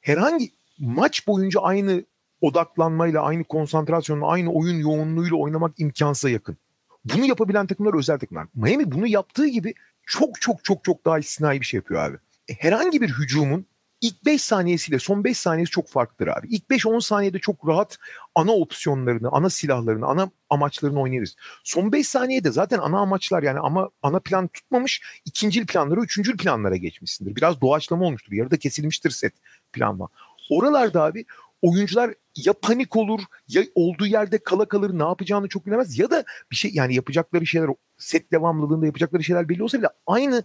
herhangi 0.00 0.50
maç 0.78 1.26
boyunca 1.26 1.60
aynı 1.60 2.04
odaklanmayla, 2.40 3.22
aynı 3.22 3.44
konsantrasyonla, 3.44 4.26
aynı 4.26 4.52
oyun 4.52 4.78
yoğunluğuyla 4.78 5.36
oynamak 5.36 5.80
imkansıza 5.80 6.30
yakın. 6.30 6.56
Bunu 7.04 7.26
yapabilen 7.26 7.66
takımlar 7.66 7.98
özel 7.98 8.18
takımlar. 8.18 8.46
Miami 8.54 8.92
bunu 8.92 9.06
yaptığı 9.06 9.46
gibi 9.46 9.74
çok 10.06 10.40
çok 10.40 10.64
çok 10.64 10.84
çok 10.84 11.04
daha 11.04 11.18
istisnai 11.18 11.60
bir 11.60 11.66
şey 11.66 11.78
yapıyor 11.78 12.00
abi. 12.00 12.16
E, 12.48 12.54
herhangi 12.54 13.00
bir 13.00 13.08
hücumun 13.08 13.66
ilk 14.00 14.24
5 14.24 14.42
saniyesiyle 14.42 14.98
son 14.98 15.24
5 15.24 15.38
saniyesi 15.38 15.70
çok 15.70 15.88
farklıdır 15.88 16.26
abi. 16.26 16.48
İlk 16.48 16.70
5-10 16.70 17.00
saniyede 17.00 17.38
çok 17.38 17.68
rahat 17.68 17.98
ana 18.34 18.52
opsiyonlarını, 18.52 19.28
ana 19.32 19.50
silahlarını, 19.50 20.06
ana 20.06 20.30
amaçlarını 20.50 21.00
oynarız. 21.00 21.36
Son 21.64 21.92
5 21.92 22.08
saniyede 22.08 22.50
zaten 22.50 22.78
ana 22.78 22.98
amaçlar 22.98 23.42
yani 23.42 23.58
ama 23.58 23.90
ana 24.02 24.20
plan 24.20 24.48
tutmamış, 24.48 25.02
ikincil 25.24 25.66
planlara, 25.66 26.00
üçüncül 26.00 26.36
planlara 26.36 26.76
geçmişsindir. 26.76 27.36
Biraz 27.36 27.60
doğaçlama 27.60 28.04
olmuştur. 28.04 28.32
Yarıda 28.32 28.56
kesilmiştir 28.56 29.10
set 29.10 29.34
planla. 29.72 30.08
Oralarda 30.50 31.02
abi 31.02 31.24
oyuncular 31.62 32.14
ya 32.36 32.52
panik 32.52 32.96
olur 32.96 33.20
ya 33.48 33.62
olduğu 33.74 34.06
yerde 34.06 34.38
kala 34.38 34.64
kalır 34.64 34.98
ne 34.98 35.02
yapacağını 35.02 35.48
çok 35.48 35.66
bilemez 35.66 35.98
ya 35.98 36.10
da 36.10 36.24
bir 36.50 36.56
şey 36.56 36.70
yani 36.74 36.94
yapacakları 36.94 37.46
şeyler 37.46 37.70
set 37.98 38.32
devamlılığında 38.32 38.86
yapacakları 38.86 39.24
şeyler 39.24 39.48
belli 39.48 39.62
olsa 39.62 39.78
bile 39.78 39.88
aynı 40.06 40.42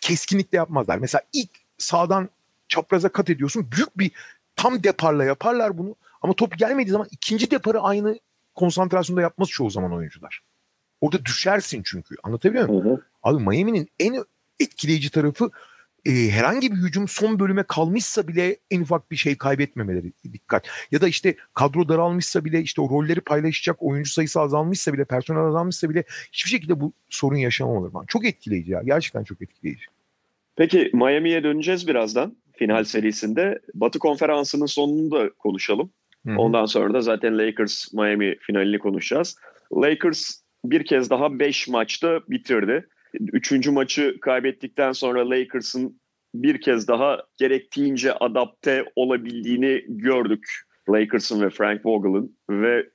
keskinlikle 0.00 0.58
yapmazlar. 0.58 0.98
Mesela 0.98 1.22
ilk 1.32 1.50
sağdan 1.78 2.28
çapraza 2.72 3.08
kat 3.08 3.30
ediyorsun. 3.30 3.68
Büyük 3.72 3.98
bir 3.98 4.10
tam 4.56 4.82
deparla 4.82 5.24
yaparlar 5.24 5.78
bunu. 5.78 5.96
Ama 6.22 6.32
top 6.32 6.58
gelmediği 6.58 6.92
zaman 6.92 7.08
ikinci 7.10 7.50
deparı 7.50 7.80
aynı 7.80 8.18
konsantrasyonda 8.54 9.20
yapmaz 9.20 9.48
çoğu 9.48 9.70
zaman 9.70 9.92
oyuncular. 9.92 10.40
Orada 11.00 11.24
düşersin 11.24 11.82
çünkü. 11.84 12.14
Anlatabiliyor 12.22 12.68
muyum? 12.68 12.84
Hı 12.84 12.90
hı. 12.90 13.02
Abi 13.22 13.42
Miami'nin 13.42 13.88
en 14.00 14.24
etkileyici 14.60 15.10
tarafı 15.10 15.50
e, 16.04 16.10
herhangi 16.10 16.72
bir 16.72 16.76
hücum 16.76 17.08
son 17.08 17.38
bölüme 17.38 17.62
kalmışsa 17.62 18.28
bile 18.28 18.56
en 18.70 18.80
ufak 18.80 19.10
bir 19.10 19.16
şey 19.16 19.36
kaybetmemeleri 19.36 20.12
dikkat. 20.32 20.68
Ya 20.90 21.00
da 21.00 21.08
işte 21.08 21.36
kadro 21.54 21.88
daralmışsa 21.88 22.44
bile 22.44 22.60
işte 22.60 22.80
o 22.80 22.90
rolleri 22.90 23.20
paylaşacak 23.20 23.76
oyuncu 23.82 24.10
sayısı 24.10 24.40
azalmışsa 24.40 24.92
bile 24.92 25.04
personel 25.04 25.42
azalmışsa 25.42 25.90
bile 25.90 26.04
hiçbir 26.32 26.50
şekilde 26.50 26.80
bu 26.80 26.92
sorun 27.08 27.36
yaşamamaları. 27.36 28.06
Çok 28.06 28.26
etkileyici 28.26 28.72
ya. 28.72 28.82
Gerçekten 28.82 29.24
çok 29.24 29.42
etkileyici. 29.42 29.84
Peki 30.56 30.90
Miami'ye 30.92 31.44
döneceğiz 31.44 31.88
birazdan 31.88 32.36
final 32.62 32.84
serisinde. 32.84 33.58
Batı 33.74 33.98
konferansının 33.98 34.66
sonunu 34.66 35.10
da 35.10 35.30
konuşalım. 35.30 35.92
Hı-hı. 36.26 36.38
Ondan 36.38 36.66
sonra 36.66 36.94
da 36.94 37.00
zaten 37.00 37.38
Lakers 37.38 37.92
Miami 37.92 38.36
finalini 38.40 38.78
konuşacağız. 38.78 39.36
Lakers 39.74 40.42
bir 40.64 40.84
kez 40.84 41.10
daha 41.10 41.38
5 41.38 41.68
maçta 41.68 42.20
bitirdi. 42.28 42.88
Üçüncü 43.32 43.70
maçı 43.70 44.20
kaybettikten 44.20 44.92
sonra 44.92 45.30
Lakers'ın 45.30 46.00
bir 46.34 46.60
kez 46.60 46.88
daha 46.88 47.22
gerektiğince 47.38 48.12
adapte 48.12 48.84
olabildiğini 48.96 49.84
gördük. 49.88 50.46
Lakers'ın 50.90 51.40
ve 51.40 51.50
Frank 51.50 51.86
Vogel'ın 51.86 52.36
ve 52.50 52.86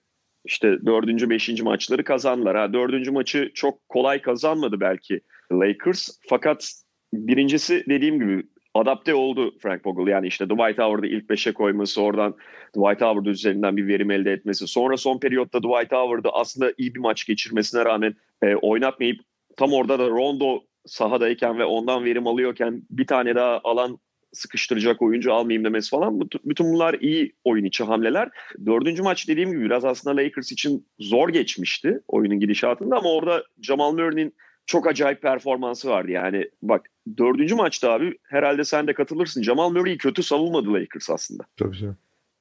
işte 0.46 0.86
dördüncü, 0.86 1.30
beşinci 1.30 1.64
maçları 1.64 2.04
kazandılar. 2.04 2.58
Ha, 2.58 2.74
dördüncü 2.74 3.12
maçı 3.12 3.52
çok 3.54 3.90
kolay 3.90 4.22
kazanmadı 4.22 4.80
belki 4.80 5.22
Lakers. 5.52 6.10
Fakat 6.30 6.74
birincisi 7.14 7.84
dediğim 7.90 8.20
gibi 8.20 8.44
adapte 8.80 9.16
oldu 9.16 9.56
Frank 9.60 9.86
Vogel. 9.86 10.12
Yani 10.12 10.28
işte 10.28 10.46
Dwight 10.46 10.78
Howard'ı 10.78 11.08
ilk 11.08 11.30
beşe 11.30 11.54
koyması, 11.54 12.02
oradan 12.02 12.36
Dwight 12.76 13.02
Howard 13.02 13.26
üzerinden 13.26 13.78
bir 13.78 13.88
verim 13.88 14.12
elde 14.12 14.32
etmesi. 14.32 14.68
Sonra 14.68 14.98
son 14.98 15.20
periyotta 15.20 15.60
Dwight 15.60 15.92
Howard'ı 15.92 16.30
aslında 16.34 16.74
iyi 16.78 16.96
bir 16.96 17.00
maç 17.00 17.26
geçirmesine 17.26 17.86
rağmen 17.86 18.16
e, 18.42 18.56
oynatmayıp 18.56 19.20
tam 19.58 19.74
orada 19.74 20.00
da 20.00 20.08
Rondo 20.08 20.64
sahadayken 20.86 21.60
ve 21.60 21.66
ondan 21.66 22.06
verim 22.06 22.28
alıyorken 22.28 22.82
bir 22.90 23.08
tane 23.08 23.36
daha 23.36 23.62
alan 23.64 24.00
sıkıştıracak 24.34 25.02
oyuncu 25.02 25.34
almayayım 25.34 25.66
demesi 25.66 25.90
falan. 25.90 26.22
Bütün 26.46 26.74
bunlar 26.74 26.94
iyi 26.94 27.34
oyun 27.44 27.66
içi 27.66 27.84
hamleler. 27.84 28.30
Dördüncü 28.66 29.04
maç 29.04 29.28
dediğim 29.28 29.52
gibi 29.52 29.62
biraz 29.62 29.86
aslında 29.86 30.22
Lakers 30.22 30.52
için 30.52 30.88
zor 31.00 31.30
geçmişti 31.30 32.00
oyunun 32.08 32.40
gidişatında 32.40 32.98
ama 32.98 33.10
orada 33.10 33.44
Jamal 33.62 33.92
Murray'nin 33.92 34.34
çok 34.68 34.88
acayip 34.88 35.22
performansı 35.22 35.90
vardı. 35.90 36.12
Yani 36.12 36.50
bak 36.62 36.90
dördüncü 37.18 37.56
maçta 37.56 37.92
abi 37.92 38.18
herhalde 38.24 38.64
sen 38.64 38.88
de 38.88 38.94
katılırsın. 38.94 39.44
Jamal 39.44 39.70
Murray'i 39.70 39.98
kötü 39.98 40.24
savunmadı 40.24 40.74
Lakers 40.74 41.10
aslında. 41.10 41.44
Tabii 41.58 41.78
canım. 41.78 41.98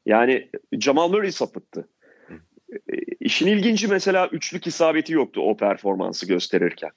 Yani 0.06 0.48
Jamal 0.72 1.08
Murray 1.08 1.32
sapıttı. 1.32 1.88
E, 2.72 2.96
işin 3.20 3.46
ilginci 3.46 3.88
mesela 3.88 4.28
üçlük 4.28 4.66
isabeti 4.66 5.12
yoktu 5.12 5.40
o 5.40 5.56
performansı 5.56 6.26
gösterirken. 6.26 6.90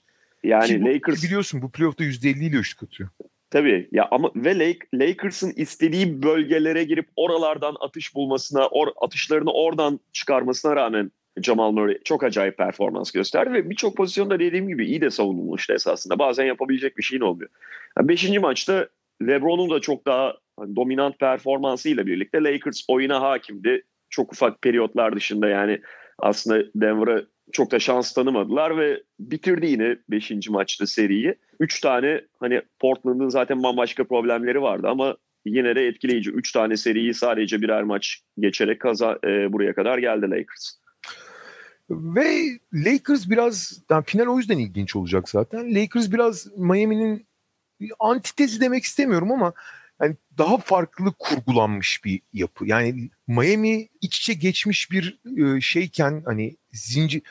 Yani 0.43 0.81
bu, 0.81 0.85
Lakers 0.85 1.23
biliyorsun 1.23 1.61
bu 1.61 1.71
playoff'ta 1.71 2.03
%50 2.03 2.43
ile 2.43 2.55
üçlük 2.55 2.83
atıyor. 2.83 3.09
Tabii 3.49 3.89
ya 3.91 4.07
ama 4.11 4.31
ve 4.35 4.59
Lake, 4.59 4.79
Lakers'ın 4.93 5.53
istediği 5.55 6.23
bölgelere 6.23 6.83
girip 6.83 7.07
oralardan 7.15 7.75
atış 7.79 8.15
bulmasına, 8.15 8.67
or, 8.67 8.87
atışlarını 9.01 9.51
oradan 9.51 9.99
çıkarmasına 10.13 10.75
rağmen 10.75 11.11
Jamal 11.43 11.71
Murray 11.71 11.97
çok 12.03 12.23
acayip 12.23 12.57
performans 12.57 13.11
gösterdi 13.11 13.53
ve 13.53 13.69
birçok 13.69 13.97
pozisyonda 13.97 14.39
dediğim 14.39 14.67
gibi 14.67 14.85
iyi 14.85 15.01
de 15.01 15.09
savunulmuştu 15.09 15.73
esasında. 15.73 16.19
Bazen 16.19 16.45
yapabilecek 16.45 16.97
bir 16.97 17.03
şeyin 17.03 17.21
olmuyor. 17.21 17.49
Yani 17.97 18.07
beşinci 18.07 18.39
maçta 18.39 18.87
LeBron'un 19.27 19.69
da 19.69 19.79
çok 19.79 20.05
daha 20.05 20.33
hani, 20.59 20.75
dominant 20.75 21.19
performansıyla 21.19 22.05
birlikte 22.05 22.43
Lakers 22.43 22.85
oyuna 22.87 23.21
hakimdi. 23.21 23.83
Çok 24.09 24.33
ufak 24.33 24.61
periyotlar 24.61 25.15
dışında 25.15 25.49
yani 25.49 25.81
aslında 26.19 26.63
Denver'a 26.75 27.21
çok 27.51 27.71
da 27.71 27.79
şans 27.79 28.13
tanımadılar 28.13 28.77
ve 28.77 29.03
bitirdi 29.19 29.65
yine 29.65 29.97
5. 30.09 30.49
maçta 30.49 30.87
seriyi. 30.87 31.35
3 31.59 31.81
tane 31.81 32.21
hani 32.39 32.61
Portland'ın 32.79 33.29
zaten 33.29 33.63
bambaşka 33.63 34.03
problemleri 34.03 34.61
vardı 34.61 34.87
ama 34.87 35.17
yine 35.45 35.75
de 35.75 35.87
etkileyici. 35.87 36.31
3 36.31 36.51
tane 36.51 36.77
seriyi 36.77 37.13
sadece 37.13 37.61
birer 37.61 37.83
maç 37.83 38.21
geçerek 38.39 38.79
kaza, 38.79 39.19
e, 39.23 39.53
buraya 39.53 39.73
kadar 39.73 39.97
geldi 39.97 40.29
Lakers. 40.31 40.79
Ve 41.89 42.59
Lakers 42.73 43.29
biraz 43.29 43.81
yani 43.89 44.03
final 44.03 44.25
o 44.25 44.37
yüzden 44.37 44.57
ilginç 44.57 44.95
olacak 44.95 45.29
zaten. 45.29 45.75
Lakers 45.75 46.11
biraz 46.11 46.47
Miami'nin 46.57 47.27
antitezi 47.99 48.61
demek 48.61 48.83
istemiyorum 48.83 49.31
ama 49.31 49.53
yani 50.01 50.15
daha 50.37 50.57
farklı 50.57 51.13
kurgulanmış 51.19 52.05
bir 52.05 52.21
yapı. 52.33 52.65
Yani 52.65 53.09
Miami 53.27 53.87
iç 54.01 54.19
içe 54.19 54.33
geçmiş 54.33 54.91
bir 54.91 55.19
e, 55.37 55.61
şeyken 55.61 56.23
hani 56.25 56.57
zincir 56.71 57.21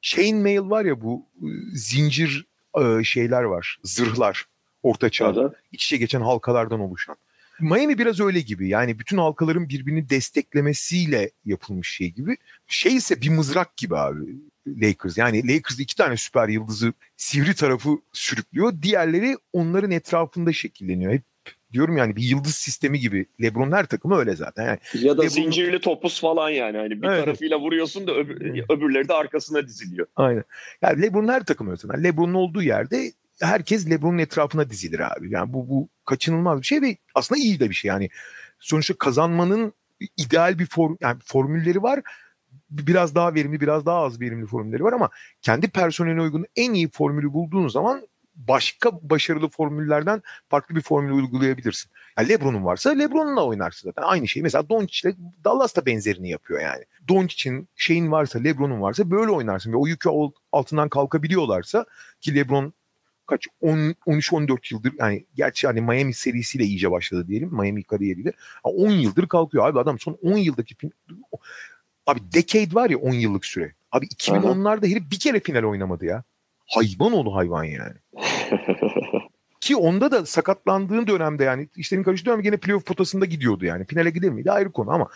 chainmail 0.00 0.70
var 0.70 0.84
ya 0.84 1.00
bu 1.00 1.26
e, 1.36 1.46
zincir 1.72 2.46
e, 2.80 3.04
şeyler 3.04 3.42
var, 3.42 3.78
zırhlar 3.84 4.44
orta 4.82 5.10
çağda 5.10 5.54
iç 5.72 5.84
içe 5.84 5.96
geçen 5.96 6.20
halkalardan 6.20 6.80
oluşan. 6.80 7.16
Miami 7.60 7.98
biraz 7.98 8.20
öyle 8.20 8.40
gibi. 8.40 8.68
Yani 8.68 8.98
bütün 8.98 9.18
halkaların 9.18 9.68
birbirini 9.68 10.10
desteklemesiyle 10.10 11.30
yapılmış 11.44 11.92
şey 11.92 12.10
gibi. 12.10 12.36
Şey 12.66 12.96
ise 12.96 13.20
bir 13.20 13.28
mızrak 13.28 13.76
gibi 13.76 13.96
abi 13.96 14.20
Lakers. 14.66 15.18
Yani 15.18 15.54
Lakers 15.54 15.80
iki 15.80 15.96
tane 15.96 16.16
süper 16.16 16.48
yıldızı 16.48 16.92
sivri 17.16 17.54
tarafı 17.54 17.98
sürüklüyor. 18.12 18.72
Diğerleri 18.82 19.36
onların 19.52 19.90
etrafında 19.90 20.52
şekilleniyor. 20.52 21.12
Hep 21.12 21.22
diyorum 21.72 21.96
yani 21.96 22.16
bir 22.16 22.22
yıldız 22.22 22.54
sistemi 22.54 23.00
gibi. 23.00 23.26
LeBron 23.42 23.72
her 23.72 23.86
takımı 23.86 24.16
öyle 24.16 24.36
zaten. 24.36 24.66
Yani 24.66 24.78
ya 24.94 25.18
da 25.18 25.22
LeBron... 25.22 25.34
zincirli 25.34 25.80
topuz 25.80 26.20
falan 26.20 26.50
yani. 26.50 26.76
Hani 26.76 27.02
bir 27.02 27.08
evet. 27.08 27.24
tarafıyla 27.24 27.60
vuruyorsun 27.60 28.06
da 28.06 28.14
öbür, 28.14 28.64
öbürleri 28.68 29.08
de 29.08 29.14
arkasına 29.14 29.66
diziliyor. 29.66 30.06
Aynen. 30.16 30.44
Yani 30.82 31.02
LeBron 31.02 31.28
her 31.28 31.44
takımı 31.44 31.70
öyle. 31.70 32.02
LeBron'un 32.02 32.34
olduğu 32.34 32.62
yerde 32.62 33.12
herkes 33.40 33.90
LeBron'un 33.90 34.18
etrafına 34.18 34.70
dizilir 34.70 35.16
abi. 35.16 35.30
Yani 35.30 35.52
bu 35.52 35.68
bu 35.68 35.88
kaçınılmaz 36.04 36.60
bir 36.60 36.66
şey 36.66 36.82
ve 36.82 36.96
aslında 37.14 37.40
iyi 37.40 37.60
de 37.60 37.70
bir 37.70 37.74
şey. 37.74 37.88
Yani 37.88 38.08
sonuçta 38.58 38.94
kazanmanın 38.94 39.72
ideal 40.16 40.58
bir 40.58 40.66
form 40.66 40.96
yani 41.00 41.18
formülleri 41.24 41.82
var. 41.82 42.00
Biraz 42.70 43.14
daha 43.14 43.34
verimli, 43.34 43.60
biraz 43.60 43.86
daha 43.86 43.98
az 43.98 44.20
verimli 44.20 44.46
formülleri 44.46 44.84
var 44.84 44.92
ama 44.92 45.10
kendi 45.42 45.68
personeline 45.68 46.22
uygun 46.22 46.46
en 46.56 46.72
iyi 46.72 46.90
formülü 46.90 47.32
bulduğun 47.32 47.68
zaman 47.68 48.08
başka 48.38 48.90
başarılı 49.02 49.48
formüllerden 49.48 50.22
farklı 50.48 50.76
bir 50.76 50.80
formül 50.80 51.12
uygulayabilirsin. 51.12 51.90
Yani 52.18 52.28
LeBron'un 52.28 52.64
varsa 52.64 52.90
LeBron'la 52.90 53.44
oynarsın 53.44 53.88
zaten. 53.88 54.02
Aynı 54.02 54.28
şey. 54.28 54.42
Mesela 54.42 54.68
Doncic'le 54.68 55.14
Dallas 55.44 55.76
da 55.76 55.86
benzerini 55.86 56.30
yapıyor 56.30 56.60
yani. 56.60 56.84
Doncic'in 57.08 57.68
şeyin 57.76 58.10
varsa, 58.10 58.38
LeBron'un 58.38 58.80
varsa 58.80 59.10
böyle 59.10 59.30
oynarsın. 59.30 59.72
Ve 59.72 59.76
o 59.76 59.86
yükü 59.86 60.10
altından 60.52 60.88
kalkabiliyorlarsa 60.88 61.86
ki 62.20 62.34
LeBron 62.34 62.72
kaç 63.28 63.46
13-14 63.62 64.74
yıldır 64.74 64.92
yani 64.98 65.26
gerçi 65.34 65.66
hani 65.66 65.80
Miami 65.80 66.14
serisiyle 66.14 66.64
iyice 66.64 66.90
başladı 66.90 67.28
diyelim 67.28 67.48
Miami 67.52 67.82
kariyeriyle. 67.82 68.32
10 68.64 68.90
yıldır 68.90 69.28
kalkıyor 69.28 69.68
abi 69.68 69.80
adam 69.80 69.98
son 69.98 70.18
10 70.22 70.36
yıldaki 70.36 70.74
abi 72.06 72.20
decade 72.32 72.74
var 72.74 72.90
ya 72.90 72.98
10 72.98 73.12
yıllık 73.12 73.44
süre. 73.44 73.72
Abi 73.92 74.06
2010'larda 74.06 74.86
herif 74.90 75.10
bir 75.10 75.18
kere 75.18 75.40
final 75.40 75.62
oynamadı 75.62 76.04
ya. 76.04 76.24
Hayvan 76.66 77.12
oldu 77.12 77.34
hayvan 77.34 77.64
yani. 77.64 77.94
Ki 79.60 79.76
onda 79.76 80.10
da 80.10 80.26
sakatlandığın 80.26 81.06
dönemde 81.06 81.44
yani 81.44 81.68
işlerin 81.76 82.02
karıştığı 82.02 82.30
dönem 82.30 82.42
gene 82.42 82.56
playoff 82.56 82.86
potasında 82.86 83.24
gidiyordu 83.24 83.64
yani. 83.64 83.86
Finale 83.86 84.10
gider 84.10 84.30
miydi 84.30 84.52
ayrı 84.52 84.72
konu 84.72 84.90
ama 84.90 85.08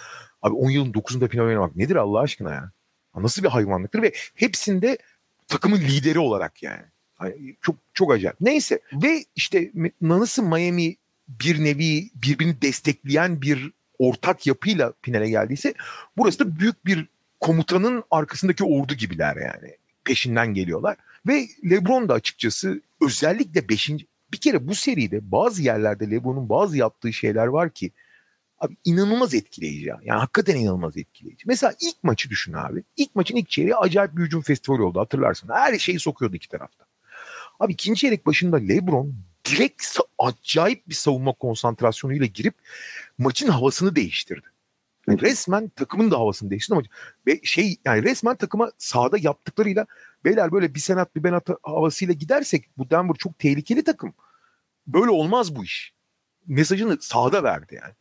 abi 0.42 0.54
10 0.54 0.70
yılın 0.70 0.92
9'unda 0.92 1.28
final 1.28 1.44
oynamak 1.44 1.76
nedir 1.76 1.96
Allah 1.96 2.20
aşkına 2.20 2.54
ya? 2.54 2.72
Nasıl 3.16 3.42
bir 3.42 3.48
hayvanlıktır 3.48 4.02
ve 4.02 4.12
hepsinde 4.34 4.98
takımın 5.48 5.78
lideri 5.78 6.18
olarak 6.18 6.62
yani. 6.62 6.91
Çok 7.60 7.76
çok 7.94 8.12
acayip. 8.12 8.40
Neyse 8.40 8.80
ve 8.92 9.24
işte 9.36 9.70
Nanıs'ın 10.00 10.48
Miami 10.48 10.96
bir 11.28 11.64
nevi 11.64 12.10
birbirini 12.14 12.62
destekleyen 12.62 13.42
bir 13.42 13.72
ortak 13.98 14.46
yapıyla 14.46 14.92
finale 15.02 15.30
geldiyse 15.30 15.74
burası 16.16 16.38
da 16.38 16.58
büyük 16.58 16.86
bir 16.86 17.06
komutanın 17.40 18.04
arkasındaki 18.10 18.64
ordu 18.64 18.94
gibiler 18.94 19.36
yani. 19.36 19.76
Peşinden 20.04 20.54
geliyorlar. 20.54 20.96
Ve 21.26 21.48
LeBron 21.70 22.08
da 22.08 22.14
açıkçası 22.14 22.80
özellikle 23.00 23.68
5. 23.68 23.90
bir 24.32 24.38
kere 24.38 24.68
bu 24.68 24.74
seride 24.74 25.32
bazı 25.32 25.62
yerlerde 25.62 26.10
LeBron'un 26.10 26.48
bazı 26.48 26.76
yaptığı 26.76 27.12
şeyler 27.12 27.46
var 27.46 27.70
ki 27.70 27.90
abi 28.58 28.76
inanılmaz 28.84 29.34
etkileyici 29.34 29.88
ya. 29.88 30.00
Yani 30.04 30.20
hakikaten 30.20 30.56
inanılmaz 30.56 30.96
etkileyici. 30.96 31.44
Mesela 31.46 31.74
ilk 31.80 32.04
maçı 32.04 32.30
düşün 32.30 32.52
abi. 32.52 32.82
İlk 32.96 33.16
maçın 33.16 33.36
ilk 33.36 33.50
çeyreği 33.50 33.76
acayip 33.76 34.16
bir 34.16 34.22
hücum 34.22 34.42
festivali 34.42 34.82
oldu 34.82 35.00
hatırlarsın. 35.00 35.48
Her 35.48 35.78
şeyi 35.78 36.00
sokuyordu 36.00 36.36
iki 36.36 36.48
tarafta. 36.48 36.84
Abi 37.62 37.72
ikinci 37.72 38.00
çeyrek 38.00 38.26
başında 38.26 38.56
LeBron 38.56 39.14
direkt 39.44 39.98
acayip 40.18 40.88
bir 40.88 40.94
savunma 40.94 41.32
konsantrasyonuyla 41.32 42.26
girip 42.26 42.54
maçın 43.18 43.48
havasını 43.48 43.96
değiştirdi. 43.96 44.46
Yani 45.08 45.20
resmen 45.20 45.68
takımın 45.68 46.10
da 46.10 46.18
havasını 46.18 46.50
değiştirdi 46.50 46.74
ama 46.74 46.86
ve 47.26 47.40
şey 47.42 47.76
yani 47.84 48.02
resmen 48.02 48.36
takıma 48.36 48.72
sahada 48.78 49.18
yaptıklarıyla 49.18 49.86
beyler 50.24 50.52
böyle 50.52 50.74
bir 50.74 50.80
senat 50.80 51.16
bir 51.16 51.24
benat 51.24 51.48
havasıyla 51.62 52.14
gidersek 52.14 52.64
bu 52.78 52.90
Denver 52.90 53.14
çok 53.14 53.38
tehlikeli 53.38 53.84
takım. 53.84 54.14
Böyle 54.86 55.10
olmaz 55.10 55.56
bu 55.56 55.64
iş. 55.64 55.92
Mesajını 56.46 56.98
sahada 57.00 57.42
verdi 57.42 57.80
yani. 57.82 57.94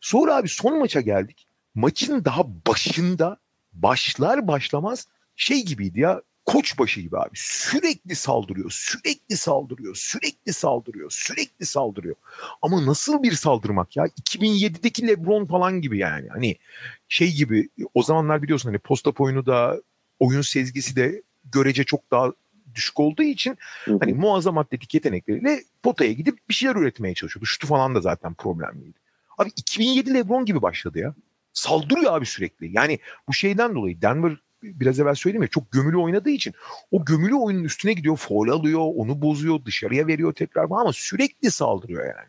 Sonra 0.00 0.36
abi 0.36 0.48
son 0.48 0.78
maça 0.78 1.00
geldik. 1.00 1.46
Maçın 1.74 2.24
daha 2.24 2.42
başında 2.66 3.38
başlar 3.72 4.48
başlamaz 4.48 5.08
şey 5.36 5.64
gibiydi 5.64 6.00
ya 6.00 6.22
koçbaşı 6.52 7.00
gibi 7.00 7.18
abi. 7.18 7.30
Sürekli 7.34 8.14
saldırıyor, 8.14 8.70
sürekli 8.70 9.36
saldırıyor, 9.36 9.94
sürekli 9.94 10.52
saldırıyor, 10.52 11.10
sürekli 11.10 11.66
saldırıyor. 11.66 12.16
Ama 12.62 12.86
nasıl 12.86 13.22
bir 13.22 13.32
saldırmak 13.32 13.96
ya? 13.96 14.06
2007'deki 14.06 15.08
LeBron 15.08 15.46
falan 15.46 15.80
gibi 15.80 15.98
yani. 15.98 16.28
Hani 16.28 16.56
şey 17.08 17.32
gibi 17.32 17.68
o 17.94 18.02
zamanlar 18.02 18.42
biliyorsun 18.42 18.68
hani 18.68 18.78
posta 18.78 19.10
oyunu 19.18 19.46
da 19.46 19.82
oyun 20.18 20.42
sezgisi 20.42 20.96
de 20.96 21.22
görece 21.52 21.84
çok 21.84 22.10
daha 22.10 22.32
düşük 22.74 23.00
olduğu 23.00 23.22
için 23.22 23.58
hı 23.84 23.94
hı. 23.94 23.98
hani 24.00 24.14
muazzam 24.14 24.58
atletik 24.58 24.94
yetenekleriyle 24.94 25.62
potaya 25.82 26.12
gidip 26.12 26.48
bir 26.48 26.54
şeyler 26.54 26.76
üretmeye 26.76 27.14
çalışıyordu. 27.14 27.46
Şutu 27.46 27.66
falan 27.66 27.94
da 27.94 28.00
zaten 28.00 28.34
problemliydi. 28.34 28.98
Abi 29.38 29.50
2007 29.56 30.14
LeBron 30.14 30.44
gibi 30.44 30.62
başladı 30.62 30.98
ya. 30.98 31.14
Saldırıyor 31.52 32.12
abi 32.12 32.26
sürekli. 32.26 32.76
Yani 32.76 32.98
bu 33.28 33.34
şeyden 33.34 33.74
dolayı 33.74 34.02
Denver 34.02 34.36
biraz 34.62 35.00
evvel 35.00 35.14
söyledim 35.14 35.42
ya 35.42 35.48
çok 35.48 35.72
gömülü 35.72 35.96
oynadığı 35.96 36.30
için 36.30 36.54
o 36.90 37.04
gömülü 37.04 37.34
oyunun 37.34 37.64
üstüne 37.64 37.92
gidiyor, 37.92 38.16
foul 38.16 38.48
alıyor, 38.48 38.80
onu 38.80 39.22
bozuyor, 39.22 39.64
dışarıya 39.64 40.06
veriyor 40.06 40.32
tekrar 40.32 40.64
ama 40.64 40.92
sürekli 40.92 41.50
saldırıyor 41.50 42.04
yani. 42.04 42.28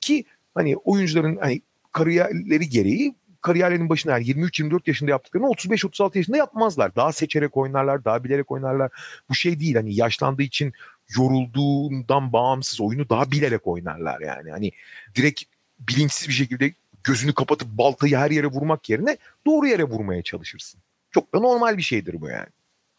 Ki 0.00 0.24
hani 0.54 0.76
oyuncuların 0.76 1.36
hani 1.36 1.62
kariyerleri 1.92 2.68
gereği 2.68 3.14
kariyerlerinin 3.46 3.88
başında 3.88 4.12
yani 4.12 4.24
23-24 4.24 4.80
yaşında 4.86 5.10
yaptıklarını 5.10 5.48
35-36 5.48 6.18
yaşında 6.18 6.36
yapmazlar. 6.36 6.96
Daha 6.96 7.12
seçerek 7.12 7.56
oynarlar, 7.56 8.04
daha 8.04 8.24
bilerek 8.24 8.50
oynarlar. 8.50 8.90
Bu 9.28 9.34
şey 9.34 9.60
değil 9.60 9.74
hani 9.74 9.94
yaşlandığı 9.94 10.42
için 10.42 10.72
yorulduğundan 11.16 12.32
bağımsız 12.32 12.80
oyunu 12.80 13.08
daha 13.08 13.30
bilerek 13.30 13.66
oynarlar 13.66 14.20
yani. 14.20 14.50
Hani 14.50 14.70
direkt 15.14 15.42
bilinçsiz 15.78 16.28
bir 16.28 16.32
şekilde 16.32 16.72
gözünü 17.04 17.34
kapatıp 17.34 17.68
baltayı 17.68 18.16
her 18.16 18.30
yere 18.30 18.46
vurmak 18.46 18.90
yerine 18.90 19.16
doğru 19.46 19.66
yere 19.66 19.84
vurmaya 19.84 20.22
çalışırsın. 20.22 20.80
Çok 21.16 21.34
da 21.34 21.40
normal 21.40 21.76
bir 21.76 21.82
şeydir 21.82 22.20
bu 22.20 22.28
yani. 22.28 22.46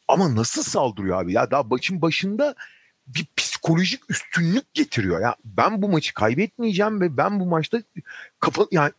Ama 0.08 0.36
nasıl 0.36 0.63
saldırıyor 0.63 1.21
abi 1.21 1.34
ya 1.34 1.51
daha 1.51 1.69
başın 1.69 2.01
başında 2.01 2.56
bir 3.08 3.25
psikolojik 3.38 4.01
üstünlük 4.10 4.73
getiriyor. 4.73 5.21
Ya 5.21 5.36
ben 5.45 5.82
bu 5.82 5.89
maçı 5.89 6.13
kaybetmeyeceğim 6.13 7.01
ve 7.01 7.17
ben 7.17 7.39
bu 7.39 7.45
maçta 7.45 7.82
kafa 8.39 8.65
yani 8.71 8.91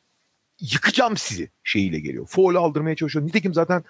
yıkacağım 0.60 1.16
sizi 1.16 1.50
şeyiyle 1.64 2.00
geliyor. 2.00 2.26
Foul 2.26 2.54
aldırmaya 2.54 2.96
çalışıyor. 2.96 3.26
Nitekim 3.26 3.54
zaten 3.54 3.84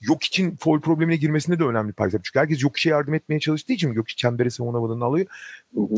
yok 0.00 0.24
için 0.24 0.56
foul 0.56 0.80
problemine 0.80 1.16
girmesinde 1.16 1.58
de 1.58 1.64
önemli 1.64 1.92
Paris 1.92 2.12
Çünkü 2.12 2.38
herkes 2.38 2.62
yok 2.62 2.76
işe 2.76 2.90
yardım 2.90 3.14
etmeye 3.14 3.40
çalıştığı 3.40 3.72
için 3.72 3.92
yok 3.92 4.08
için 4.08 4.28
çembere 4.28 4.50
savunamadığını 4.50 5.04
alıyor. 5.04 5.26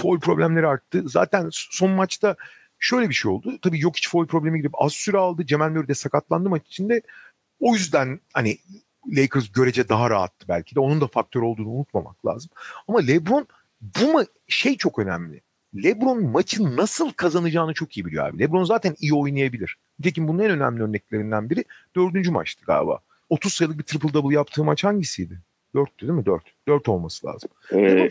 Foul 0.03 0.20
problemleri 0.20 0.66
arttı. 0.66 1.03
Zaten 1.09 1.49
son 1.53 1.90
maçta 1.90 2.37
şöyle 2.79 3.09
bir 3.09 3.14
şey 3.14 3.31
oldu. 3.31 3.59
Tabii 3.62 3.81
yok 3.81 3.96
hiç 3.96 4.09
foul 4.09 4.27
problemi 4.27 4.59
girip 4.59 4.83
az 4.83 4.92
süre 4.92 5.18
aldı. 5.18 5.46
Cemal 5.46 5.70
Murray 5.70 5.88
de 5.88 5.94
sakatlandı 5.94 6.49
maç 6.49 6.62
içinde. 6.66 7.03
O 7.61 7.75
yüzden 7.75 8.21
hani 8.33 8.59
Lakers 9.09 9.53
görece 9.53 9.88
daha 9.88 10.11
rahattı 10.11 10.49
belki 10.49 10.75
de. 10.75 10.81
Onun 10.81 11.01
da 11.01 11.07
faktör 11.07 11.42
olduğunu 11.42 11.69
unutmamak 11.69 12.27
lazım. 12.27 12.51
Ama 12.88 12.99
LeBron 12.99 13.47
bu 13.81 14.01
ma- 14.01 14.27
şey 14.49 14.77
çok 14.77 14.99
önemli. 14.99 15.40
LeBron 15.85 16.25
maçı 16.27 16.77
nasıl 16.77 17.12
kazanacağını 17.12 17.75
çok 17.75 17.97
iyi 17.97 18.07
biliyor 18.07 18.29
abi. 18.29 18.38
LeBron 18.38 18.64
zaten 18.64 18.97
iyi 19.01 19.14
oynayabilir. 19.14 19.77
Nitekim 19.99 20.29
bunun 20.29 20.38
en 20.38 20.51
önemli 20.51 20.83
örneklerinden 20.83 21.51
biri 21.51 21.64
dördüncü 21.97 22.31
maçtı 22.31 22.64
galiba. 22.66 22.99
30 23.31 23.53
sayılık 23.53 23.79
bir 23.79 23.83
triple 23.85 24.12
double 24.14 24.35
yaptığı 24.35 24.64
maç 24.64 24.85
hangisiydi? 24.85 25.38
Dörttü 25.75 26.01
değil 26.09 26.19
mi? 26.19 26.27
Dört. 26.27 26.42
Dört 26.69 26.88
olması 26.88 27.27
lazım. 27.27 27.51
Ee. 27.75 28.09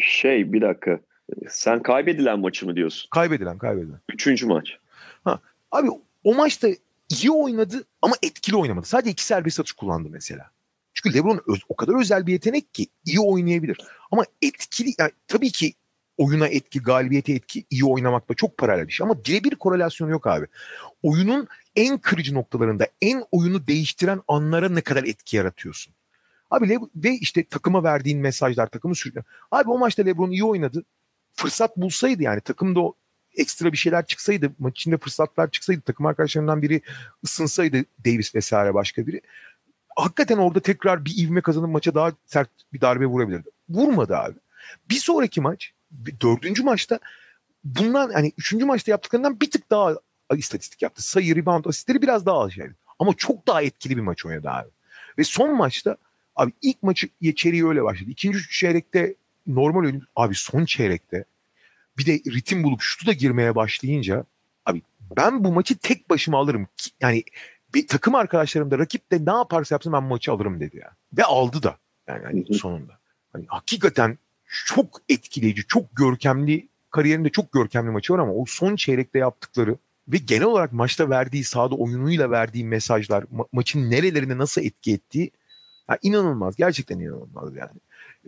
Şey 0.00 0.52
bir 0.52 0.60
dakika. 0.60 1.00
Sen 1.48 1.82
kaybedilen 1.82 2.38
maçı 2.40 2.66
mı 2.66 2.76
diyorsun? 2.76 3.08
Kaybedilen, 3.10 3.58
kaybedilen. 3.58 3.98
Üçüncü 4.12 4.46
maç. 4.46 4.76
Ha, 5.24 5.40
abi 5.70 5.88
o 6.24 6.34
maçta 6.34 6.68
iyi 7.12 7.30
oynadı 7.30 7.84
ama 8.02 8.14
etkili 8.22 8.56
oynamadı. 8.56 8.86
Sadece 8.86 9.10
iki 9.10 9.24
serbest 9.24 9.60
atış 9.60 9.72
kullandı 9.72 10.08
mesela. 10.12 10.50
Çünkü 10.94 11.18
LeBron 11.18 11.40
öz, 11.48 11.60
o 11.68 11.76
kadar 11.76 12.00
özel 12.00 12.26
bir 12.26 12.32
yetenek 12.32 12.74
ki 12.74 12.86
iyi 13.04 13.20
oynayabilir. 13.20 13.78
Ama 14.10 14.24
etkili 14.42 14.94
yani 14.98 15.10
tabii 15.28 15.50
ki 15.50 15.74
oyuna 16.18 16.48
etki, 16.48 16.82
galibiyete 16.82 17.32
etki 17.32 17.64
iyi 17.70 17.84
oynamakla 17.84 18.34
çok 18.34 18.58
paralel 18.58 18.88
bir 18.88 18.92
şey. 18.92 19.04
Ama 19.04 19.24
birebir 19.24 19.54
korelasyonu 19.54 20.10
yok 20.10 20.26
abi. 20.26 20.46
Oyunun 21.02 21.48
en 21.76 21.98
kırıcı 21.98 22.34
noktalarında, 22.34 22.86
en 23.00 23.24
oyunu 23.32 23.66
değiştiren 23.66 24.20
anlara 24.28 24.68
ne 24.68 24.80
kadar 24.80 25.04
etki 25.04 25.36
yaratıyorsun. 25.36 25.94
Abi 26.50 26.68
Le 26.68 26.78
ve 26.96 27.10
işte 27.14 27.44
takıma 27.44 27.84
verdiğin 27.84 28.18
mesajlar, 28.18 28.66
takımı 28.66 28.94
sürüklen. 28.94 29.24
Abi 29.50 29.70
o 29.70 29.78
maçta 29.78 30.02
LeBron 30.02 30.30
iyi 30.30 30.44
oynadı. 30.44 30.84
Fırsat 31.34 31.76
bulsaydı 31.76 32.22
yani 32.22 32.40
takımda 32.40 32.80
o 32.80 32.94
ekstra 33.36 33.72
bir 33.72 33.76
şeyler 33.76 34.06
çıksaydı, 34.06 34.52
maç 34.58 34.78
içinde 34.80 34.98
fırsatlar 34.98 35.50
çıksaydı, 35.50 35.80
takım 35.80 36.06
arkadaşlarından 36.06 36.62
biri 36.62 36.80
ısınsaydı 37.24 37.84
Davis 38.04 38.34
vesaire 38.34 38.74
başka 38.74 39.06
biri. 39.06 39.20
Hakikaten 39.96 40.38
orada 40.38 40.60
tekrar 40.60 41.04
bir 41.04 41.18
ivme 41.18 41.40
kazanıp 41.40 41.70
maça 41.70 41.94
daha 41.94 42.12
sert 42.26 42.50
bir 42.72 42.80
darbe 42.80 43.06
vurabilirdi. 43.06 43.50
Vurmadı 43.68 44.16
abi. 44.16 44.34
Bir 44.90 44.94
sonraki 44.94 45.40
maç, 45.40 45.72
dördüncü 46.20 46.62
maçta 46.62 46.98
bundan 47.64 48.10
hani 48.12 48.32
üçüncü 48.38 48.64
maçta 48.64 48.90
yaptıklarından 48.90 49.40
bir 49.40 49.50
tık 49.50 49.70
daha 49.70 49.94
istatistik 50.36 50.82
yaptı. 50.82 51.02
Sayı, 51.02 51.36
rebound, 51.36 51.64
asistleri 51.64 52.02
biraz 52.02 52.26
daha 52.26 52.50
şeydi. 52.50 52.74
Ama 52.98 53.14
çok 53.16 53.46
daha 53.46 53.62
etkili 53.62 53.96
bir 53.96 54.02
maç 54.02 54.26
oynadı 54.26 54.50
abi. 54.50 54.68
Ve 55.18 55.24
son 55.24 55.56
maçta 55.56 55.96
abi 56.36 56.52
ilk 56.62 56.82
maçı 56.82 57.08
içeriği 57.20 57.66
öyle 57.66 57.82
başladı. 57.84 58.10
İkinci 58.10 58.38
çeyrekte 58.50 59.14
normal 59.46 59.80
oyun 59.80 60.02
abi 60.16 60.34
son 60.34 60.64
çeyrekte 60.64 61.24
bir 61.98 62.06
de 62.06 62.12
ritim 62.12 62.64
bulup 62.64 62.80
şutu 62.82 63.06
da 63.06 63.12
girmeye 63.12 63.54
başlayınca 63.54 64.24
abi 64.66 64.82
ben 65.16 65.44
bu 65.44 65.52
maçı 65.52 65.78
tek 65.78 66.10
başıma 66.10 66.38
alırım. 66.38 66.66
Yani 67.00 67.24
bir 67.74 67.86
takım 67.88 68.14
arkadaşlarım 68.14 68.70
da 68.70 68.78
rakip 68.78 69.12
de 69.12 69.24
ne 69.26 69.36
yaparsa 69.36 69.74
yapsın 69.74 69.92
ben 69.92 70.02
maçı 70.02 70.32
alırım 70.32 70.60
dedi 70.60 70.76
ya. 70.76 70.90
Ve 71.16 71.24
aldı 71.24 71.62
da 71.62 71.76
yani 72.08 72.24
hani 72.24 72.54
sonunda. 72.54 72.98
Hani 73.32 73.44
hakikaten 73.48 74.18
çok 74.66 75.00
etkileyici, 75.08 75.62
çok 75.68 75.96
görkemli 75.96 76.68
kariyerinde 76.90 77.30
çok 77.30 77.52
görkemli 77.52 77.90
maçı 77.90 78.12
var 78.12 78.18
ama 78.18 78.32
o 78.32 78.44
son 78.46 78.76
çeyrekte 78.76 79.18
yaptıkları 79.18 79.76
ve 80.08 80.16
genel 80.16 80.44
olarak 80.44 80.72
maçta 80.72 81.10
verdiği 81.10 81.44
sahada 81.44 81.74
oyunuyla 81.74 82.30
verdiği 82.30 82.64
mesajlar, 82.64 83.22
ma- 83.22 83.48
maçın 83.52 83.90
nerelerine 83.90 84.38
nasıl 84.38 84.62
etki 84.62 84.92
ettiği 84.92 85.30
ya 85.90 85.98
inanılmaz. 86.02 86.56
Gerçekten 86.56 86.98
inanılmaz 86.98 87.56
yani. 87.56 87.80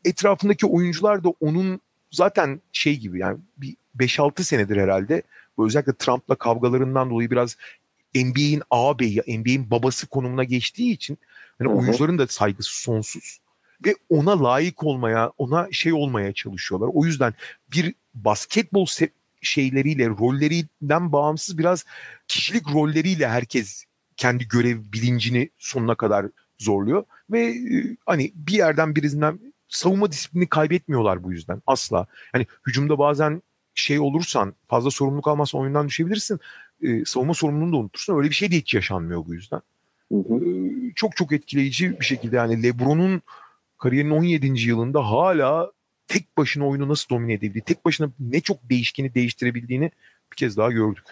Etrafındaki 0.05 0.67
oyuncular 0.67 1.25
da 1.25 1.29
onun 1.29 1.81
zaten 2.15 2.61
şey 2.73 2.97
gibi 2.97 3.19
yani 3.19 3.39
bir 3.57 3.77
5-6 3.99 4.43
senedir 4.43 4.77
herhalde 4.77 5.23
özellikle 5.59 5.95
Trump'la 5.95 6.35
kavgalarından 6.35 7.11
dolayı 7.11 7.31
biraz 7.31 7.57
NBA'in 8.15 8.63
ağabeyi, 8.71 9.23
NBA'in 9.29 9.71
babası 9.71 10.07
konumuna 10.07 10.45
geçtiği 10.45 10.93
için 10.93 11.19
hani 11.59 11.69
oyuncuların 11.69 12.19
da 12.19 12.27
saygısı 12.27 12.83
sonsuz 12.83 13.39
ve 13.87 13.95
ona 14.09 14.45
layık 14.45 14.85
olmaya, 14.85 15.33
ona 15.39 15.69
şey 15.73 15.93
olmaya 15.93 16.33
çalışıyorlar. 16.33 16.91
O 16.95 17.05
yüzden 17.05 17.35
bir 17.73 17.95
basketbol 18.15 18.87
şeyleriyle, 19.43 20.09
rollerinden 20.09 21.13
bağımsız 21.13 21.59
biraz 21.59 21.85
kişilik 22.29 22.69
rolleriyle 22.75 23.29
herkes 23.29 23.85
kendi 24.17 24.49
görev 24.49 24.79
bilincini 24.93 25.51
sonuna 25.59 25.95
kadar 25.95 26.27
zorluyor 26.59 27.05
ve 27.31 27.47
e, 27.47 27.97
hani 28.07 28.33
bir 28.35 28.53
yerden 28.53 28.97
birisinden 28.97 29.54
savunma 29.69 30.13
disiplini 30.13 30.49
kaybetmiyorlar 30.49 31.25
bu 31.25 31.33
yüzden 31.33 31.63
asla. 31.67 32.07
Hani 32.33 32.47
hücumda 32.67 32.99
bazen 32.99 33.43
şey 33.75 34.01
olursan 34.01 34.55
fazla 34.69 34.91
sorumluluk 34.91 35.29
almazsan 35.29 35.61
oyundan 35.61 35.89
düşebilirsin. 35.89 36.41
Ee, 36.83 37.05
savunma 37.05 37.35
sorumluluğunu 37.35 37.73
da 37.73 37.77
unutursun. 37.77 38.17
Öyle 38.17 38.29
bir 38.29 38.35
şey 38.35 38.51
de 38.51 38.57
hiç 38.57 38.75
yaşanmıyor 38.75 39.27
bu 39.27 39.35
yüzden. 39.35 39.61
Hı 40.13 40.19
hı. 40.19 40.45
Ee, 40.45 40.93
çok 40.95 41.17
çok 41.17 41.33
etkileyici 41.33 42.01
bir 42.01 42.05
şekilde 42.05 42.37
yani 42.37 42.63
LeBron'un 42.63 43.23
kariyerinin 43.79 44.11
17. 44.11 44.69
yılında 44.69 45.11
hala 45.11 45.73
tek 46.09 46.39
başına 46.39 46.69
oyunu 46.69 46.89
nasıl 46.89 47.09
domine 47.09 47.33
edebildiği, 47.33 47.63
tek 47.63 47.85
başına 47.85 48.11
ne 48.21 48.41
çok 48.41 48.71
değişkeni 48.71 49.15
değiştirebildiğini 49.15 49.91
bir 50.33 50.37
kez 50.37 50.57
daha 50.57 50.71
gördük. 50.71 51.05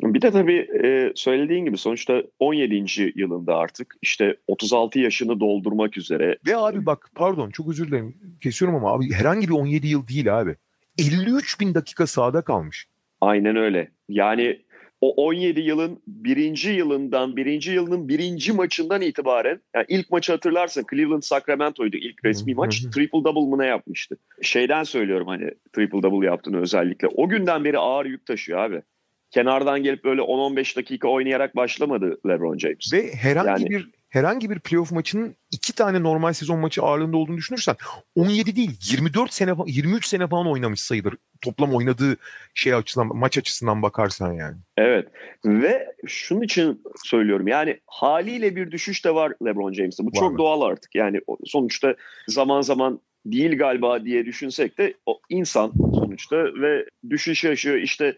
Bir 0.00 0.22
de 0.22 0.30
tabii 0.30 0.68
e, 0.84 1.12
söylediğin 1.14 1.64
gibi 1.64 1.78
sonuçta 1.78 2.22
17. 2.38 3.12
yılında 3.14 3.56
artık 3.56 3.96
işte 4.02 4.36
36 4.46 4.98
yaşını 4.98 5.40
doldurmak 5.40 5.98
üzere. 5.98 6.36
Ve 6.46 6.56
abi 6.56 6.86
bak 6.86 7.10
pardon 7.14 7.50
çok 7.50 7.68
özür 7.68 7.86
dilerim 7.86 8.14
kesiyorum 8.40 8.76
ama 8.76 8.92
abi 8.92 9.12
herhangi 9.12 9.48
bir 9.48 9.52
17 9.52 9.86
yıl 9.86 10.08
değil 10.08 10.40
abi. 10.40 10.56
53 10.98 11.60
bin 11.60 11.74
dakika 11.74 12.06
sahada 12.06 12.42
kalmış. 12.42 12.86
Aynen 13.20 13.56
öyle. 13.56 13.90
Yani 14.08 14.60
o 15.00 15.26
17 15.26 15.60
yılın 15.60 16.02
birinci 16.06 16.70
yılından, 16.70 17.36
birinci 17.36 17.72
yılının 17.72 18.08
birinci 18.08 18.52
maçından 18.52 19.02
itibaren 19.02 19.60
yani 19.74 19.84
ilk 19.88 20.10
maçı 20.10 20.32
hatırlarsın 20.32 20.84
Cleveland 20.90 21.22
Sacramento'ydu 21.22 21.96
ilk 21.96 22.24
resmi 22.24 22.54
maç. 22.54 22.82
triple 22.94 23.24
double 23.24 23.56
mı 23.56 23.58
ne 23.58 23.66
yapmıştı? 23.66 24.16
Şeyden 24.42 24.82
söylüyorum 24.82 25.26
hani 25.26 25.50
triple 25.72 26.02
double 26.02 26.26
yaptığını 26.26 26.60
özellikle. 26.60 27.08
O 27.08 27.28
günden 27.28 27.64
beri 27.64 27.78
ağır 27.78 28.06
yük 28.06 28.26
taşıyor 28.26 28.58
abi 28.58 28.82
kenardan 29.30 29.82
gelip 29.82 30.04
böyle 30.04 30.20
10-15 30.20 30.76
dakika 30.76 31.08
oynayarak 31.08 31.56
başlamadı 31.56 32.18
LeBron 32.28 32.58
James. 32.58 32.92
Ve 32.92 33.14
herhangi 33.14 33.62
yani, 33.62 33.70
bir 33.70 33.90
herhangi 34.08 34.50
bir 34.50 34.58
playoff 34.58 34.92
maçının 34.92 35.36
iki 35.50 35.74
tane 35.74 36.02
normal 36.02 36.32
sezon 36.32 36.58
maçı 36.58 36.82
ağırlığında 36.82 37.16
olduğunu 37.16 37.36
düşünürsen 37.36 37.76
17 38.14 38.56
değil 38.56 38.70
24 38.92 39.32
sene 39.32 39.54
23 39.66 40.06
sene 40.06 40.28
falan 40.28 40.48
oynamış 40.48 40.80
sayılır. 40.80 41.14
Toplam 41.40 41.74
oynadığı 41.74 42.16
şey 42.54 42.74
açısından 42.74 43.16
maç 43.16 43.38
açısından 43.38 43.82
bakarsan 43.82 44.32
yani. 44.32 44.56
Evet 44.76 45.08
ve 45.44 45.86
şunun 46.06 46.42
için 46.42 46.82
söylüyorum 47.04 47.48
yani 47.48 47.80
haliyle 47.86 48.56
bir 48.56 48.70
düşüş 48.70 49.04
de 49.04 49.14
var 49.14 49.32
LeBron 49.44 49.72
James'te. 49.72 50.04
Bu 50.04 50.08
var 50.08 50.20
çok 50.20 50.32
mı? 50.32 50.38
doğal 50.38 50.60
artık. 50.60 50.94
Yani 50.94 51.20
sonuçta 51.44 51.94
zaman 52.28 52.60
zaman 52.60 53.00
değil 53.26 53.58
galiba 53.58 54.04
diye 54.04 54.26
düşünsek 54.26 54.78
de 54.78 54.94
o 55.06 55.20
insan 55.28 55.72
sonuçta 55.94 56.36
ve 56.36 56.84
düşüş 57.10 57.44
yaşıyor. 57.44 57.76
İşte 57.76 58.16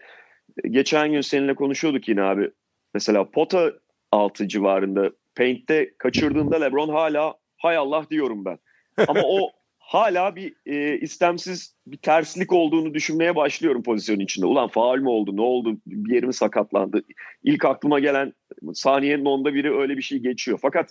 geçen 0.69 1.11
gün 1.11 1.21
seninle 1.21 1.55
konuşuyorduk 1.55 2.07
yine 2.07 2.21
abi. 2.21 2.51
Mesela 2.93 3.31
pota 3.31 3.73
altı 4.11 4.47
civarında 4.47 5.11
Paint'te 5.35 5.93
kaçırdığında 5.97 6.59
LeBron 6.59 6.89
hala 6.89 7.33
hay 7.57 7.77
Allah 7.77 8.05
diyorum 8.09 8.45
ben. 8.45 8.57
Ama 9.07 9.21
o 9.23 9.51
hala 9.79 10.35
bir 10.35 10.53
e, 10.65 10.99
istemsiz 10.99 11.75
bir 11.87 11.97
terslik 11.97 12.53
olduğunu 12.53 12.93
düşünmeye 12.93 13.35
başlıyorum 13.35 13.83
pozisyonun 13.83 14.19
içinde. 14.19 14.45
Ulan 14.45 14.67
faal 14.67 14.97
mi 14.97 15.09
oldu, 15.09 15.37
ne 15.37 15.41
oldu, 15.41 15.77
bir 15.85 16.13
yerim 16.13 16.33
sakatlandı. 16.33 17.03
İlk 17.43 17.65
aklıma 17.65 17.99
gelen 17.99 18.33
saniyenin 18.73 19.25
onda 19.25 19.53
biri 19.53 19.77
öyle 19.77 19.97
bir 19.97 20.01
şey 20.01 20.19
geçiyor. 20.19 20.59
Fakat 20.61 20.89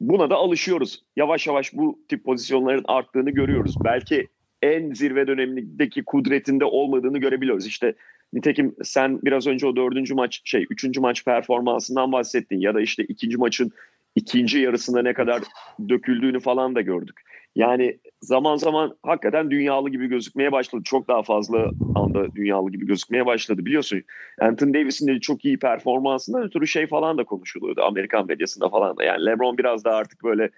buna 0.00 0.30
da 0.30 0.36
alışıyoruz. 0.36 1.02
Yavaş 1.16 1.46
yavaş 1.46 1.74
bu 1.74 1.98
tip 2.08 2.24
pozisyonların 2.24 2.84
arttığını 2.88 3.30
görüyoruz. 3.30 3.74
Belki 3.84 4.28
en 4.62 4.92
zirve 4.92 5.26
dönemindeki 5.26 6.04
kudretinde 6.04 6.64
olmadığını 6.64 7.18
görebiliyoruz. 7.18 7.66
İşte 7.66 7.94
nitekim 8.32 8.74
sen 8.82 9.22
biraz 9.22 9.46
önce 9.46 9.66
o 9.66 9.76
dördüncü 9.76 10.14
maç 10.14 10.40
şey 10.44 10.66
üçüncü 10.70 11.00
maç 11.00 11.24
performansından 11.24 12.12
bahsettin 12.12 12.60
ya 12.60 12.74
da 12.74 12.80
işte 12.80 13.04
ikinci 13.04 13.36
maçın 13.36 13.72
ikinci 14.14 14.58
yarısında 14.58 15.02
ne 15.02 15.14
kadar 15.14 15.42
döküldüğünü 15.88 16.40
falan 16.40 16.74
da 16.74 16.80
gördük. 16.80 17.20
Yani 17.56 17.98
zaman 18.20 18.56
zaman 18.56 18.96
hakikaten 19.02 19.50
dünyalı 19.50 19.90
gibi 19.90 20.06
gözükmeye 20.06 20.52
başladı. 20.52 20.82
Çok 20.84 21.08
daha 21.08 21.22
fazla 21.22 21.70
anda 21.94 22.34
dünyalı 22.34 22.70
gibi 22.70 22.86
gözükmeye 22.86 23.26
başladı. 23.26 23.66
Biliyorsun 23.66 24.02
Anthony 24.40 24.74
Davis'in 24.74 25.06
de 25.06 25.20
çok 25.20 25.44
iyi 25.44 25.58
performansından 25.58 26.42
ötürü 26.42 26.66
şey 26.66 26.86
falan 26.86 27.18
da 27.18 27.24
konuşuluyordu 27.24 27.82
Amerikan 27.82 28.26
medyasında 28.26 28.68
falan 28.68 28.96
da. 28.96 29.04
Yani 29.04 29.26
LeBron 29.26 29.58
biraz 29.58 29.84
da 29.84 29.94
artık 29.94 30.24
böyle 30.24 30.50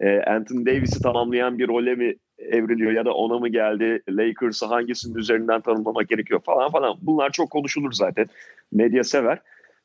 e, 0.00 0.20
Anthony 0.20 0.66
Davis'i 0.66 1.02
tamamlayan 1.02 1.58
bir 1.58 1.68
role 1.68 1.94
mi 1.94 2.14
evriliyor 2.50 2.92
ya 2.92 3.04
da 3.04 3.14
ona 3.14 3.38
mı 3.38 3.48
geldi? 3.48 4.02
Lakers'ı 4.08 4.66
hangisinin 4.66 5.14
üzerinden 5.14 5.60
tanımlamak 5.60 6.08
gerekiyor 6.08 6.40
falan 6.40 6.70
falan. 6.70 6.98
Bunlar 7.02 7.30
çok 7.30 7.50
konuşulur 7.50 7.92
zaten. 7.92 8.26
Medya 8.72 9.04
sever. 9.04 9.38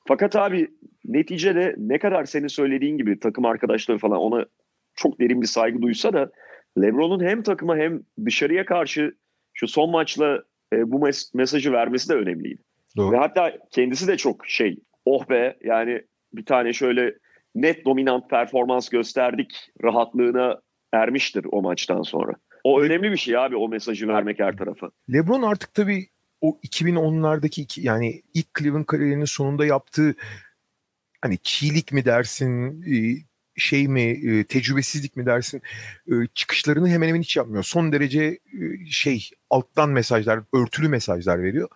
Fakat 0.08 0.36
abi 0.36 0.67
neticede 1.06 1.76
ne 1.78 2.00
kadar 2.00 2.26
senin 2.26 2.48
söylediğin 2.48 2.98
gibi 2.98 3.20
takım 3.20 3.46
arkadaşları 3.46 3.98
falan 3.98 4.20
ona 4.20 4.46
çok 4.96 5.20
derin 5.20 5.41
bir 5.41 5.48
saygı 5.48 5.82
duysa 5.82 6.13
da 6.13 6.32
LeBron'un 6.82 7.24
hem 7.24 7.43
takıma 7.43 7.78
hem 7.78 8.02
dışarıya 8.26 8.65
karşı 8.65 9.15
şu 9.54 9.67
son 9.67 9.89
maçla 9.89 10.43
e, 10.74 10.91
bu 10.91 11.00
mes- 11.00 11.38
mesajı 11.38 11.72
vermesi 11.72 12.10
de 12.10 12.13
önemliydi. 12.13 12.62
Doğru. 12.98 13.12
Ve 13.12 13.17
hatta 13.17 13.54
kendisi 13.72 14.08
de 14.08 14.17
çok 14.17 14.48
şey 14.48 14.80
oh 15.06 15.30
be 15.30 15.58
yani 15.63 16.02
bir 16.34 16.46
tane 16.46 16.74
şöyle 16.74 17.13
net 17.56 17.86
dominant 17.86 18.30
performans 18.30 18.89
gösterdik 18.89 19.72
rahatlığına 19.84 20.62
ermiştir 20.93 21.46
o 21.52 21.62
maçtan 21.62 22.02
sonra. 22.02 22.34
O 22.67 22.82
önemli 22.82 23.12
bir 23.12 23.17
şey 23.17 23.38
abi 23.38 23.56
o 23.56 23.69
mesajı 23.69 24.08
vermek 24.08 24.39
her 24.39 24.58
tarafa. 24.58 24.91
LeBron 25.13 25.41
artık 25.41 25.73
tabii 25.73 26.10
o 26.41 26.60
2010'lardaki 26.63 27.62
iki, 27.62 27.82
yani 27.82 28.21
ilk 28.34 28.56
Cleveland 28.60 28.86
kariyerinin 28.86 29.25
sonunda 29.25 29.65
yaptığı 29.65 30.15
hani 31.21 31.38
çiğlik 31.43 31.91
mi 31.91 32.06
dersin, 32.06 32.82
e, 32.82 32.95
şey 33.56 33.88
mi 33.88 34.01
e, 34.01 34.43
tecrübesizlik 34.43 35.15
mi 35.15 35.25
dersin 35.25 35.62
e, 36.08 36.13
çıkışlarını 36.34 36.89
hemen 36.89 37.08
hemen 37.08 37.21
hiç 37.21 37.38
yapmıyor. 37.38 37.63
Son 37.63 37.91
derece 37.91 38.39
şey 38.89 39.30
alttan 39.49 39.89
mesajlar, 39.89 40.39
örtülü 40.53 40.89
mesajlar 40.89 41.43
veriyor. 41.43 41.69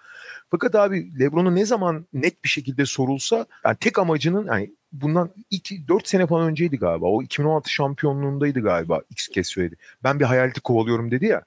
Fakat 0.50 0.76
abi 0.76 1.20
LeBron'a 1.20 1.52
ne 1.52 1.66
zaman 1.66 2.06
net 2.14 2.44
bir 2.44 2.50
şekilde 2.50 2.86
sorulsa 2.86 3.46
yani 3.66 3.78
tek 3.80 4.00
amacının 4.00 4.48
yani 4.48 4.76
bundan 4.92 5.30
iki, 5.50 5.88
4 5.88 6.08
sene 6.08 6.28
falan 6.28 6.50
önceydi 6.50 6.78
galiba. 6.78 7.06
O 7.06 7.24
2016 7.24 7.70
şampiyonluğundaydı 7.70 8.60
galiba 8.62 9.02
X 9.10 9.28
kez 9.28 9.48
söyledi. 9.48 9.76
Ben 10.04 10.20
bir 10.20 10.26
hayaleti 10.26 10.62
kovalıyorum 10.62 11.12
dedi 11.12 11.26
ya. 11.26 11.44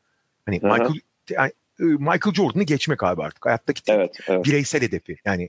Hani 0.47 0.61
Aha. 0.65 0.73
Michael 0.73 1.01
yani, 1.31 1.53
Michael 1.79 2.35
Jordan'ı 2.35 2.63
geçmek 2.63 3.03
abi 3.03 3.23
artık. 3.23 3.47
Hayattaki 3.47 3.83
evet, 3.87 4.19
evet. 4.29 4.45
bireysel 4.45 4.83
hedefi. 4.83 5.17
Yani 5.25 5.49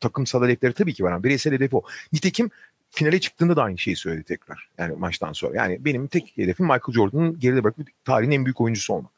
takımsal 0.00 0.44
hedefleri 0.44 0.72
tabii 0.72 0.94
ki 0.94 1.04
var 1.04 1.12
ama 1.12 1.24
bireysel 1.24 1.52
hedefi 1.52 1.76
o. 1.76 1.82
Nitekim 2.12 2.50
finale 2.90 3.20
çıktığında 3.20 3.56
da 3.56 3.62
aynı 3.62 3.78
şeyi 3.78 3.96
söyledi 3.96 4.24
tekrar. 4.24 4.68
Yani 4.78 4.96
maçtan 4.96 5.32
sonra. 5.32 5.56
Yani 5.56 5.84
benim 5.84 6.06
tek 6.06 6.36
hedefim 6.36 6.66
Michael 6.66 6.92
Jordan'ın 6.94 7.38
geride 7.38 7.64
bırakıp 7.64 7.88
tarihin 8.04 8.30
en 8.30 8.44
büyük 8.44 8.60
oyuncusu 8.60 8.94
olmak. 8.94 9.12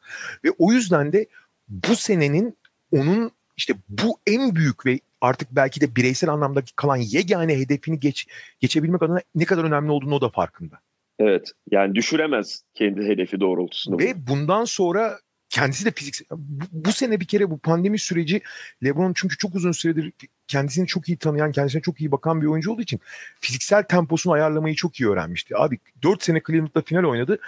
Ve 0.44 0.50
o 0.58 0.72
yüzden 0.72 1.12
de 1.12 1.26
bu 1.68 1.96
senenin 1.96 2.56
onun 2.92 3.30
işte 3.56 3.74
bu 3.88 4.18
en 4.26 4.54
büyük 4.54 4.86
ve 4.86 5.00
artık 5.24 5.48
belki 5.52 5.80
de 5.80 5.96
bireysel 5.96 6.30
anlamda 6.30 6.62
kalan 6.76 6.96
yegane 6.96 7.58
hedefini 7.58 8.00
geç 8.00 8.26
geçebilmek 8.60 9.02
adına 9.02 9.20
ne 9.34 9.44
kadar 9.44 9.64
önemli 9.64 9.90
olduğunu 9.90 10.14
o 10.14 10.20
da 10.20 10.28
farkında. 10.28 10.78
Evet. 11.18 11.52
Yani 11.70 11.94
düşüremez 11.94 12.62
kendi 12.74 13.08
hedefi 13.08 13.40
doğrultusunda. 13.40 13.98
Ve 13.98 14.26
bundan 14.26 14.64
sonra 14.64 15.18
kendisi 15.48 15.84
de 15.84 15.90
fiziksel 15.90 16.26
bu, 16.30 16.64
bu 16.72 16.92
sene 16.92 17.20
bir 17.20 17.26
kere 17.26 17.50
bu 17.50 17.58
pandemi 17.58 17.98
süreci 17.98 18.40
LeBron 18.84 19.12
çünkü 19.16 19.36
çok 19.36 19.54
uzun 19.54 19.72
süredir 19.72 20.12
kendisini 20.48 20.86
çok 20.86 21.08
iyi 21.08 21.18
tanıyan, 21.18 21.52
kendisine 21.52 21.82
çok 21.82 22.00
iyi 22.00 22.12
bakan 22.12 22.42
bir 22.42 22.46
oyuncu 22.46 22.72
olduğu 22.72 22.82
için 22.82 23.00
fiziksel 23.40 23.82
temposunu 23.82 24.32
ayarlamayı 24.32 24.74
çok 24.74 25.00
iyi 25.00 25.08
öğrenmişti. 25.08 25.56
Abi 25.56 25.78
4 26.02 26.22
sene 26.22 26.40
Cleveland'da 26.46 26.82
final 26.82 27.04
oynadı. 27.04 27.38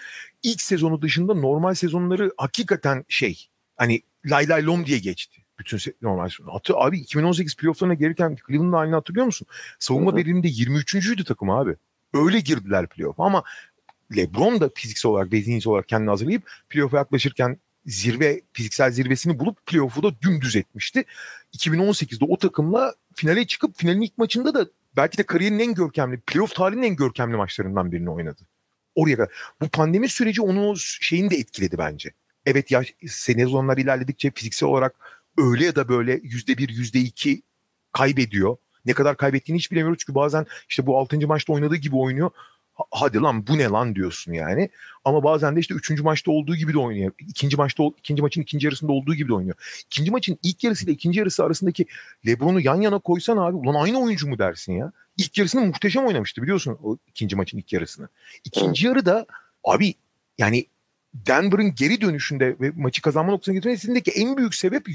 İlk 0.42 0.60
sezonu 0.60 1.02
dışında 1.02 1.34
normal 1.34 1.74
sezonları 1.74 2.32
hakikaten 2.36 3.04
şey 3.08 3.46
hani 3.76 4.02
lay 4.24 4.48
lay 4.48 4.66
lom 4.66 4.86
diye 4.86 4.98
geçti. 4.98 5.45
Bütün 5.58 5.94
normal. 6.02 6.30
Hatı, 6.46 6.76
abi 6.76 6.98
2018 6.98 7.56
playofflarına 7.56 7.94
gelirken 7.94 8.36
Cleveland'ın 8.46 8.72
halini 8.72 8.94
hatırlıyor 8.94 9.26
musun? 9.26 9.46
Savunma 9.78 10.16
veriminde 10.16 10.48
23.'üydü 10.48 11.24
takım 11.24 11.50
abi. 11.50 11.76
Öyle 12.14 12.40
girdiler 12.40 12.86
playoff 12.86 13.20
ama 13.20 13.42
LeBron 14.16 14.60
da 14.60 14.70
fiziksel 14.74 15.10
olarak 15.10 15.32
ve 15.32 15.42
zihinsel 15.42 15.70
olarak 15.70 15.88
kendini 15.88 16.10
hazırlayıp 16.10 16.50
playoff'a 16.68 16.96
yaklaşırken 16.96 17.58
zirve 17.86 18.40
fiziksel 18.52 18.90
zirvesini 18.90 19.38
bulup 19.38 19.66
playoff'u 19.66 20.02
da 20.02 20.20
dümdüz 20.20 20.56
etmişti. 20.56 21.04
2018'de 21.56 22.24
o 22.24 22.38
takımla 22.38 22.94
finale 23.14 23.46
çıkıp 23.46 23.76
finalin 23.78 24.00
ilk 24.00 24.18
maçında 24.18 24.54
da 24.54 24.66
belki 24.96 25.18
de 25.18 25.22
kariyerinin 25.22 25.58
en 25.58 25.74
görkemli, 25.74 26.20
playoff 26.20 26.54
tarihinin 26.54 26.82
en 26.82 26.96
görkemli 26.96 27.36
maçlarından 27.36 27.92
birini 27.92 28.10
oynadı. 28.10 28.42
Oraya 28.94 29.16
kadar. 29.16 29.32
Bu 29.60 29.68
pandemi 29.68 30.08
süreci 30.08 30.42
onun 30.42 30.74
şeyini 30.78 31.30
de 31.30 31.36
etkiledi 31.36 31.78
bence. 31.78 32.10
Evet 32.46 32.70
ya 32.70 32.82
sezonlar 33.06 33.76
ilerledikçe 33.76 34.30
fiziksel 34.34 34.68
olarak 34.68 35.15
öyle 35.38 35.64
ya 35.64 35.76
da 35.76 35.88
böyle 35.88 36.20
yüzde 36.22 36.58
bir, 36.58 36.68
yüzde 36.68 37.00
iki 37.00 37.42
kaybediyor. 37.92 38.56
Ne 38.86 38.92
kadar 38.92 39.16
kaybettiğini 39.16 39.58
hiç 39.58 39.72
bilemiyoruz 39.72 39.98
çünkü 39.98 40.14
bazen 40.14 40.46
işte 40.68 40.86
bu 40.86 40.98
6. 40.98 41.26
maçta 41.26 41.52
oynadığı 41.52 41.76
gibi 41.76 41.96
oynuyor 41.96 42.30
hadi 42.90 43.20
lan 43.20 43.46
bu 43.46 43.58
ne 43.58 43.64
lan 43.64 43.94
diyorsun 43.94 44.32
yani. 44.32 44.70
Ama 45.04 45.24
bazen 45.24 45.56
de 45.56 45.60
işte 45.60 45.74
üçüncü 45.74 46.02
maçta 46.02 46.30
olduğu 46.30 46.56
gibi 46.56 46.72
de 46.72 46.78
oynuyor. 46.78 47.12
İkinci 47.18 47.56
maçta 47.56 47.84
ikinci 47.98 48.22
maçın 48.22 48.42
ikinci 48.42 48.66
yarısında 48.66 48.92
olduğu 48.92 49.14
gibi 49.14 49.28
de 49.28 49.34
oynuyor. 49.34 49.82
İkinci 49.86 50.10
maçın 50.10 50.38
ilk 50.42 50.64
yarısı 50.64 50.84
ile 50.84 50.92
ikinci 50.92 51.18
yarısı 51.18 51.44
arasındaki 51.44 51.86
LeBron'u 52.26 52.60
yan 52.60 52.80
yana 52.80 52.98
koysan 52.98 53.36
abi 53.36 53.56
ulan 53.56 53.74
aynı 53.74 54.00
oyuncu 54.00 54.28
mu 54.28 54.38
dersin 54.38 54.72
ya? 54.72 54.92
İlk 55.16 55.38
yarısını 55.38 55.66
muhteşem 55.66 56.06
oynamıştı 56.06 56.42
biliyorsun 56.42 56.78
o 56.82 56.98
ikinci 57.06 57.36
maçın 57.36 57.58
ilk 57.58 57.72
yarısını. 57.72 58.08
İkinci 58.44 58.86
yarı 58.86 59.06
da 59.06 59.26
abi 59.64 59.94
yani 60.38 60.66
Denver'ın 61.26 61.74
geri 61.74 62.00
dönüşünde 62.00 62.56
ve 62.60 62.72
maçı 62.76 63.02
kazanma 63.02 63.32
noktasına 63.32 63.54
getirmesindeki 63.54 64.10
en 64.10 64.36
büyük 64.36 64.54
sebep 64.54 64.86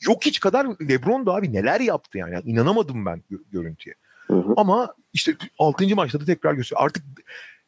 yok 0.00 0.26
hiç 0.26 0.40
kadar 0.40 0.66
LeBron 0.88 1.26
da 1.26 1.34
abi 1.34 1.52
neler 1.52 1.80
yaptı 1.80 2.18
yani. 2.18 2.34
yani 2.34 2.44
inanamadım 2.46 3.06
ben 3.06 3.22
görüntüye. 3.52 3.94
Hı 4.26 4.34
hı. 4.34 4.54
Ama 4.56 4.94
işte 5.12 5.36
6. 5.58 5.94
maçta 5.96 6.20
da 6.20 6.24
tekrar 6.24 6.54
gösteriyor. 6.54 6.84
Artık 6.84 7.04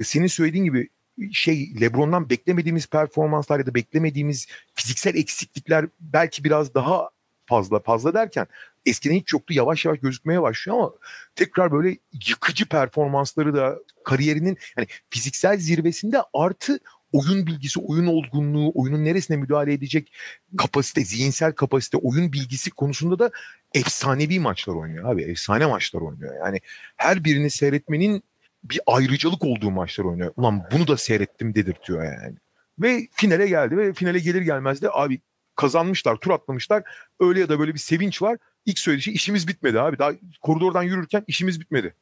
senin 0.03 0.27
söylediğin 0.27 0.65
gibi 0.65 0.89
şey 1.33 1.81
LeBron'dan 1.81 2.31
beklemediğimiz 2.31 2.87
performanslar 2.87 3.59
ya 3.59 3.67
da 3.67 3.75
beklemediğimiz 3.75 4.47
fiziksel 4.75 5.15
eksiklikler 5.15 5.87
belki 6.01 6.45
biraz 6.45 6.75
daha 6.75 7.11
fazla 7.47 7.81
fazla 7.81 8.15
derken 8.15 8.47
eskiden 8.87 9.15
hiç 9.15 9.33
yoktu 9.33 9.55
yavaş 9.55 9.85
yavaş 9.85 10.01
gözükmeye 10.01 10.43
başlıyor 10.43 10.79
ama 10.79 10.93
tekrar 11.37 11.73
böyle 11.73 11.97
yıkıcı 12.29 12.69
performansları 12.69 13.55
da 13.55 13.79
kariyerinin 14.05 14.59
yani 14.77 14.89
fiziksel 15.11 15.59
zirvesinde 15.59 16.23
artı 16.35 16.79
oyun 17.13 17.47
bilgisi, 17.47 17.81
oyun 17.81 18.07
olgunluğu, 18.07 18.73
oyunun 18.75 19.05
neresine 19.05 19.37
müdahale 19.37 19.73
edecek 19.73 20.13
kapasite, 20.59 21.05
zihinsel 21.05 21.53
kapasite, 21.53 21.97
oyun 21.97 22.33
bilgisi 22.33 22.71
konusunda 22.71 23.19
da 23.19 23.31
efsanevi 23.75 24.41
maçlar 24.41 24.75
oynuyor 24.75 25.13
abi. 25.13 25.23
Efsane 25.23 25.67
maçlar 25.67 26.01
oynuyor. 26.01 26.35
Yani 26.47 26.61
her 26.97 27.25
birini 27.25 27.51
seyretmenin 27.51 28.23
bir 28.65 28.81
ayrıcalık 28.87 29.45
olduğu 29.45 29.71
maçlar 29.71 30.05
oynuyor. 30.05 30.33
Ulan 30.37 30.63
bunu 30.73 30.89
da 30.89 30.97
seyrettim 30.97 31.55
dedirtiyor 31.55 32.05
yani. 32.05 32.37
Ve 32.79 33.09
finale 33.13 33.49
geldi 33.49 33.77
ve 33.77 33.93
finale 33.93 34.19
gelir 34.19 34.43
gelmez 34.43 34.83
de 34.83 34.91
abi 34.93 35.21
kazanmışlar, 35.57 36.17
tur 36.17 36.31
atlamışlar. 36.31 36.83
Öyle 37.21 37.41
ya 37.41 37.49
da 37.49 37.59
böyle 37.59 37.75
bir 37.75 37.79
sevinç 37.79 38.23
var. 38.23 38.39
İlk 38.67 38.79
söylediği 38.79 39.03
şey 39.03 39.15
işimiz 39.15 39.49
bitmedi 39.49 39.81
abi. 39.81 39.99
Daha 39.99 40.13
koridordan 40.41 40.83
yürürken 40.83 41.25
işimiz 41.27 41.61
bitmedi. 41.61 41.95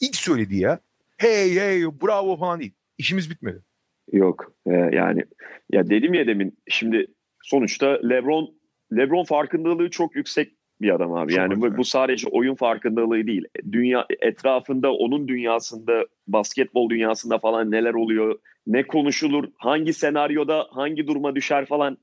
İlk 0.00 0.16
söylediği 0.16 0.60
ya. 0.60 0.78
hey 1.16 1.54
hey 1.54 1.84
bravo 1.86 2.36
falan 2.36 2.60
değil. 2.60 2.72
İşimiz 2.98 3.30
bitmedi. 3.30 3.62
Yok 4.12 4.52
ee, 4.66 4.72
yani 4.72 5.24
ya 5.72 5.90
dedim 5.90 6.14
ya 6.14 6.26
demin 6.26 6.58
şimdi 6.68 7.06
sonuçta 7.42 8.00
LeBron 8.08 8.54
LeBron 8.96 9.24
farkındalığı 9.24 9.90
çok 9.90 10.16
yüksek 10.16 10.52
bir 10.80 10.94
adam 10.94 11.12
abi. 11.12 11.32
Çok 11.32 11.38
yani 11.38 11.60
bu, 11.60 11.76
bu 11.76 11.84
sadece 11.84 12.28
oyun 12.28 12.54
farkındalığı 12.54 13.26
değil. 13.26 13.44
Dünya 13.72 14.06
etrafında 14.20 14.92
onun 14.92 15.28
dünyasında 15.28 16.06
basketbol 16.26 16.90
dünyasında 16.90 17.38
falan 17.38 17.70
neler 17.70 17.94
oluyor, 17.94 18.38
ne 18.66 18.86
konuşulur, 18.86 19.48
hangi 19.56 19.92
senaryoda 19.92 20.66
hangi 20.70 21.06
duruma 21.06 21.34
düşer 21.34 21.66
falan 21.66 21.98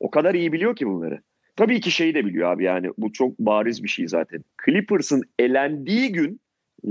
o 0.00 0.10
kadar 0.10 0.34
iyi 0.34 0.52
biliyor 0.52 0.76
ki 0.76 0.86
bunları. 0.86 1.20
Tabii 1.56 1.80
ki 1.80 1.90
şeyi 1.90 2.14
de 2.14 2.26
biliyor 2.26 2.52
abi 2.52 2.64
yani 2.64 2.90
bu 2.98 3.12
çok 3.12 3.38
bariz 3.38 3.84
bir 3.84 3.88
şey 3.88 4.08
zaten. 4.08 4.44
Clippers'ın 4.66 5.22
elendiği 5.38 6.12
gün 6.12 6.40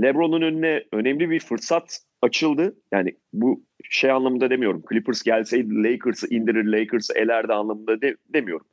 LeBron'un 0.02 0.42
önüne 0.42 0.84
önemli 0.92 1.30
bir 1.30 1.40
fırsat 1.40 2.00
açıldı. 2.26 2.76
Yani 2.92 3.16
bu 3.32 3.62
şey 3.90 4.10
anlamında 4.10 4.50
demiyorum. 4.50 4.82
Clippers 4.90 5.22
gelseydi 5.22 5.82
Lakers'ı 5.82 6.34
indirir, 6.34 6.64
Lakers'ı 6.64 7.18
elerdi 7.18 7.52
anlamında 7.52 8.00
de, 8.00 8.16
demiyorum. 8.32 8.66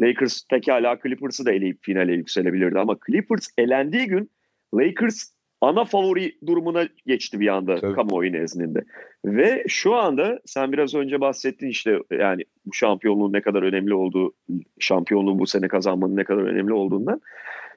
Lakers 0.00 0.46
pekala 0.50 0.98
Clippers'ı 1.02 1.46
da 1.46 1.52
eleyip 1.52 1.78
finale 1.82 2.12
yükselebilirdi 2.12 2.78
ama 2.78 2.96
Clippers 3.06 3.48
elendiği 3.58 4.06
gün 4.06 4.30
Lakers 4.74 5.30
ana 5.60 5.84
favori 5.84 6.36
durumuna 6.46 6.88
geçti 7.06 7.40
bir 7.40 7.48
anda 7.48 7.76
Tabii. 7.76 7.94
kamuoyu 7.94 8.32
nezdinde. 8.32 8.84
Ve 9.24 9.64
şu 9.68 9.94
anda 9.94 10.40
sen 10.44 10.72
biraz 10.72 10.94
önce 10.94 11.20
bahsettin 11.20 11.68
işte 11.68 11.98
yani 12.10 12.42
bu 12.66 12.74
şampiyonluğun 12.74 13.32
ne 13.32 13.40
kadar 13.40 13.62
önemli 13.62 13.94
olduğu, 13.94 14.34
şampiyonluğu 14.80 15.38
bu 15.38 15.46
sene 15.46 15.68
kazanmanın 15.68 16.16
ne 16.16 16.24
kadar 16.24 16.42
önemli 16.42 16.72
olduğundan. 16.72 17.20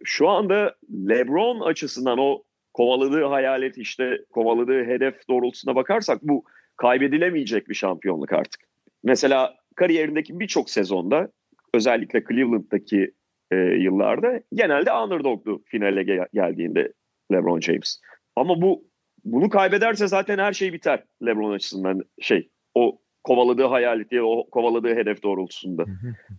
Şu 0.03 0.29
anda 0.29 0.75
LeBron 0.91 1.59
açısından 1.59 2.17
o 2.17 2.43
kovaladığı 2.73 3.23
hayalet 3.23 3.77
işte 3.77 4.17
kovaladığı 4.31 4.83
hedef 4.83 5.27
doğrultusuna 5.29 5.75
bakarsak 5.75 6.23
bu 6.23 6.43
kaybedilemeyecek 6.77 7.69
bir 7.69 7.73
şampiyonluk 7.73 8.33
artık. 8.33 8.61
Mesela 9.03 9.55
kariyerindeki 9.75 10.39
birçok 10.39 10.69
sezonda 10.69 11.29
özellikle 11.73 12.23
Cleveland'daki 12.29 13.11
e, 13.51 13.55
yıllarda 13.55 14.41
genelde 14.53 14.93
underdog'du 14.93 15.61
finale 15.65 16.03
gel- 16.03 16.27
geldiğinde 16.33 16.93
LeBron 17.31 17.59
James. 17.59 18.01
Ama 18.35 18.61
bu 18.61 18.89
bunu 19.25 19.49
kaybederse 19.49 20.07
zaten 20.07 20.37
her 20.37 20.53
şey 20.53 20.73
biter 20.73 21.03
LeBron 21.25 21.53
açısından 21.53 22.01
şey 22.21 22.49
o 22.75 22.99
kovaladığı 23.23 23.65
hayaleti 23.65 24.21
o 24.21 24.49
kovaladığı 24.49 24.95
hedef 24.95 25.23
doğrultusunda. 25.23 25.85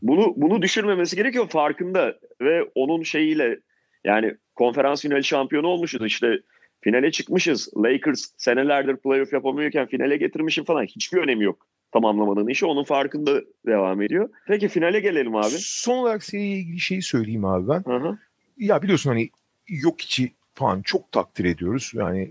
Bunu 0.02 0.32
bunu 0.36 0.62
düşürmemesi 0.62 1.16
gerekiyor 1.16 1.48
farkında 1.48 2.18
ve 2.40 2.62
onun 2.74 3.02
şeyiyle 3.02 3.58
yani 4.04 4.36
konferans 4.60 5.02
finali 5.02 5.24
şampiyonu 5.24 5.66
olmuşuz 5.66 6.06
işte 6.06 6.40
finale 6.80 7.10
çıkmışız. 7.10 7.68
Lakers 7.76 8.26
senelerdir 8.36 8.96
playoff 8.96 9.32
yapamıyorken 9.32 9.86
finale 9.86 10.16
getirmişim 10.16 10.64
falan 10.64 10.84
hiçbir 10.84 11.18
önemi 11.18 11.44
yok 11.44 11.66
tamamlamanın 11.92 12.48
işi. 12.48 12.66
Onun 12.66 12.84
farkında 12.84 13.40
devam 13.66 14.02
ediyor. 14.02 14.28
Peki 14.46 14.68
finale 14.68 15.00
gelelim 15.00 15.36
abi. 15.36 15.56
Son 15.58 15.98
olarak 15.98 16.24
seriyle 16.24 16.58
ilgili 16.58 16.80
şeyi 16.80 17.02
söyleyeyim 17.02 17.44
abi 17.44 17.68
ben. 17.68 17.84
Hı 17.86 17.96
hı. 17.96 18.18
Ya 18.58 18.82
biliyorsun 18.82 19.10
hani 19.10 19.30
yok 19.68 20.00
içi 20.00 20.32
falan 20.54 20.82
çok 20.82 21.12
takdir 21.12 21.44
ediyoruz. 21.44 21.92
Yani 21.94 22.30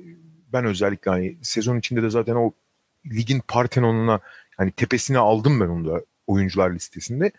ben 0.53 0.65
özellikle 0.65 1.11
hani 1.11 1.37
sezon 1.41 1.79
içinde 1.79 2.03
de 2.03 2.09
zaten 2.09 2.35
o 2.35 2.51
ligin 3.05 3.41
Partenon'una 3.47 4.19
hani 4.57 4.71
tepesine 4.71 5.17
aldım 5.17 5.59
ben 5.59 5.67
onu 5.67 5.87
da 5.87 6.01
oyuncular 6.27 6.71
listesinde. 6.71 7.31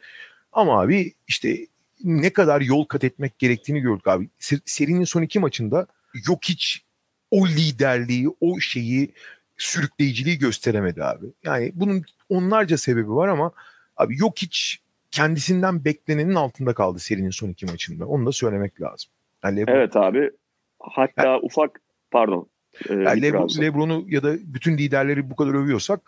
Ama 0.53 0.81
abi 0.81 1.13
işte 1.29 1.67
ne 2.05 2.33
kadar 2.33 2.61
yol 2.61 2.85
kat 2.85 3.05
etmek 3.05 3.39
gerektiğini 3.39 3.81
gördük 3.81 4.09
abi. 4.09 4.29
Serinin 4.65 5.05
son 5.05 5.23
iki 5.23 5.39
maçında 5.41 5.87
yok 6.29 6.39
hiç 6.45 6.85
o 7.31 7.49
liderliği, 7.49 8.29
o 8.41 8.61
şeyi 8.61 9.13
sürükleyiciliği 9.57 10.39
gösteremedi 10.39 11.05
abi. 11.05 11.27
Yani 11.45 11.73
bunun 11.75 12.05
onlarca 12.29 12.79
sebebi 12.79 13.11
var 13.11 13.29
ama 13.29 13.53
abi 13.97 14.19
yok 14.19 14.33
hiç 14.37 14.81
kendisinden 15.11 15.85
beklenenin 15.85 16.35
altında 16.35 16.75
kaldı 16.75 16.99
serinin 16.99 17.31
son 17.31 17.49
iki 17.49 17.67
maçında. 17.67 18.07
Onu 18.07 18.27
da 18.27 18.33
söylemek 18.33 18.81
lazım. 18.81 19.11
Yani 19.45 19.61
Lebron, 19.61 19.75
evet 19.75 19.97
abi. 19.97 20.31
Hatta 20.81 21.27
yani, 21.27 21.41
ufak 21.43 21.81
pardon. 22.11 22.47
E, 22.89 22.95
yani 22.95 23.23
Lebron, 23.23 23.49
Lebron'u 23.61 24.05
ya 24.09 24.23
da 24.23 24.37
bütün 24.41 24.79
liderleri 24.79 25.31
bu 25.31 25.37
kadar 25.37 25.55
övüyorsak 25.55 26.01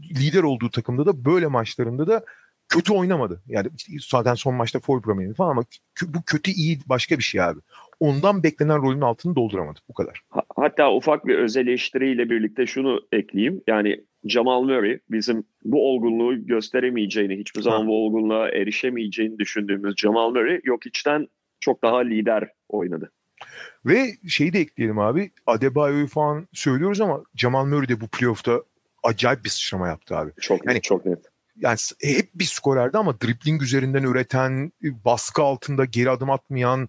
lider 0.00 0.42
olduğu 0.42 0.70
takımda 0.70 1.06
da 1.06 1.24
böyle 1.24 1.46
maçlarında 1.46 2.06
da 2.06 2.24
kötü 2.68 2.92
oynamadı. 2.92 3.42
Yani 3.46 3.68
zaten 4.08 4.34
son 4.34 4.54
maçta 4.54 4.80
foul 4.80 5.02
problemi 5.02 5.34
falan 5.34 5.50
ama 5.50 5.64
bu 6.02 6.22
kötü 6.26 6.50
iyi 6.50 6.78
başka 6.88 7.18
bir 7.18 7.22
şey 7.22 7.42
abi 7.42 7.60
ondan 8.00 8.42
beklenen 8.42 8.82
rolün 8.82 9.00
altını 9.00 9.36
dolduramadı. 9.36 9.80
Bu 9.88 9.94
kadar. 9.94 10.20
Hatta 10.56 10.92
ufak 10.92 11.26
bir 11.26 11.38
öz 11.38 11.56
eleştiriyle 11.56 12.30
birlikte 12.30 12.66
şunu 12.66 13.00
ekleyeyim. 13.12 13.62
Yani 13.66 14.00
Jamal 14.24 14.62
Murray 14.62 14.98
bizim 15.10 15.44
bu 15.64 15.90
olgunluğu 15.90 16.46
gösteremeyeceğini, 16.46 17.38
hiçbir 17.38 17.62
zaman 17.62 17.80
ha. 17.80 17.86
bu 17.86 18.06
olgunluğa 18.06 18.48
erişemeyeceğini 18.48 19.38
düşündüğümüz 19.38 19.94
Jamal 19.96 20.30
Murray 20.30 20.60
yok 20.64 20.86
içten 20.86 21.28
çok 21.60 21.82
daha 21.82 21.98
lider 21.98 22.48
oynadı. 22.68 23.12
Ve 23.86 24.06
şeyi 24.28 24.52
de 24.52 24.60
ekleyelim 24.60 24.98
abi. 24.98 25.30
Adebayo'yu 25.46 26.06
falan 26.06 26.48
söylüyoruz 26.52 27.00
ama 27.00 27.22
Jamal 27.36 27.66
Murray 27.66 27.88
de 27.88 28.00
bu 28.00 28.08
playoff'ta 28.08 28.62
acayip 29.02 29.44
bir 29.44 29.50
sıçrama 29.50 29.88
yaptı 29.88 30.16
abi. 30.16 30.30
Çok 30.40 30.66
yani, 30.66 30.76
net, 30.76 30.84
çok 30.84 31.06
net 31.06 31.18
yani 31.60 31.76
hep 32.02 32.28
bir 32.34 32.44
skorerdi 32.44 32.98
ama 32.98 33.20
dribling 33.20 33.62
üzerinden 33.62 34.02
üreten, 34.02 34.72
baskı 34.82 35.42
altında 35.42 35.84
geri 35.84 36.10
adım 36.10 36.30
atmayan, 36.30 36.88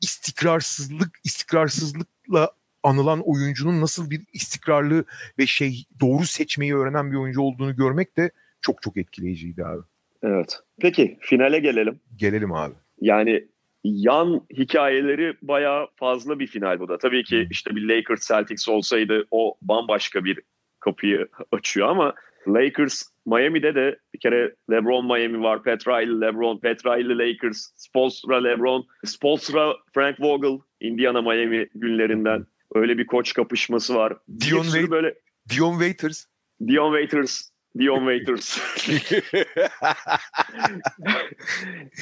istikrarsızlık, 0.00 1.10
istikrarsızlıkla 1.24 2.50
anılan 2.82 3.20
oyuncunun 3.24 3.80
nasıl 3.80 4.10
bir 4.10 4.20
istikrarlı 4.32 5.04
ve 5.38 5.46
şey 5.46 5.84
doğru 6.00 6.24
seçmeyi 6.24 6.76
öğrenen 6.76 7.12
bir 7.12 7.16
oyuncu 7.16 7.42
olduğunu 7.42 7.76
görmek 7.76 8.16
de 8.16 8.30
çok 8.60 8.82
çok 8.82 8.96
etkileyiciydi 8.96 9.64
abi. 9.64 9.82
Evet. 10.22 10.60
Peki 10.80 11.18
finale 11.20 11.58
gelelim. 11.58 12.00
Gelelim 12.16 12.52
abi. 12.52 12.74
Yani 13.00 13.46
yan 13.84 14.46
hikayeleri 14.52 15.36
bayağı 15.42 15.88
fazla 15.96 16.38
bir 16.38 16.46
final 16.46 16.80
bu 16.80 16.88
da. 16.88 16.98
Tabii 16.98 17.24
ki 17.24 17.48
işte 17.50 17.76
bir 17.76 17.88
Lakers 17.88 18.28
Celtics 18.28 18.68
olsaydı 18.68 19.26
o 19.30 19.56
bambaşka 19.62 20.24
bir 20.24 20.40
kapıyı 20.80 21.28
açıyor 21.52 21.88
ama 21.88 22.14
Lakers 22.48 23.02
Miami'de 23.26 23.74
de 23.74 23.98
bir 24.14 24.18
kere 24.18 24.54
LeBron 24.70 25.06
Miami 25.06 25.40
var. 25.42 25.62
Petra 25.62 25.96
LeBron, 25.96 26.60
Petra 26.60 26.90
Lakers, 26.90 27.70
Spolstra 27.76 28.44
LeBron, 28.44 28.86
Spolstra 29.04 29.74
Frank 29.94 30.20
Vogel, 30.20 30.58
Indiana 30.80 31.22
Miami 31.22 31.68
günlerinden 31.74 32.46
öyle 32.74 32.98
bir 32.98 33.06
koç 33.06 33.32
kapışması 33.34 33.94
var. 33.94 34.16
Dion, 34.40 34.62
Wait- 34.62 34.90
böyle 34.90 35.14
Dion 35.56 35.72
Waiters. 35.72 36.24
Dion 36.66 36.92
Waiters 36.92 37.50
Dion 37.78 37.98
Waiters. 37.98 38.58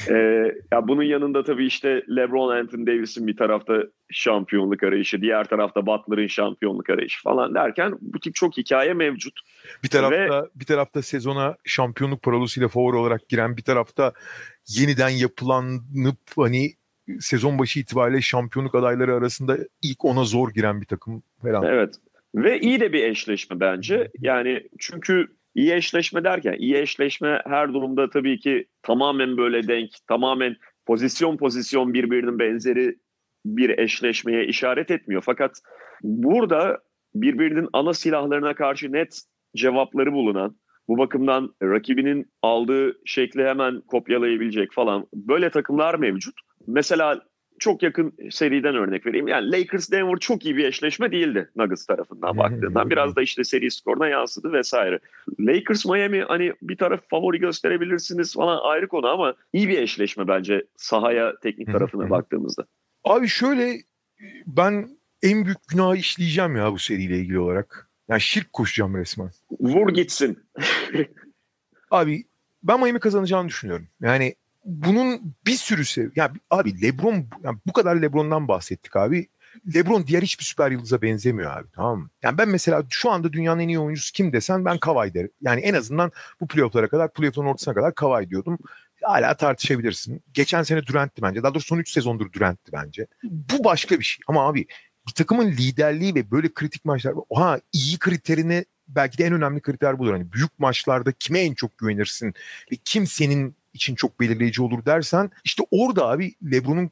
ee, 0.09 0.51
ya 0.71 0.87
bunun 0.87 1.03
yanında 1.03 1.43
tabii 1.43 1.65
işte 1.65 2.03
LeBron 2.09 2.57
Anthony 2.57 2.87
Davis'in 2.87 3.27
bir 3.27 3.37
tarafta 3.37 3.83
şampiyonluk 4.11 4.83
arayışı, 4.83 5.21
diğer 5.21 5.43
tarafta 5.43 5.85
Butler'ın 5.85 6.27
şampiyonluk 6.27 6.89
arayışı 6.89 7.23
falan 7.23 7.55
derken 7.55 7.97
bu 8.01 8.19
tip 8.19 8.35
çok 8.35 8.57
hikaye 8.57 8.93
mevcut. 8.93 9.33
Bir 9.83 9.89
tarafta 9.89 10.43
Ve, 10.43 10.47
bir 10.55 10.65
tarafta 10.65 11.01
sezona 11.01 11.55
şampiyonluk 11.65 12.23
parolasıyla 12.23 12.67
favori 12.67 12.95
olarak 12.95 13.29
giren, 13.29 13.57
bir 13.57 13.63
tarafta 13.63 14.13
yeniden 14.67 15.09
yapılanıp 15.09 16.19
hani 16.35 16.71
sezon 17.19 17.59
başı 17.59 17.79
itibariyle 17.79 18.21
şampiyonluk 18.21 18.75
adayları 18.75 19.15
arasında 19.15 19.57
ilk 19.81 20.05
ona 20.05 20.23
zor 20.23 20.53
giren 20.53 20.81
bir 20.81 20.85
takım 20.85 21.23
falan. 21.41 21.63
Evet. 21.63 21.95
Ve 22.35 22.59
iyi 22.59 22.79
de 22.79 22.93
bir 22.93 23.03
eşleşme 23.03 23.59
bence. 23.59 24.11
Yani 24.19 24.63
çünkü 24.79 25.27
İyi 25.55 25.73
eşleşme 25.73 26.23
derken 26.23 26.55
iyi 26.59 26.75
eşleşme 26.75 27.41
her 27.45 27.73
durumda 27.73 28.09
tabii 28.09 28.39
ki 28.39 28.65
tamamen 28.83 29.37
böyle 29.37 29.67
denk, 29.67 29.89
tamamen 30.07 30.55
pozisyon 30.85 31.37
pozisyon 31.37 31.93
birbirinin 31.93 32.39
benzeri 32.39 32.95
bir 33.45 33.77
eşleşmeye 33.77 34.45
işaret 34.45 34.91
etmiyor. 34.91 35.21
Fakat 35.25 35.61
burada 36.03 36.79
birbirinin 37.15 37.69
ana 37.73 37.93
silahlarına 37.93 38.53
karşı 38.53 38.91
net 38.91 39.21
cevapları 39.55 40.13
bulunan, 40.13 40.55
bu 40.87 40.97
bakımdan 40.97 41.55
rakibinin 41.63 42.31
aldığı 42.41 42.97
şekli 43.05 43.45
hemen 43.45 43.81
kopyalayabilecek 43.81 44.73
falan 44.73 45.07
böyle 45.13 45.49
takımlar 45.49 45.95
mevcut. 45.95 46.35
Mesela 46.67 47.21
çok 47.59 47.83
yakın 47.83 48.13
seriden 48.31 48.75
örnek 48.75 49.05
vereyim. 49.05 49.27
Yani 49.27 49.51
Lakers 49.51 49.91
Denver 49.91 50.17
çok 50.19 50.45
iyi 50.45 50.57
bir 50.57 50.65
eşleşme 50.65 51.11
değildi 51.11 51.49
Nuggets 51.55 51.85
tarafından 51.85 52.37
baktığından. 52.37 52.89
Biraz 52.89 53.15
da 53.15 53.21
işte 53.21 53.43
seri 53.43 53.71
skoruna 53.71 54.07
yansıdı 54.07 54.53
vesaire. 54.53 54.99
Lakers 55.39 55.85
Miami 55.85 56.21
hani 56.21 56.53
bir 56.61 56.77
taraf 56.77 57.09
favori 57.09 57.39
gösterebilirsiniz 57.39 58.33
falan 58.33 58.59
ayrı 58.63 58.87
konu 58.87 59.07
ama 59.07 59.33
iyi 59.53 59.69
bir 59.69 59.77
eşleşme 59.77 60.27
bence 60.27 60.65
sahaya 60.75 61.33
teknik 61.39 61.71
tarafına 61.71 62.09
baktığımızda. 62.09 62.65
Abi 63.03 63.27
şöyle 63.27 63.77
ben 64.47 64.89
en 65.23 65.45
büyük 65.45 65.67
günah 65.67 65.95
işleyeceğim 65.95 66.55
ya 66.55 66.71
bu 66.71 66.79
seriyle 66.79 67.17
ilgili 67.19 67.39
olarak. 67.39 67.89
Yani 68.07 68.21
şirk 68.21 68.53
koşacağım 68.53 68.95
resmen. 68.95 69.29
Vur 69.59 69.93
gitsin. 69.93 70.39
Abi 71.91 72.25
ben 72.63 72.79
Miami 72.79 72.99
kazanacağını 72.99 73.47
düşünüyorum. 73.47 73.87
Yani 74.01 74.35
bunun 74.65 75.35
bir 75.47 75.55
sürü 75.55 75.85
sev 75.85 76.09
yani 76.15 76.37
abi 76.49 76.81
LeBron 76.81 77.27
yani 77.43 77.59
bu 77.67 77.73
kadar 77.73 77.95
LeBron'dan 77.95 78.47
bahsettik 78.47 78.95
abi. 78.95 79.27
LeBron 79.75 80.07
diğer 80.07 80.21
hiçbir 80.21 80.43
süper 80.43 80.71
yıldıza 80.71 81.01
benzemiyor 81.01 81.57
abi 81.57 81.67
tamam 81.75 81.99
mı? 81.99 82.09
Yani 82.23 82.37
ben 82.37 82.49
mesela 82.49 82.83
şu 82.89 83.11
anda 83.11 83.33
dünyanın 83.33 83.59
en 83.59 83.67
iyi 83.67 83.79
oyuncusu 83.79 84.13
kim 84.13 84.33
desen 84.33 84.65
ben 84.65 84.77
Kawhi 84.77 85.13
derim. 85.13 85.31
Yani 85.41 85.61
en 85.61 85.73
azından 85.73 86.11
bu 86.41 86.47
playoff'lara 86.47 86.87
kadar, 86.87 87.13
playoff'ların 87.13 87.47
ortasına 87.47 87.73
kadar 87.73 87.95
Kawhi 87.95 88.29
diyordum. 88.29 88.57
Hala 89.03 89.37
tartışabilirsin. 89.37 90.23
Geçen 90.33 90.63
sene 90.63 90.85
Durant'ti 90.85 91.21
bence. 91.21 91.43
Daha 91.43 91.53
doğrusu 91.53 91.67
son 91.67 91.77
3 91.77 91.91
sezondur 91.91 92.31
Durant'ti 92.33 92.71
bence. 92.71 93.07
Bu 93.23 93.63
başka 93.63 93.99
bir 93.99 94.03
şey. 94.03 94.21
Ama 94.27 94.47
abi 94.47 94.67
bir 95.07 95.13
takımın 95.13 95.51
liderliği 95.51 96.15
ve 96.15 96.31
böyle 96.31 96.53
kritik 96.53 96.85
maçlar, 96.85 97.13
ha 97.33 97.59
iyi 97.73 97.99
kriterini 97.99 98.65
belki 98.87 99.17
de 99.17 99.25
en 99.25 99.33
önemli 99.33 99.61
kriter 99.61 99.99
budur. 99.99 100.11
Hani 100.11 100.31
büyük 100.33 100.59
maçlarda 100.59 101.11
kime 101.11 101.39
en 101.39 101.53
çok 101.53 101.77
güvenirsin 101.77 102.33
ve 102.71 102.75
kim 102.85 103.07
senin 103.07 103.55
için 103.75 103.95
çok 103.95 104.19
belirleyici 104.19 104.61
olur 104.61 104.85
dersen 104.85 105.31
işte 105.43 105.63
orada 105.71 106.07
abi 106.07 106.35
LeBron'un 106.51 106.91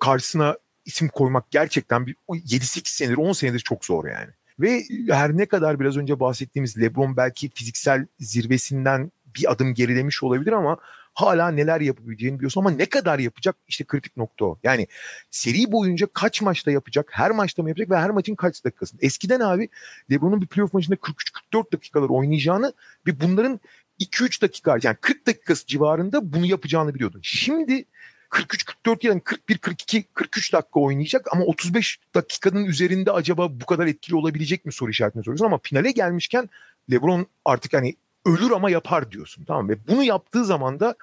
karşısına 0.00 0.56
isim 0.84 1.08
koymak 1.08 1.50
gerçekten 1.50 2.06
bir 2.06 2.14
7-8 2.28 2.80
senedir 2.84 3.16
10 3.16 3.32
senedir 3.32 3.58
çok 3.58 3.84
zor 3.84 4.04
yani. 4.04 4.30
Ve 4.60 4.82
her 5.10 5.36
ne 5.36 5.46
kadar 5.46 5.80
biraz 5.80 5.96
önce 5.96 6.20
bahsettiğimiz 6.20 6.78
LeBron 6.78 7.16
belki 7.16 7.50
fiziksel 7.50 8.06
zirvesinden 8.18 9.12
bir 9.36 9.52
adım 9.52 9.74
gerilemiş 9.74 10.22
olabilir 10.22 10.52
ama 10.52 10.78
hala 11.14 11.50
neler 11.50 11.80
yapabileceğini 11.80 12.36
biliyorsun 12.36 12.60
ama 12.60 12.70
ne 12.70 12.86
kadar 12.86 13.18
yapacak 13.18 13.56
işte 13.68 13.84
kritik 13.84 14.16
nokta 14.16 14.44
o. 14.44 14.58
Yani 14.62 14.86
seri 15.30 15.72
boyunca 15.72 16.06
kaç 16.14 16.42
maçta 16.42 16.70
yapacak, 16.70 17.08
her 17.12 17.30
maçta 17.30 17.62
mı 17.62 17.68
yapacak 17.68 17.90
ve 17.90 17.96
her 17.96 18.10
maçın 18.10 18.34
kaç 18.34 18.64
dakikasında. 18.64 19.00
Eskiden 19.02 19.40
abi 19.40 19.68
LeBron'un 20.10 20.40
bir 20.40 20.46
playoff 20.46 20.74
maçında 20.74 20.96
43-44 20.96 21.72
dakikalar 21.72 22.08
oynayacağını 22.08 22.72
ve 23.06 23.20
bunların 23.20 23.60
2-3 24.00 24.42
dakika 24.42 24.78
yani 24.82 24.96
40 25.00 25.26
dakikası 25.26 25.66
civarında 25.66 26.32
bunu 26.32 26.46
yapacağını 26.46 26.94
biliyordun. 26.94 27.20
Şimdi 27.22 27.84
43-44 28.30 29.06
yani 29.06 29.20
41-42-43 29.20 30.52
dakika 30.52 30.80
oynayacak 30.80 31.26
ama 31.32 31.44
35 31.44 31.98
dakikanın 32.14 32.64
üzerinde 32.64 33.12
acaba 33.12 33.60
bu 33.60 33.66
kadar 33.66 33.86
etkili 33.86 34.16
olabilecek 34.16 34.64
mi 34.64 34.72
soru 34.72 34.90
işaretine 34.90 35.22
soruyorsun 35.22 35.46
ama 35.46 35.58
finale 35.62 35.90
gelmişken 35.90 36.48
LeBron 36.90 37.26
artık 37.44 37.72
hani 37.74 37.96
ölür 38.24 38.50
ama 38.50 38.70
yapar 38.70 39.12
diyorsun 39.12 39.44
tamam? 39.44 39.68
Ve 39.68 39.86
bunu 39.88 40.04
yaptığı 40.04 40.44
zaman 40.44 40.80
da 40.80 40.94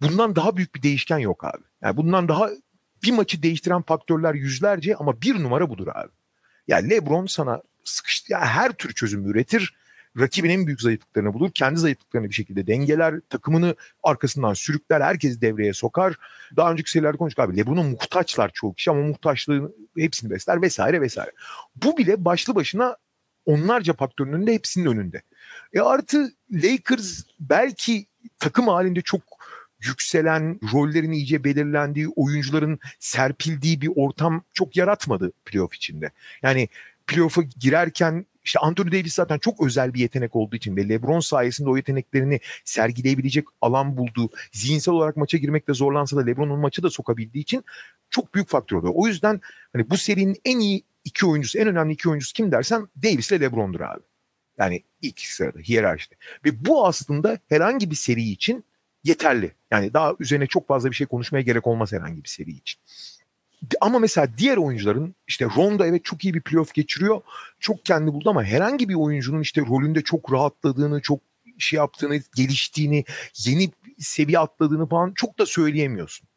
bundan 0.00 0.36
daha 0.36 0.56
büyük 0.56 0.74
bir 0.74 0.82
değişken 0.82 1.18
yok 1.18 1.44
abi. 1.44 1.62
Yani 1.82 1.96
bundan 1.96 2.28
daha 2.28 2.50
bir 3.02 3.12
maçı 3.12 3.42
değiştiren 3.42 3.82
faktörler 3.82 4.34
yüzlerce 4.34 4.96
ama 4.96 5.22
bir 5.22 5.42
numara 5.42 5.70
budur 5.70 5.88
abi. 5.94 6.10
Yani 6.68 6.90
LeBron 6.90 7.26
sana 7.26 7.62
sıkıştı 7.84 8.32
yani 8.32 8.44
her 8.44 8.72
tür 8.72 8.92
çözüm 8.92 9.30
üretir 9.30 9.74
rakibin 10.20 10.50
en 10.50 10.66
büyük 10.66 10.80
zayıflıklarını 10.80 11.34
bulur. 11.34 11.50
Kendi 11.54 11.80
zayıflıklarını 11.80 12.28
bir 12.28 12.34
şekilde 12.34 12.66
dengeler. 12.66 13.20
Takımını 13.20 13.76
arkasından 14.02 14.54
sürükler. 14.54 15.00
Herkesi 15.00 15.40
devreye 15.40 15.72
sokar. 15.72 16.14
Daha 16.56 16.72
önceki 16.72 16.90
serilerde 16.90 17.16
konuştuk 17.16 17.44
abi. 17.44 17.56
Lebron'a 17.56 17.82
muhtaçlar 17.82 18.50
çoğu 18.54 18.74
kişi 18.74 18.90
ama 18.90 19.02
muhtaçlığın 19.02 19.74
hepsini 19.98 20.30
besler 20.30 20.62
vesaire 20.62 21.00
vesaire. 21.00 21.30
Bu 21.76 21.96
bile 21.96 22.24
başlı 22.24 22.54
başına 22.54 22.96
onlarca 23.46 23.92
faktörün 23.92 24.32
önünde 24.32 24.54
hepsinin 24.54 24.86
önünde. 24.86 25.22
E 25.72 25.80
artı 25.80 26.32
Lakers 26.52 27.22
belki 27.40 28.06
takım 28.38 28.68
halinde 28.68 29.00
çok 29.00 29.22
yükselen, 29.80 30.60
rollerin 30.72 31.12
iyice 31.12 31.44
belirlendiği, 31.44 32.08
oyuncuların 32.08 32.78
serpildiği 32.98 33.80
bir 33.80 33.90
ortam 33.96 34.42
çok 34.52 34.76
yaratmadı 34.76 35.32
playoff 35.44 35.74
içinde. 35.74 36.10
Yani 36.42 36.68
playoff'a 37.06 37.42
girerken 37.42 38.26
işte 38.46 38.58
Anthony 38.58 38.92
Davis 38.92 39.14
zaten 39.14 39.38
çok 39.38 39.66
özel 39.66 39.94
bir 39.94 40.00
yetenek 40.00 40.36
olduğu 40.36 40.56
için 40.56 40.76
ve 40.76 40.88
LeBron 40.88 41.20
sayesinde 41.20 41.70
o 41.70 41.76
yeteneklerini 41.76 42.40
sergileyebilecek 42.64 43.44
alan 43.60 43.96
bulduğu, 43.96 44.30
zihinsel 44.52 44.94
olarak 44.94 45.16
maça 45.16 45.38
girmekte 45.38 45.74
zorlansa 45.74 46.16
da 46.16 46.20
LeBron'un 46.20 46.58
maçı 46.58 46.82
da 46.82 46.90
sokabildiği 46.90 47.42
için 47.42 47.64
çok 48.10 48.34
büyük 48.34 48.48
faktör 48.48 48.76
oluyor. 48.76 48.92
O 48.96 49.06
yüzden 49.06 49.40
hani 49.72 49.90
bu 49.90 49.96
serinin 49.96 50.36
en 50.44 50.58
iyi 50.58 50.82
iki 51.04 51.26
oyuncusu, 51.26 51.58
en 51.58 51.68
önemli 51.68 51.92
iki 51.92 52.08
oyuncusu 52.08 52.32
kim 52.32 52.52
dersen 52.52 52.88
Davis 53.02 53.32
ile 53.32 53.40
LeBron'dur 53.40 53.80
abi. 53.80 54.02
Yani 54.58 54.82
ilk 55.02 55.20
sırada 55.20 55.58
hiyerarşide. 55.58 56.14
Ve 56.44 56.64
bu 56.64 56.86
aslında 56.86 57.38
herhangi 57.48 57.90
bir 57.90 57.96
seri 57.96 58.22
için 58.22 58.64
yeterli. 59.04 59.52
Yani 59.70 59.94
daha 59.94 60.14
üzerine 60.20 60.46
çok 60.46 60.68
fazla 60.68 60.90
bir 60.90 60.96
şey 60.96 61.06
konuşmaya 61.06 61.42
gerek 61.42 61.66
olmaz 61.66 61.92
herhangi 61.92 62.24
bir 62.24 62.28
seri 62.28 62.50
için. 62.50 62.80
Ama 63.80 63.98
mesela 63.98 64.28
diğer 64.38 64.56
oyuncuların 64.56 65.14
işte 65.28 65.46
Rondo 65.56 65.84
evet 65.84 66.04
çok 66.04 66.24
iyi 66.24 66.34
bir 66.34 66.40
playoff 66.40 66.74
geçiriyor. 66.74 67.20
Çok 67.60 67.84
kendi 67.84 68.12
buldu 68.12 68.30
ama 68.30 68.44
herhangi 68.44 68.88
bir 68.88 68.94
oyuncunun 68.94 69.40
işte 69.40 69.60
rolünde 69.60 70.02
çok 70.02 70.32
rahatladığını, 70.32 71.00
çok 71.00 71.20
şey 71.58 71.76
yaptığını, 71.76 72.20
geliştiğini, 72.36 73.04
yeni 73.44 73.70
seviye 73.98 74.38
atladığını 74.38 74.88
falan 74.88 75.12
çok 75.14 75.38
da 75.38 75.46
söyleyemiyorsun. 75.46 76.28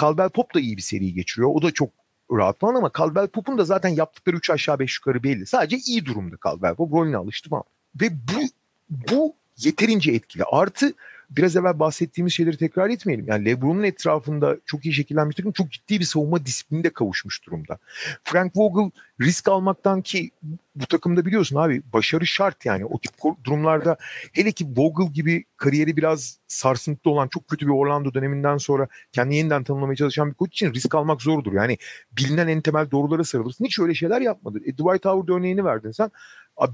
Caldwell 0.00 0.28
Pop 0.28 0.54
da 0.54 0.60
iyi 0.60 0.76
bir 0.76 0.82
seri 0.82 1.14
geçiriyor. 1.14 1.50
O 1.54 1.62
da 1.62 1.70
çok 1.70 1.90
rahat 2.32 2.58
falan 2.58 2.74
ama 2.74 2.90
Caldwell 2.98 3.26
Pop'un 3.26 3.58
da 3.58 3.64
zaten 3.64 3.88
yaptıkları 3.88 4.36
3 4.36 4.50
aşağı 4.50 4.78
5 4.78 4.98
yukarı 4.98 5.22
belli. 5.22 5.46
Sadece 5.46 5.76
iyi 5.76 6.06
durumda 6.06 6.36
Caldwell 6.44 6.74
Pop. 6.74 6.92
Rolüne 6.92 7.16
alıştı 7.16 7.50
falan. 7.50 7.64
Ve 8.00 8.10
bu 8.12 8.40
bu 8.90 9.34
yeterince 9.56 10.12
etkili. 10.12 10.44
Artı 10.44 10.92
biraz 11.30 11.56
evvel 11.56 11.78
bahsettiğimiz 11.78 12.32
şeyleri 12.32 12.56
tekrar 12.56 12.90
etmeyelim. 12.90 13.26
Yani 13.28 13.44
LeBron'un 13.44 13.82
etrafında 13.82 14.56
çok 14.66 14.84
iyi 14.84 14.94
şekillenmiş 14.94 15.36
takım 15.36 15.52
çok 15.52 15.70
ciddi 15.70 16.00
bir 16.00 16.04
savunma 16.04 16.46
disiplininde 16.46 16.90
kavuşmuş 16.90 17.46
durumda. 17.46 17.78
Frank 18.24 18.52
Vogel 18.56 18.90
risk 19.20 19.48
almaktan 19.48 20.02
ki 20.02 20.30
bu 20.74 20.86
takımda 20.86 21.26
biliyorsun 21.26 21.56
abi 21.56 21.82
başarı 21.92 22.26
şart 22.26 22.64
yani. 22.66 22.84
O 22.84 23.00
tip 23.00 23.12
durumlarda 23.44 23.96
hele 24.32 24.52
ki 24.52 24.66
Vogel 24.76 25.12
gibi 25.12 25.44
kariyeri 25.56 25.96
biraz 25.96 26.38
sarsıntılı 26.48 27.12
olan 27.12 27.28
çok 27.28 27.48
kötü 27.48 27.66
bir 27.66 27.72
Orlando 27.72 28.14
döneminden 28.14 28.56
sonra 28.56 28.88
kendini 29.12 29.36
yeniden 29.36 29.64
tanımlamaya 29.64 29.96
çalışan 29.96 30.30
bir 30.30 30.34
koç 30.34 30.52
için 30.52 30.74
risk 30.74 30.94
almak 30.94 31.22
zordur. 31.22 31.52
Yani 31.52 31.78
bilinen 32.12 32.48
en 32.48 32.60
temel 32.60 32.90
doğrulara 32.90 33.24
sarılırsın. 33.24 33.64
Hiç 33.64 33.78
öyle 33.78 33.94
şeyler 33.94 34.20
yapmadı. 34.20 34.58
E, 34.64 34.72
Dwight 34.72 35.04
Howard 35.04 35.28
örneğini 35.28 35.64
verdin 35.64 35.90
sen. 35.90 36.10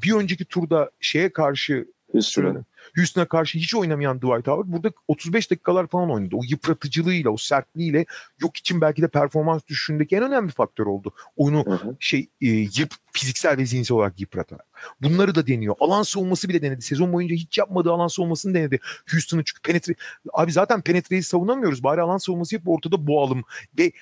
Bir 0.03 0.13
önceki 0.13 0.45
turda 0.45 0.91
şeye 1.01 1.33
karşı 1.33 1.87
Houston'a. 2.13 2.65
Houston'a 2.97 3.29
karşı 3.29 3.59
hiç 3.59 3.75
oynamayan 3.75 4.19
Dwight 4.19 4.47
Howard 4.47 4.67
burada 4.67 4.93
35 5.09 5.51
dakikalar 5.51 5.87
falan 5.87 6.11
oynadı. 6.11 6.37
O 6.37 6.41
yıpratıcılığıyla, 6.49 7.31
o 7.31 7.37
sertliğiyle 7.37 8.07
yok 8.41 8.57
için 8.57 8.81
belki 8.81 9.03
de 9.03 9.09
performans 9.09 9.63
düşüşündeki 9.67 10.17
en 10.17 10.23
önemli 10.23 10.53
faktör 10.53 10.87
oldu. 10.87 11.13
Oyunu 11.37 11.67
hı 11.67 11.71
hı. 11.71 11.97
şey 12.01 12.29
e, 12.41 12.47
yıp, 12.49 12.95
fiziksel 13.13 13.59
ve 13.59 13.67
zihinsel 13.67 13.97
olarak 13.97 14.21
yıpratarak. 14.21 14.67
Bunları 15.03 15.35
da 15.35 15.47
deniyor. 15.47 15.75
Alan 15.81 16.03
savunması 16.03 16.49
bile 16.49 16.63
denedi. 16.63 16.83
Sezon 16.83 17.13
boyunca 17.13 17.35
hiç 17.35 17.59
yapmadığı 17.59 17.93
alan 17.93 18.09
savunmasını 18.09 18.55
denedi. 18.55 18.81
Houston'ı 19.11 19.45
çünkü 19.45 19.63
penetre... 19.63 19.95
Abi 20.33 20.53
zaten 20.53 20.81
penetreyi 20.81 21.23
savunamıyoruz. 21.23 21.83
Bari 21.83 22.01
alan 22.01 22.19
savunması 22.19 22.55
yapıp 22.55 22.69
ortada 22.69 23.07
boğalım. 23.07 23.45
Ve 23.79 23.93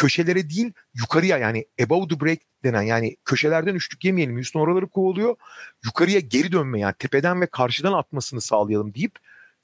köşelere 0.00 0.50
değil 0.50 0.72
yukarıya 0.94 1.38
yani 1.38 1.64
above 1.84 2.08
the 2.08 2.20
break 2.20 2.38
denen 2.64 2.82
yani 2.82 3.16
köşelerden 3.24 3.74
üçlük 3.74 4.04
yemeyelim. 4.04 4.36
Houston 4.36 4.60
oraları 4.60 4.88
kovalıyor. 4.88 5.36
Yukarıya 5.84 6.20
geri 6.20 6.52
dönme 6.52 6.80
yani 6.80 6.94
tepeden 6.98 7.40
ve 7.40 7.46
karşıdan 7.46 7.92
atmasını 7.92 8.40
sağlayalım 8.40 8.94
deyip 8.94 9.12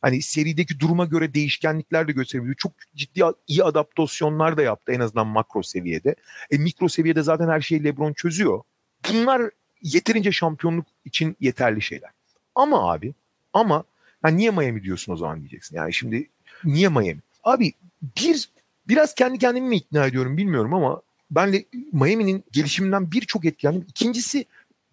hani 0.02 0.22
serideki 0.22 0.80
duruma 0.80 1.04
göre 1.04 1.34
değişkenlikler 1.34 2.08
de 2.08 2.12
gösteriyor. 2.12 2.54
Çok 2.54 2.72
ciddi 2.94 3.22
iyi 3.46 3.64
adaptasyonlar 3.64 4.56
da 4.56 4.62
yaptı 4.62 4.92
en 4.92 5.00
azından 5.00 5.26
makro 5.26 5.62
seviyede. 5.62 6.14
E, 6.50 6.58
mikro 6.58 6.88
seviyede 6.88 7.22
zaten 7.22 7.48
her 7.48 7.60
şeyi 7.60 7.84
LeBron 7.84 8.12
çözüyor. 8.12 8.62
Bunlar 9.08 9.50
yeterince 9.82 10.32
şampiyonluk 10.32 10.86
için 11.04 11.36
yeterli 11.40 11.82
şeyler. 11.82 12.10
Ama 12.54 12.92
abi 12.92 13.14
ama 13.52 13.84
yani 14.24 14.36
niye 14.36 14.50
Miami 14.50 14.82
diyorsun 14.82 15.12
o 15.12 15.16
zaman 15.16 15.40
diyeceksin. 15.40 15.76
Yani 15.76 15.92
şimdi 15.94 16.28
niye 16.64 16.88
Miami? 16.88 17.20
Abi 17.44 17.72
bir 18.02 18.55
biraz 18.88 19.14
kendi 19.14 19.38
kendimi 19.38 19.68
mi 19.68 19.76
ikna 19.76 20.06
ediyorum 20.06 20.36
bilmiyorum 20.36 20.74
ama 20.74 21.02
ben 21.30 21.52
de 21.52 21.64
Miami'nin 21.92 22.44
gelişiminden 22.52 23.12
birçok 23.12 23.44
etkilendim. 23.44 23.86
İkincisi 23.88 24.44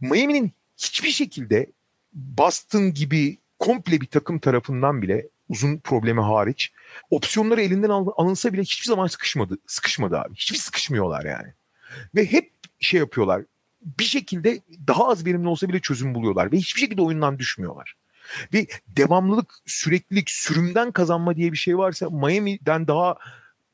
Miami'nin 0.01 0.51
hiçbir 0.77 1.09
şekilde 1.09 1.67
Boston 2.13 2.93
gibi 2.93 3.37
komple 3.59 4.01
bir 4.01 4.07
takım 4.07 4.39
tarafından 4.39 5.01
bile 5.01 5.27
uzun 5.49 5.77
problemi 5.77 6.21
hariç 6.21 6.71
opsiyonları 7.09 7.61
elinden 7.61 7.89
alınsa 7.89 8.53
bile 8.53 8.61
hiçbir 8.61 8.87
zaman 8.87 9.07
sıkışmadı. 9.07 9.57
Sıkışmadı 9.67 10.19
abi. 10.19 10.35
Hiçbir 10.35 10.57
sıkışmıyorlar 10.57 11.25
yani. 11.25 11.53
Ve 12.15 12.25
hep 12.25 12.51
şey 12.79 12.99
yapıyorlar. 12.99 13.43
Bir 13.99 14.03
şekilde 14.03 14.61
daha 14.87 15.07
az 15.07 15.25
verimli 15.25 15.47
olsa 15.47 15.69
bile 15.69 15.79
çözüm 15.79 16.15
buluyorlar 16.15 16.51
ve 16.51 16.57
hiçbir 16.57 16.81
şekilde 16.81 17.01
oyundan 17.01 17.39
düşmüyorlar. 17.39 17.95
Ve 18.53 18.67
devamlılık, 18.87 19.53
süreklilik, 19.65 20.29
sürümden 20.29 20.91
kazanma 20.91 21.35
diye 21.35 21.51
bir 21.51 21.57
şey 21.57 21.77
varsa 21.77 22.09
Miami'den 22.09 22.87
daha 22.87 23.17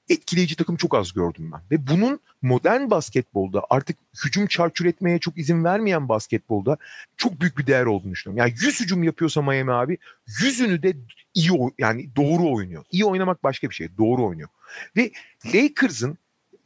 etkileyici 0.09 0.55
takım 0.55 0.75
çok 0.75 0.95
az 0.95 1.13
gördüm 1.13 1.51
ben. 1.51 1.61
Ve 1.71 1.87
bunun 1.87 2.19
modern 2.41 2.89
basketbolda 2.89 3.63
artık 3.69 3.97
hücum 4.25 4.47
çarçur 4.47 4.85
etmeye 4.85 5.19
çok 5.19 5.37
izin 5.37 5.63
vermeyen 5.63 6.09
basketbolda 6.09 6.77
çok 7.17 7.41
büyük 7.41 7.57
bir 7.57 7.67
değer 7.67 7.85
olduğunu 7.85 8.11
düşünüyorum. 8.11 8.47
Yani 8.47 8.53
100 8.65 8.79
hücum 8.81 9.03
yapıyorsa 9.03 9.41
Miami 9.41 9.71
abi 9.71 9.97
yüzünü 10.41 10.83
de 10.83 10.93
iyi 11.33 11.51
yani 11.79 12.15
doğru 12.15 12.53
oynuyor. 12.55 12.83
İyi 12.91 13.05
oynamak 13.05 13.43
başka 13.43 13.69
bir 13.69 13.75
şey. 13.75 13.97
Doğru 13.97 14.25
oynuyor. 14.25 14.49
Ve 14.97 15.11
Lakers'ın 15.45 16.17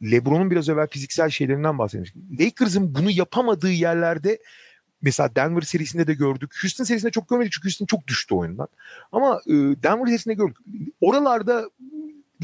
LeBron'un 0.02 0.50
biraz 0.50 0.68
evvel 0.68 0.88
fiziksel 0.88 1.30
şeylerinden 1.30 1.78
bahsetmiştim. 1.78 2.22
Lakers'ın 2.40 2.94
bunu 2.94 3.10
yapamadığı 3.10 3.72
yerlerde 3.72 4.38
mesela 5.02 5.36
Denver 5.36 5.60
serisinde 5.60 6.06
de 6.06 6.14
gördük. 6.14 6.52
Houston 6.62 6.84
serisinde 6.84 7.10
çok 7.10 7.28
görmedik 7.28 7.52
çünkü 7.52 7.66
Houston 7.66 7.86
çok 7.86 8.06
düştü 8.06 8.34
oyundan. 8.34 8.68
Ama 9.12 9.40
e, 9.46 9.52
Denver 9.52 10.06
serisinde 10.06 10.34
gördük. 10.34 10.56
Oralarda 11.00 11.70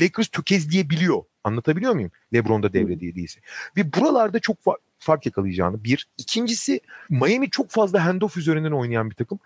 Lakers 0.01 0.29
tökezleyebiliyor. 0.29 1.23
Anlatabiliyor 1.45 1.93
muyum? 1.93 2.11
LeBron'da 2.35 2.73
devrede 2.73 3.15
değilse. 3.15 3.41
Ve 3.77 3.93
buralarda 3.93 4.41
çok 4.41 4.57
fark 4.99 5.27
yakalayacağını. 5.27 5.85
Bir. 5.85 6.09
İkincisi 6.19 6.81
Miami 7.11 7.51
çok 7.51 7.71
fazla 7.71 8.05
handoff 8.05 8.37
üzerinden 8.37 8.73
oynayan 8.73 9.11
bir 9.11 9.15
takım. 9.15 9.39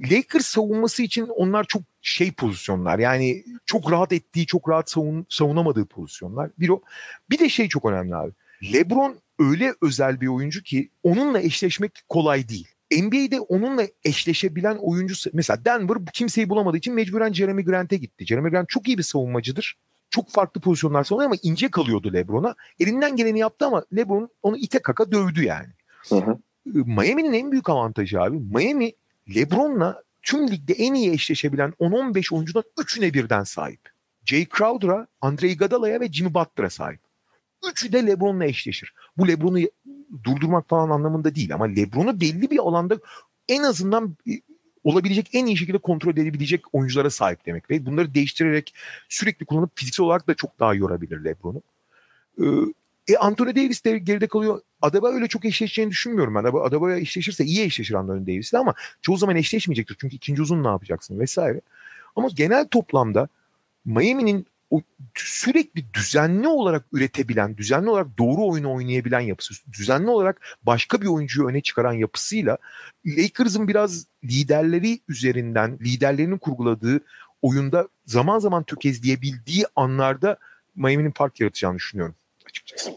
Lakers 0.00 0.46
savunması 0.46 1.02
için 1.02 1.26
onlar 1.26 1.64
çok 1.64 1.82
şey 2.02 2.32
pozisyonlar. 2.32 2.98
Yani 2.98 3.44
çok 3.66 3.92
rahat 3.92 4.12
ettiği, 4.12 4.46
çok 4.46 4.68
rahat 4.68 4.90
savun, 4.90 5.26
savunamadığı 5.28 5.84
pozisyonlar. 5.86 6.50
Bir 6.58 6.68
o. 6.68 6.82
Bir 7.30 7.38
de 7.38 7.48
şey 7.48 7.68
çok 7.68 7.84
önemli 7.84 8.16
abi. 8.16 8.32
LeBron 8.72 9.16
öyle 9.38 9.74
özel 9.82 10.20
bir 10.20 10.26
oyuncu 10.26 10.62
ki 10.62 10.88
onunla 11.02 11.40
eşleşmek 11.40 12.02
kolay 12.08 12.48
değil. 12.48 12.68
NBA'de 12.92 13.40
onunla 13.40 13.86
eşleşebilen 14.04 14.76
oyuncu 14.76 15.30
mesela 15.32 15.64
Denver 15.64 15.98
kimseyi 16.12 16.48
bulamadığı 16.48 16.76
için 16.76 16.94
mecburen 16.94 17.32
Jeremy 17.32 17.64
Grant'e 17.64 17.96
gitti. 17.96 18.26
Jeremy 18.26 18.50
Grant 18.50 18.68
çok 18.68 18.88
iyi 18.88 18.98
bir 18.98 19.02
savunmacıdır. 19.02 19.76
Çok 20.10 20.30
farklı 20.30 20.60
pozisyonlar 20.60 21.04
savunuyor 21.04 21.30
ama 21.30 21.38
ince 21.42 21.68
kalıyordu 21.68 22.12
LeBron'a. 22.12 22.54
Elinden 22.80 23.16
geleni 23.16 23.38
yaptı 23.38 23.66
ama 23.66 23.84
LeBron 23.96 24.28
onu 24.42 24.56
ite 24.56 24.78
kaka 24.78 25.12
dövdü 25.12 25.44
yani. 25.44 25.68
Hı 26.08 26.16
hı. 26.16 26.38
Miami'nin 26.66 27.32
en 27.32 27.52
büyük 27.52 27.68
avantajı 27.70 28.20
abi. 28.20 28.38
Miami 28.38 28.92
LeBron'la 29.34 30.02
tüm 30.22 30.50
ligde 30.50 30.72
en 30.72 30.94
iyi 30.94 31.12
eşleşebilen 31.12 31.70
10-15 31.80 32.34
oyuncudan 32.34 32.62
üçüne 32.82 33.14
birden 33.14 33.44
sahip. 33.44 33.80
Jay 34.24 34.46
Crowder'a, 34.56 35.06
Andre 35.20 35.48
Iguodala'ya 35.48 36.00
ve 36.00 36.12
Jimmy 36.12 36.34
Butler'a 36.34 36.70
sahip. 36.70 37.00
Üçü 37.70 37.92
de 37.92 38.06
LeBron'la 38.06 38.44
eşleşir. 38.44 38.94
Bu 39.16 39.28
LeBron'u 39.28 39.58
durdurmak 40.24 40.68
falan 40.68 40.90
anlamında 40.90 41.34
değil 41.34 41.54
ama 41.54 41.64
LeBron'u 41.64 42.20
belli 42.20 42.50
bir 42.50 42.58
alanda 42.58 42.98
en 43.48 43.62
azından 43.62 44.16
e, 44.28 44.32
olabilecek 44.84 45.30
en 45.32 45.46
iyi 45.46 45.56
şekilde 45.56 45.78
kontrol 45.78 46.12
edebilecek 46.12 46.74
oyunculara 46.74 47.10
sahip 47.10 47.46
demek 47.46 47.70
ve 47.70 47.86
bunları 47.86 48.14
değiştirerek 48.14 48.74
sürekli 49.08 49.46
kullanıp 49.46 49.70
fiziksel 49.74 50.06
olarak 50.06 50.28
da 50.28 50.34
çok 50.34 50.60
daha 50.60 50.74
yorabilir 50.74 51.24
LeBron'u. 51.24 51.62
Ee, 52.40 52.44
e 53.08 53.16
Anthony 53.16 53.56
Davis 53.56 53.84
de 53.84 53.98
geride 53.98 54.26
kalıyor. 54.26 54.60
Adaba 54.82 55.12
öyle 55.12 55.28
çok 55.28 55.44
eşleşeceğini 55.44 55.90
düşünmüyorum 55.90 56.34
ben. 56.34 56.44
Adebayo 56.44 56.96
eşleşirse 56.96 57.44
iyi 57.44 57.64
eşleşir 57.64 57.94
Anthony 57.94 58.26
Davis'le 58.26 58.54
ama 58.54 58.74
çoğu 59.02 59.16
zaman 59.16 59.36
eşleşmeyecektir. 59.36 59.96
Çünkü 60.00 60.16
ikinci 60.16 60.42
uzun 60.42 60.64
ne 60.64 60.68
yapacaksın 60.68 61.18
vesaire. 61.18 61.60
Ama 62.16 62.28
genel 62.34 62.68
toplamda 62.68 63.28
Miami'nin 63.84 64.46
o 64.74 64.80
sürekli 65.14 65.94
düzenli 65.94 66.48
olarak 66.48 66.86
üretebilen, 66.92 67.56
düzenli 67.56 67.90
olarak 67.90 68.18
doğru 68.18 68.46
oyunu 68.48 68.74
oynayabilen 68.74 69.20
yapısı, 69.20 69.54
düzenli 69.72 70.10
olarak 70.10 70.56
başka 70.62 71.02
bir 71.02 71.06
oyuncuyu 71.06 71.48
öne 71.48 71.60
çıkaran 71.60 71.92
yapısıyla 71.92 72.58
Lakers'ın 73.06 73.68
biraz 73.68 74.06
liderleri 74.24 74.98
üzerinden, 75.08 75.78
liderlerinin 75.80 76.38
kurguladığı 76.38 77.00
oyunda 77.42 77.88
zaman 78.06 78.38
zaman 78.38 78.62
tökezleyebildiği 78.62 79.64
anlarda 79.76 80.36
Miami'nin 80.76 81.10
fark 81.10 81.40
yaratacağını 81.40 81.76
düşünüyorum 81.76 82.14
açıkçası. 82.46 82.90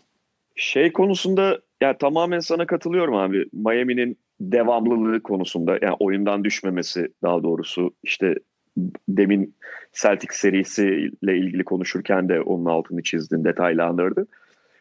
Şey 0.55 0.93
konusunda 0.93 1.59
ya 1.81 1.97
tamamen 1.97 2.39
sana 2.39 2.65
katılıyorum 2.65 3.15
abi. 3.15 3.45
Miami'nin 3.53 4.17
devamlılığı 4.39 5.23
konusunda 5.23 5.71
yani 5.81 5.95
oyundan 5.99 6.43
düşmemesi 6.43 7.07
daha 7.23 7.43
doğrusu 7.43 7.91
işte 8.03 8.35
demin 9.09 9.55
Celtic 9.93 10.29
serisiyle 10.31 11.37
ilgili 11.37 11.63
konuşurken 11.63 12.29
de 12.29 12.41
onun 12.41 12.65
altını 12.65 13.03
çizdin, 13.03 13.43
detaylandırdı. 13.43 14.27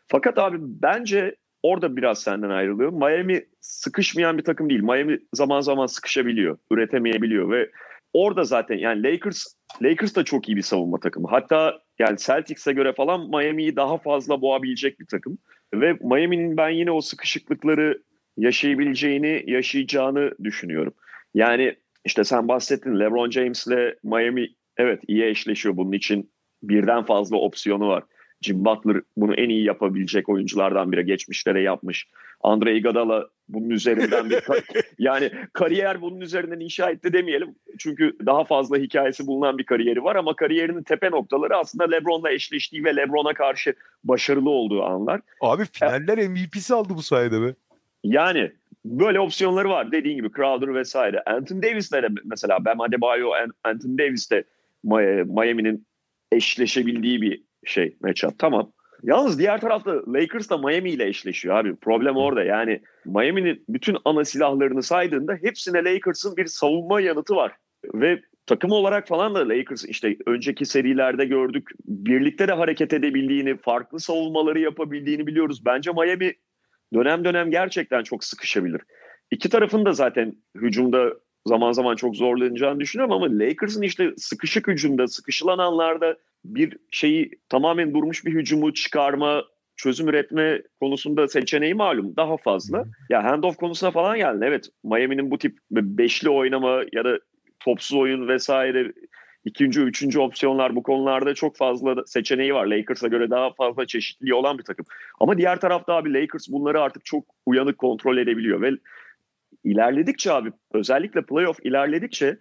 Fakat 0.08 0.38
abi 0.38 0.56
bence 0.60 1.36
orada 1.62 1.96
biraz 1.96 2.22
senden 2.22 2.50
ayrılıyor. 2.50 2.92
Miami 2.92 3.44
sıkışmayan 3.60 4.38
bir 4.38 4.44
takım 4.44 4.70
değil. 4.70 4.82
Miami 4.82 5.18
zaman 5.32 5.60
zaman 5.60 5.86
sıkışabiliyor, 5.86 6.58
üretemeyebiliyor 6.70 7.50
ve 7.50 7.70
orada 8.12 8.44
zaten 8.44 8.76
yani 8.76 9.02
Lakers 9.02 9.46
Lakers 9.82 10.16
da 10.16 10.24
çok 10.24 10.48
iyi 10.48 10.56
bir 10.56 10.62
savunma 10.62 11.00
takımı. 11.00 11.28
Hatta 11.28 11.78
yani 11.98 12.18
Celtics'e 12.18 12.72
göre 12.72 12.92
falan 12.92 13.28
Miami'yi 13.28 13.76
daha 13.76 13.98
fazla 13.98 14.40
boğabilecek 14.40 15.00
bir 15.00 15.06
takım. 15.06 15.38
Ve 15.74 15.92
Miami'nin 15.92 16.56
ben 16.56 16.68
yine 16.68 16.90
o 16.90 17.00
sıkışıklıkları 17.00 18.02
yaşayabileceğini, 18.36 19.44
yaşayacağını 19.46 20.32
düşünüyorum. 20.44 20.94
Yani 21.34 21.76
işte 22.06 22.24
sen 22.24 22.48
bahsettin 22.48 23.00
LeBron 23.00 23.30
James'le 23.30 23.94
Miami 24.02 24.48
evet 24.76 25.00
iyi 25.08 25.24
eşleşiyor 25.24 25.76
bunun 25.76 25.92
için 25.92 26.30
birden 26.62 27.02
fazla 27.02 27.36
opsiyonu 27.36 27.88
var. 27.88 28.02
Jim 28.40 28.64
Butler 28.64 29.02
bunu 29.16 29.34
en 29.34 29.48
iyi 29.48 29.64
yapabilecek 29.64 30.28
oyunculardan 30.28 30.92
biri. 30.92 31.06
Geçmişlere 31.06 31.62
yapmış. 31.62 32.08
Andre 32.40 32.76
Iguodala 32.76 33.28
bunun 33.48 33.70
üzerinden 33.70 34.30
bir 34.30 34.42
yani 34.98 35.30
kariyer 35.52 36.02
bunun 36.02 36.20
üzerinden 36.20 36.60
inşa 36.60 36.90
etti 36.90 37.12
demeyelim. 37.12 37.54
Çünkü 37.78 38.16
daha 38.26 38.44
fazla 38.44 38.76
hikayesi 38.76 39.26
bulunan 39.26 39.58
bir 39.58 39.66
kariyeri 39.66 40.04
var 40.04 40.16
ama 40.16 40.36
kariyerinin 40.36 40.82
tepe 40.82 41.10
noktaları 41.10 41.56
aslında 41.56 41.84
LeBron'la 41.84 42.30
eşleştiği 42.30 42.84
ve 42.84 42.96
LeBron'a 42.96 43.34
karşı 43.34 43.74
başarılı 44.04 44.50
olduğu 44.50 44.82
anlar. 44.82 45.20
Abi 45.40 45.64
finaller 45.72 46.28
MVP'si 46.28 46.74
aldı 46.74 46.92
bu 46.96 47.02
sayede 47.02 47.42
be. 47.42 47.54
Yani 48.04 48.52
böyle 48.86 49.20
opsiyonları 49.20 49.68
var. 49.68 49.92
Dediğin 49.92 50.16
gibi 50.16 50.32
Crowder 50.36 50.74
vesaire. 50.74 51.22
Anthony 51.26 51.62
Davis'le 51.62 51.92
de 51.92 52.08
mesela 52.24 52.64
Bam 52.64 52.80
Adebayo, 52.80 53.30
Anthony 53.64 53.98
Davis 53.98 54.30
de 54.30 54.44
Miami'nin 55.24 55.86
eşleşebildiği 56.32 57.22
bir 57.22 57.42
şey 57.64 57.96
matchup. 58.00 58.38
Tamam. 58.38 58.72
Yalnız 59.02 59.38
diğer 59.38 59.60
tarafta 59.60 60.12
Lakers 60.12 60.50
da 60.50 60.58
Miami 60.58 60.90
ile 60.90 61.08
eşleşiyor 61.08 61.56
abi. 61.56 61.76
Problem 61.76 62.16
orada. 62.16 62.44
Yani 62.44 62.80
Miami'nin 63.04 63.64
bütün 63.68 63.96
ana 64.04 64.24
silahlarını 64.24 64.82
saydığında 64.82 65.34
hepsine 65.42 65.84
Lakers'ın 65.84 66.36
bir 66.36 66.46
savunma 66.46 67.00
yanıtı 67.00 67.36
var. 67.36 67.52
Ve 67.94 68.20
takım 68.46 68.70
olarak 68.70 69.08
falan 69.08 69.34
da 69.34 69.48
Lakers 69.48 69.84
işte 69.84 70.16
önceki 70.26 70.66
serilerde 70.66 71.24
gördük. 71.24 71.70
Birlikte 71.84 72.48
de 72.48 72.52
hareket 72.52 72.92
edebildiğini, 72.92 73.56
farklı 73.56 74.00
savunmaları 74.00 74.60
yapabildiğini 74.60 75.26
biliyoruz. 75.26 75.64
Bence 75.64 75.92
Miami 75.92 76.34
dönem 76.94 77.24
dönem 77.24 77.50
gerçekten 77.50 78.02
çok 78.02 78.24
sıkışabilir. 78.24 78.80
İki 79.30 79.48
tarafın 79.48 79.84
da 79.84 79.92
zaten 79.92 80.34
hücumda 80.54 81.12
zaman 81.46 81.72
zaman 81.72 81.96
çok 81.96 82.16
zorlanacağını 82.16 82.80
düşünüyorum 82.80 83.12
ama 83.12 83.26
Lakers'ın 83.38 83.82
işte 83.82 84.12
sıkışık 84.16 84.68
hücumda, 84.68 85.06
sıkışılan 85.06 85.58
anlarda 85.58 86.16
bir 86.44 86.76
şeyi 86.90 87.30
tamamen 87.48 87.94
durmuş 87.94 88.24
bir 88.24 88.34
hücumu 88.34 88.74
çıkarma, 88.74 89.44
çözüm 89.76 90.08
üretme 90.08 90.62
konusunda 90.80 91.28
seçeneği 91.28 91.74
malum 91.74 92.16
daha 92.16 92.36
fazla. 92.36 92.84
Ya 93.10 93.24
handoff 93.24 93.56
konusuna 93.56 93.90
falan 93.90 94.16
geldin. 94.18 94.42
Evet 94.42 94.68
Miami'nin 94.84 95.30
bu 95.30 95.38
tip 95.38 95.58
beşli 95.70 96.30
oynama 96.30 96.82
ya 96.92 97.04
da 97.04 97.18
topsuz 97.60 97.98
oyun 97.98 98.28
vesaire 98.28 98.92
ikinci, 99.46 99.80
üçüncü 99.80 100.18
opsiyonlar 100.20 100.76
bu 100.76 100.82
konularda 100.82 101.34
çok 101.34 101.56
fazla 101.56 102.06
seçeneği 102.06 102.54
var. 102.54 102.66
Lakers'a 102.66 103.08
göre 103.08 103.30
daha 103.30 103.52
fazla 103.52 103.86
çeşitliliği 103.86 104.34
olan 104.34 104.58
bir 104.58 104.62
takım. 104.62 104.86
Ama 105.20 105.38
diğer 105.38 105.60
tarafta 105.60 105.94
abi 105.94 106.14
Lakers 106.14 106.48
bunları 106.48 106.80
artık 106.80 107.04
çok 107.04 107.24
uyanık 107.46 107.78
kontrol 107.78 108.16
edebiliyor 108.16 108.60
ve 108.60 108.70
ilerledikçe 109.64 110.32
abi 110.32 110.52
özellikle 110.72 111.22
playoff 111.22 111.58
ilerledikçe 111.66 112.38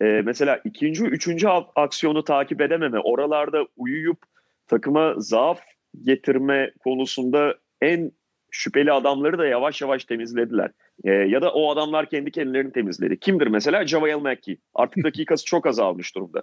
e, 0.00 0.04
mesela 0.04 0.60
ikinci, 0.64 1.04
üçüncü 1.04 1.48
aksiyonu 1.76 2.24
takip 2.24 2.60
edememe, 2.60 2.98
oralarda 2.98 3.66
uyuyup 3.76 4.18
takıma 4.66 5.14
zaaf 5.18 5.60
getirme 6.02 6.70
konusunda 6.84 7.54
en 7.80 8.12
şüpheli 8.50 8.92
adamları 8.92 9.38
da 9.38 9.46
yavaş 9.46 9.82
yavaş 9.82 10.04
temizlediler. 10.04 10.70
E, 11.04 11.10
ya 11.10 11.42
da 11.42 11.52
o 11.52 11.72
adamlar 11.72 12.10
kendi 12.10 12.30
kendilerini 12.30 12.72
temizledi. 12.72 13.18
Kimdir 13.18 13.46
mesela? 13.46 13.86
JaVale 13.86 14.16
McGee. 14.16 14.56
Artık 14.74 15.04
dakikası 15.04 15.44
çok 15.44 15.66
azalmış 15.66 16.14
durumda. 16.14 16.42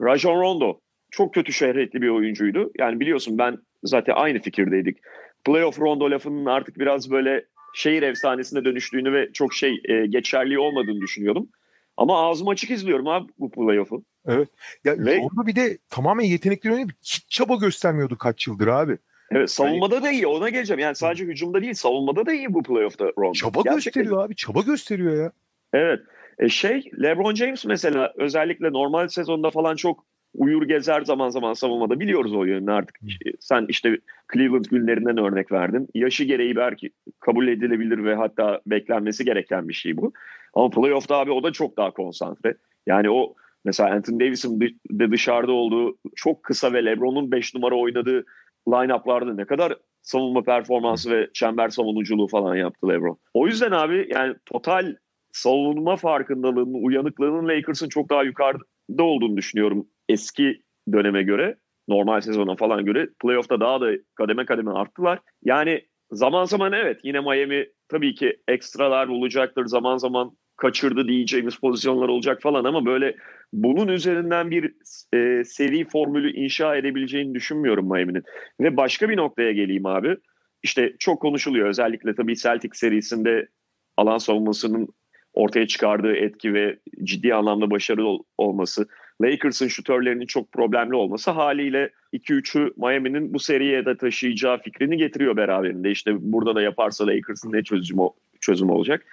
Rajon 0.00 0.40
Rondo 0.40 0.80
çok 1.10 1.34
kötü 1.34 1.52
şöhretli 1.52 2.02
bir 2.02 2.08
oyuncuydu. 2.08 2.70
Yani 2.78 3.00
biliyorsun 3.00 3.38
ben 3.38 3.58
zaten 3.84 4.14
aynı 4.16 4.38
fikirdeydik. 4.38 4.98
Playoff 5.44 5.80
Rondo 5.80 6.10
lafının 6.10 6.46
artık 6.46 6.78
biraz 6.78 7.10
böyle 7.10 7.44
şehir 7.74 8.02
efsanesine 8.02 8.64
dönüştüğünü 8.64 9.12
ve 9.12 9.32
çok 9.32 9.54
şey 9.54 9.80
e, 9.84 10.06
geçerli 10.06 10.58
olmadığını 10.58 11.00
düşünüyordum. 11.00 11.48
Ama 11.96 12.28
ağzım 12.28 12.48
açık 12.48 12.70
izliyorum 12.70 13.08
abi 13.08 13.32
bu 13.38 13.50
playoff'u. 13.50 14.04
Evet. 14.26 14.48
Ya 14.84 14.98
ve, 14.98 15.20
orada 15.20 15.46
bir 15.46 15.56
de 15.56 15.78
tamamen 15.90 16.24
yetenekli 16.24 16.70
oynuyor. 16.70 16.88
Hiç 17.02 17.28
çaba 17.28 17.54
göstermiyordu 17.54 18.18
kaç 18.18 18.46
yıldır 18.46 18.66
abi. 18.66 18.98
Evet 19.32 19.50
savunmada 19.50 19.94
yani, 19.94 20.04
da 20.04 20.10
iyi 20.10 20.26
ona 20.26 20.48
geleceğim. 20.48 20.80
Yani 20.80 20.94
sadece 20.94 21.24
hücumda 21.24 21.62
değil 21.62 21.74
savunmada 21.74 22.26
da 22.26 22.32
iyi 22.32 22.54
bu 22.54 22.62
playoff'ta 22.62 23.04
Rondo. 23.18 23.32
Çaba 23.32 23.60
Gerçekten. 23.64 23.74
gösteriyor 23.74 24.24
abi 24.24 24.36
çaba 24.36 24.60
gösteriyor 24.60 25.16
ya. 25.16 25.32
Evet. 25.72 26.00
E 26.38 26.48
şey 26.48 26.90
LeBron 27.02 27.34
James 27.34 27.64
mesela 27.64 28.12
özellikle 28.16 28.72
normal 28.72 29.08
sezonda 29.08 29.50
falan 29.50 29.76
çok 29.76 30.04
uyur 30.34 30.62
gezer 30.62 31.02
zaman 31.02 31.28
zaman 31.28 31.52
savunmada. 31.52 32.00
Biliyoruz 32.00 32.34
o 32.34 32.44
yönünü 32.44 32.72
artık. 32.72 32.98
Sen 33.40 33.66
işte 33.68 33.98
Cleveland 34.32 34.64
günlerinden 34.64 35.18
örnek 35.18 35.52
verdin. 35.52 35.88
Yaşı 35.94 36.24
gereği 36.24 36.56
belki 36.56 36.90
kabul 37.20 37.48
edilebilir 37.48 38.04
ve 38.04 38.14
hatta 38.14 38.60
beklenmesi 38.66 39.24
gereken 39.24 39.68
bir 39.68 39.74
şey 39.74 39.96
bu. 39.96 40.12
Ama 40.54 40.70
playoff'ta 40.70 41.16
abi 41.16 41.32
o 41.32 41.42
da 41.42 41.52
çok 41.52 41.76
daha 41.76 41.90
konsantre. 41.90 42.54
Yani 42.86 43.10
o 43.10 43.34
mesela 43.64 43.90
Anthony 43.90 44.20
Davis'in 44.20 44.60
de 44.90 45.10
dışarıda 45.10 45.52
olduğu 45.52 45.98
çok 46.16 46.42
kısa 46.42 46.72
ve 46.72 46.84
LeBron'un 46.84 47.30
5 47.30 47.54
numara 47.54 47.74
oynadığı 47.74 48.24
line-up'larda 48.68 49.34
ne 49.34 49.44
kadar 49.44 49.76
savunma 50.02 50.42
performansı 50.42 51.10
ve 51.10 51.30
çember 51.34 51.68
savunuculuğu 51.68 52.28
falan 52.28 52.56
yaptı 52.56 52.88
LeBron. 52.88 53.18
O 53.34 53.46
yüzden 53.46 53.70
abi 53.70 54.08
yani 54.14 54.34
total 54.46 54.94
savunma 55.32 55.96
farkındalığının, 55.96 56.84
uyanıklığının 56.84 57.48
Lakers'ın 57.48 57.88
çok 57.88 58.10
daha 58.10 58.22
yukarıda 58.22 59.02
olduğunu 59.02 59.36
düşünüyorum 59.36 59.86
eski 60.08 60.62
döneme 60.92 61.22
göre. 61.22 61.56
Normal 61.88 62.20
sezona 62.20 62.56
falan 62.56 62.84
göre. 62.84 63.08
Playoff'ta 63.22 63.60
daha 63.60 63.80
da 63.80 63.90
kademe 64.14 64.46
kademe 64.46 64.70
arttılar. 64.70 65.18
Yani 65.42 65.86
zaman 66.10 66.44
zaman 66.44 66.72
evet 66.72 67.00
yine 67.04 67.20
Miami 67.20 67.66
tabii 67.88 68.14
ki 68.14 68.36
ekstralar 68.48 69.08
bulacaktır. 69.08 69.66
Zaman 69.66 69.96
zaman 69.96 70.30
kaçırdı 70.56 71.08
diyeceğimiz 71.08 71.56
pozisyonlar 71.56 72.08
olacak 72.08 72.42
falan 72.42 72.64
ama 72.64 72.86
böyle 72.86 73.16
bunun 73.52 73.88
üzerinden 73.88 74.50
bir 74.50 74.74
e, 75.14 75.44
seri 75.44 75.84
formülü 75.84 76.32
inşa 76.32 76.76
edebileceğini 76.76 77.34
düşünmüyorum 77.34 77.88
Miami'nin. 77.88 78.24
Ve 78.60 78.76
başka 78.76 79.08
bir 79.08 79.16
noktaya 79.16 79.52
geleyim 79.52 79.86
abi. 79.86 80.16
İşte 80.62 80.96
çok 80.98 81.22
konuşuluyor 81.22 81.68
özellikle 81.68 82.14
tabii 82.14 82.36
Celtic 82.36 82.70
serisinde 82.74 83.48
alan 83.96 84.18
savunmasının 84.18 84.88
ortaya 85.32 85.66
çıkardığı 85.66 86.16
etki 86.16 86.54
ve 86.54 86.78
ciddi 87.04 87.34
anlamda 87.34 87.70
başarılı 87.70 88.18
olması. 88.38 88.86
Lakers'ın 89.22 89.68
şutörlerinin 89.68 90.26
çok 90.26 90.52
problemli 90.52 90.94
olması 90.94 91.30
haliyle 91.30 91.90
2-3'ü 92.12 92.72
Miami'nin 92.76 93.34
bu 93.34 93.38
seriye 93.38 93.86
de 93.86 93.96
taşıyacağı 93.96 94.62
fikrini 94.62 94.96
getiriyor 94.96 95.36
beraberinde. 95.36 95.90
İşte 95.90 96.32
burada 96.32 96.54
da 96.54 96.62
yaparsa 96.62 97.06
Lakers'ın 97.06 97.52
ne 97.52 97.62
çözüm, 97.62 97.98
çözüm 98.40 98.70
olacak. 98.70 99.06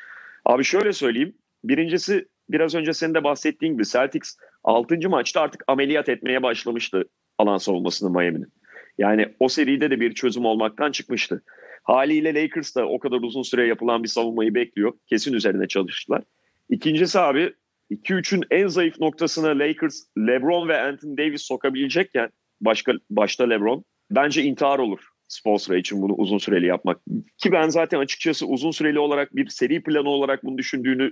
Abi 0.45 0.63
şöyle 0.63 0.93
söyleyeyim. 0.93 1.33
Birincisi 1.63 2.27
biraz 2.49 2.75
önce 2.75 2.93
senin 2.93 3.13
de 3.13 3.23
bahsettiğin 3.23 3.73
gibi 3.73 3.85
Celtics 3.85 4.37
6. 4.63 5.09
maçta 5.09 5.41
artık 5.41 5.63
ameliyat 5.67 6.09
etmeye 6.09 6.43
başlamıştı 6.43 7.03
alan 7.37 7.57
savunmasını 7.57 8.09
Miami'nin. 8.09 8.53
Yani 8.97 9.33
o 9.39 9.47
seride 9.47 9.91
de 9.91 9.99
bir 9.99 10.13
çözüm 10.13 10.45
olmaktan 10.45 10.91
çıkmıştı. 10.91 11.43
Haliyle 11.83 12.41
Lakers 12.41 12.75
da 12.75 12.87
o 12.87 12.99
kadar 12.99 13.17
uzun 13.21 13.41
süre 13.41 13.67
yapılan 13.67 14.03
bir 14.03 14.07
savunmayı 14.07 14.55
bekliyor. 14.55 14.93
Kesin 15.07 15.33
üzerine 15.33 15.67
çalıştılar. 15.67 16.23
İkincisi 16.69 17.19
abi 17.19 17.53
2-3'ün 17.91 18.43
en 18.51 18.67
zayıf 18.67 18.99
noktasına 18.99 19.59
Lakers, 19.59 20.03
LeBron 20.17 20.67
ve 20.67 20.81
Anthony 20.81 21.17
Davis 21.17 21.41
sokabilecekken 21.41 22.29
başka 22.61 22.93
başta 23.09 23.43
LeBron 23.43 23.83
bence 24.11 24.43
intihar 24.43 24.79
olur 24.79 24.99
Spolstra 25.27 25.77
için 25.77 26.01
bunu 26.01 26.13
uzun 26.13 26.37
süreli 26.37 26.65
yapmak. 26.65 27.01
Ki 27.37 27.51
ben 27.51 27.69
zaten 27.69 27.99
açıkçası 27.99 28.47
uzun 28.47 28.71
süreli 28.71 28.99
olarak 28.99 29.35
bir 29.35 29.47
seri 29.47 29.83
planı 29.83 30.09
olarak 30.09 30.43
bunu 30.43 30.57
düşündüğünü 30.57 31.11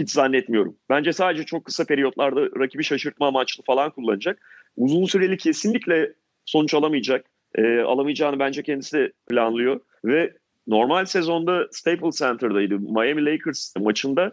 hiç 0.00 0.10
zannetmiyorum. 0.10 0.76
Bence 0.90 1.12
sadece 1.12 1.44
çok 1.44 1.64
kısa 1.64 1.84
periyotlarda 1.84 2.40
rakibi 2.60 2.84
şaşırtma 2.84 3.26
amaçlı 3.26 3.64
falan 3.64 3.90
kullanacak. 3.90 4.42
Uzun 4.76 5.04
süreli 5.04 5.36
kesinlikle 5.36 6.12
sonuç 6.44 6.74
alamayacak. 6.74 7.26
E, 7.54 7.80
alamayacağını 7.80 8.38
bence 8.38 8.62
kendisi 8.62 8.98
de 8.98 9.12
planlıyor. 9.30 9.80
Ve 10.04 10.32
normal 10.66 11.04
sezonda 11.04 11.68
Staples 11.70 12.18
Center'daydı. 12.18 12.78
Miami 12.78 13.26
Lakers 13.26 13.76
maçında 13.76 14.32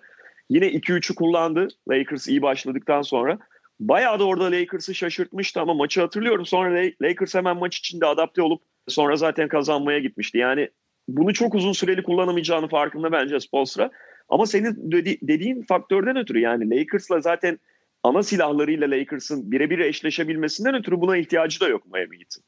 yine 0.49 0.67
2-3'ü 0.67 1.15
kullandı. 1.15 1.67
Lakers 1.89 2.27
iyi 2.27 2.41
başladıktan 2.41 3.01
sonra. 3.01 3.39
Bayağı 3.79 4.19
da 4.19 4.23
orada 4.23 4.51
Lakers'ı 4.51 4.95
şaşırtmıştı 4.95 5.61
ama 5.61 5.73
maçı 5.73 6.01
hatırlıyorum. 6.01 6.45
Sonra 6.45 6.89
Lakers 7.01 7.35
hemen 7.35 7.57
maç 7.57 7.77
içinde 7.77 8.05
adapte 8.05 8.41
olup 8.41 8.61
sonra 8.87 9.15
zaten 9.15 9.47
kazanmaya 9.47 9.99
gitmişti. 9.99 10.37
Yani 10.37 10.69
bunu 11.07 11.33
çok 11.33 11.55
uzun 11.55 11.71
süreli 11.71 12.03
kullanamayacağını 12.03 12.67
farkında 12.67 13.11
bence 13.11 13.39
Spolstra. 13.39 13.91
Ama 14.29 14.45
senin 14.45 14.91
dedi, 14.91 15.17
dediğin 15.21 15.61
faktörden 15.61 16.17
ötürü 16.17 16.39
yani 16.39 16.69
Lakers'la 16.69 17.21
zaten 17.21 17.59
ana 18.03 18.23
silahlarıyla 18.23 18.91
Lakers'ın 18.91 19.51
birebir 19.51 19.79
eşleşebilmesinden 19.79 20.75
ötürü 20.75 21.01
buna 21.01 21.17
ihtiyacı 21.17 21.59
da 21.59 21.67
yok 21.67 21.93
Miami 21.93 22.17
Heat'in. 22.17 22.43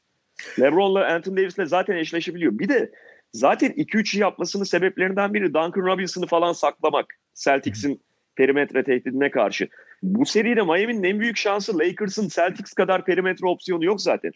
LeBron'la 0.60 1.06
Anthony 1.06 1.36
Davis'le 1.36 1.68
zaten 1.68 1.96
eşleşebiliyor. 1.96 2.58
Bir 2.58 2.68
de 2.68 2.92
zaten 3.32 3.70
2-3 3.70 4.18
yapmasının 4.18 4.64
sebeplerinden 4.64 5.34
biri 5.34 5.54
Duncan 5.54 5.86
Robinson'ı 5.86 6.26
falan 6.26 6.52
saklamak. 6.52 7.14
Celtics'in 7.34 8.00
perimetre 8.36 8.84
tehdidine 8.84 9.30
karşı. 9.30 9.68
Bu 10.02 10.26
seride 10.26 10.62
Miami'nin 10.62 11.02
en 11.02 11.20
büyük 11.20 11.36
şansı 11.36 11.78
Lakers'ın 11.78 12.28
Celtics 12.28 12.72
kadar 12.72 13.04
perimetre 13.04 13.46
opsiyonu 13.46 13.84
yok 13.84 14.00
zaten. 14.00 14.32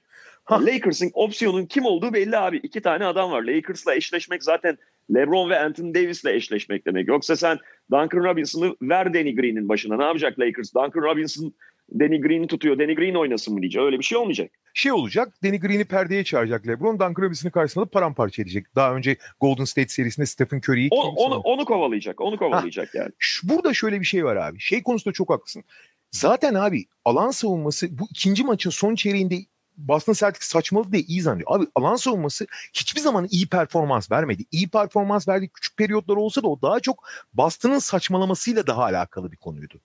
Lakers'ın 0.50 1.10
opsiyonun 1.14 1.66
kim 1.66 1.84
olduğu 1.84 2.12
belli 2.12 2.36
abi. 2.36 2.56
İki 2.56 2.80
tane 2.80 3.06
adam 3.06 3.30
var. 3.30 3.42
Lakers'la 3.42 3.94
eşleşmek 3.94 4.44
zaten 4.44 4.78
LeBron 5.10 5.50
ve 5.50 5.58
Anthony 5.58 5.94
Davis'le 5.94 6.26
eşleşmek 6.26 6.86
demek. 6.86 7.08
Yoksa 7.08 7.36
sen 7.36 7.58
Duncan 7.90 8.24
Robinson'ı 8.24 8.76
ver 8.82 9.14
Danny 9.14 9.34
Green'in 9.34 9.68
başına. 9.68 9.96
Ne 9.96 10.04
yapacak 10.04 10.38
Lakers? 10.38 10.74
Duncan 10.74 11.02
Robinson 11.02 11.54
Danny 12.00 12.20
Green'i 12.20 12.46
tutuyor. 12.46 12.78
Danny 12.78 12.94
Green 12.94 13.14
oynasın 13.14 13.54
mı 13.54 13.60
diyecek. 13.60 13.82
Öyle 13.82 13.98
bir 13.98 14.04
şey 14.04 14.18
olmayacak. 14.18 14.50
Şey 14.74 14.92
olacak. 14.92 15.34
Danny 15.44 15.60
Green'i 15.60 15.84
perdeye 15.84 16.24
çağıracak 16.24 16.68
LeBron. 16.68 16.94
Duncan 16.94 17.22
Robinson'ı 17.22 17.52
karşısında 17.52 17.86
paramparça 17.86 18.42
edecek. 18.42 18.66
Daha 18.76 18.94
önce 18.94 19.16
Golden 19.40 19.64
State 19.64 19.88
serisinde 19.88 20.26
Stephen 20.26 20.58
Curry'i 20.58 20.88
o, 20.90 21.02
onu, 21.02 21.34
onu 21.34 21.64
kovalayacak. 21.64 22.20
Onu 22.20 22.36
kovalayacak 22.36 22.94
ha, 22.94 22.98
yani. 22.98 23.10
Burada 23.42 23.74
şöyle 23.74 24.00
bir 24.00 24.06
şey 24.06 24.24
var 24.24 24.36
abi. 24.36 24.60
Şey 24.60 24.82
konusunda 24.82 25.12
çok 25.12 25.30
haklısın. 25.30 25.64
Zaten 26.10 26.54
abi 26.54 26.84
alan 27.04 27.30
savunması 27.30 27.98
bu 27.98 28.06
ikinci 28.10 28.44
maçın 28.44 28.70
son 28.70 28.94
çeyreğinde 28.94 29.36
Boston 29.76 30.12
Celtics 30.12 30.48
saçmalık 30.48 30.92
diye 30.92 31.02
iyi 31.02 31.22
zannediyor. 31.22 31.50
Abi 31.50 31.66
alan 31.74 31.96
savunması 31.96 32.46
hiçbir 32.72 33.00
zaman 33.00 33.28
iyi 33.30 33.46
performans 33.46 34.10
vermedi. 34.10 34.44
İyi 34.50 34.68
performans 34.68 35.28
verdiği 35.28 35.48
küçük 35.48 35.76
periyotlar 35.76 36.16
olsa 36.16 36.42
da 36.42 36.48
o 36.48 36.62
daha 36.62 36.80
çok 36.80 37.08
Boston'ın 37.34 37.78
saçmalamasıyla 37.78 38.66
daha 38.66 38.82
alakalı 38.82 39.32
bir 39.32 39.36
konuydu. 39.36 39.80